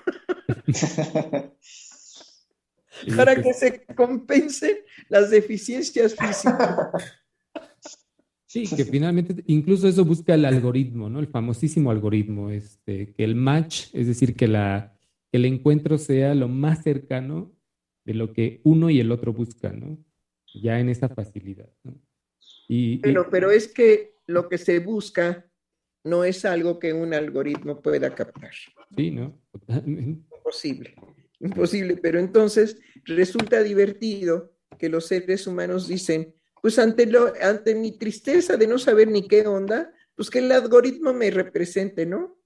Para 3.16 3.42
que 3.42 3.54
se 3.54 3.84
compensen 3.96 4.76
las 5.08 5.30
deficiencias 5.30 6.14
físicas. 6.14 6.90
Sí, 8.46 8.68
que 8.68 8.84
finalmente 8.84 9.42
incluso 9.46 9.88
eso 9.88 10.04
busca 10.04 10.34
el 10.34 10.44
algoritmo, 10.44 11.08
¿no? 11.08 11.20
El 11.20 11.28
famosísimo 11.28 11.90
algoritmo, 11.90 12.50
este, 12.50 13.14
que 13.14 13.24
el 13.24 13.34
match, 13.34 13.86
es 13.94 14.06
decir, 14.06 14.36
que 14.36 14.46
la 14.46 14.94
el 15.32 15.46
encuentro 15.46 15.98
sea 15.98 16.34
lo 16.34 16.48
más 16.48 16.82
cercano 16.82 17.52
de 18.04 18.14
lo 18.14 18.32
que 18.32 18.60
uno 18.64 18.90
y 18.90 19.00
el 19.00 19.10
otro 19.10 19.32
buscan, 19.32 19.80
¿no? 19.80 20.04
Ya 20.54 20.78
en 20.78 20.90
esa 20.90 21.08
facilidad, 21.08 21.70
¿no? 21.82 21.98
Y, 22.68 22.98
pero 22.98 23.50
es 23.50 23.68
que 23.68 24.16
lo 24.26 24.48
que 24.48 24.58
se 24.58 24.78
busca 24.78 25.50
no 26.04 26.24
es 26.24 26.44
algo 26.44 26.78
que 26.78 26.92
un 26.92 27.14
algoritmo 27.14 27.80
pueda 27.80 28.14
captar. 28.14 28.52
Sí, 28.96 29.10
¿no? 29.10 29.38
Imposible, 29.86 30.94
imposible. 31.40 31.96
Pero 31.96 32.18
entonces 32.18 32.80
resulta 33.04 33.62
divertido 33.62 34.54
que 34.78 34.88
los 34.88 35.06
seres 35.06 35.46
humanos 35.46 35.86
dicen, 35.86 36.34
pues 36.60 36.78
ante, 36.78 37.06
lo, 37.06 37.32
ante 37.40 37.74
mi 37.74 37.92
tristeza 37.98 38.56
de 38.56 38.66
no 38.66 38.78
saber 38.78 39.08
ni 39.08 39.26
qué 39.26 39.46
onda, 39.46 39.92
pues 40.14 40.30
que 40.30 40.40
el 40.40 40.50
algoritmo 40.52 41.12
me 41.12 41.30
represente, 41.30 42.06
¿no? 42.06 42.38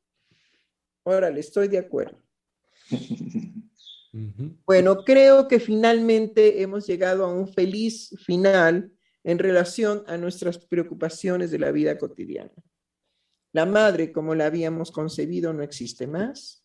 Órale, 1.03 1.41
estoy 1.41 1.69
de 1.69 1.79
acuerdo. 1.79 2.26
Bueno, 4.65 5.05
creo 5.05 5.47
que 5.47 5.61
finalmente 5.61 6.63
hemos 6.63 6.87
llegado 6.87 7.25
a 7.25 7.33
un 7.33 7.49
feliz 7.53 8.15
final 8.25 8.93
en 9.25 9.39
relación 9.39 10.05
a 10.07 10.17
nuestras 10.17 10.59
preocupaciones 10.59 11.51
de 11.51 11.59
la 11.59 11.71
vida 11.71 11.99
cotidiana. 11.99 12.53
La 13.53 13.67
madre, 13.67 14.13
como 14.13 14.35
la 14.35 14.47
habíamos 14.47 14.91
concebido, 14.91 15.53
no 15.53 15.63
existe 15.63 16.07
más 16.07 16.65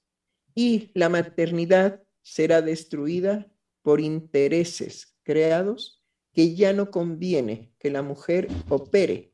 y 0.56 0.92
la 0.94 1.10
maternidad 1.10 2.02
será 2.22 2.62
destruida 2.62 3.52
por 3.82 4.00
intereses 4.00 5.18
creados 5.24 6.04
que 6.34 6.56
ya 6.56 6.72
no 6.74 6.92
conviene 6.92 7.74
que 7.80 7.90
la 7.90 8.02
mujer 8.02 8.48
opere 8.70 9.34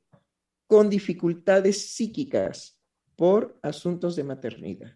con 0.68 0.90
dificultades 0.90 1.94
psíquicas 1.94 2.80
por 3.16 3.60
asuntos 3.62 4.16
de 4.16 4.24
maternidad 4.24 4.96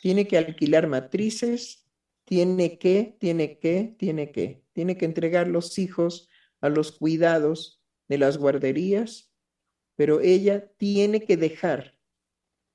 tiene 0.00 0.26
que 0.26 0.38
alquilar 0.38 0.86
matrices, 0.86 1.86
tiene 2.24 2.78
que, 2.78 3.16
tiene 3.18 3.58
que, 3.58 3.94
tiene 3.98 4.32
que, 4.32 4.64
tiene 4.72 4.96
que 4.96 5.04
entregar 5.04 5.48
los 5.48 5.78
hijos 5.78 6.28
a 6.60 6.68
los 6.68 6.92
cuidados 6.92 7.82
de 8.08 8.18
las 8.18 8.38
guarderías, 8.38 9.32
pero 9.96 10.20
ella 10.20 10.72
tiene 10.76 11.24
que 11.24 11.36
dejar 11.36 11.98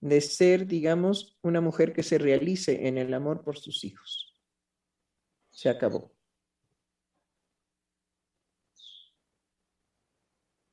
de 0.02 0.20
ser, 0.22 0.68
digamos, 0.68 1.38
una 1.42 1.62
mujer 1.62 1.94
que 1.94 2.04
se 2.04 2.18
realice 2.18 2.88
en 2.88 2.98
el 2.98 3.14
amor 3.14 3.44
por 3.44 3.58
sus 3.58 3.84
hijos. 3.86 4.36
Se 5.52 5.70
acabó. 5.70 6.12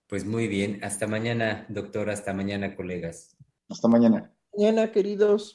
Pues 0.09 0.25
muy 0.25 0.49
bien. 0.49 0.83
Hasta 0.83 1.07
mañana, 1.07 1.65
doctor. 1.69 2.11
Hasta 2.11 2.33
mañana, 2.33 2.75
colegas. 2.75 3.37
Hasta 3.69 3.87
mañana. 3.87 4.35
Mañana, 4.53 4.91
queridos. 4.91 5.55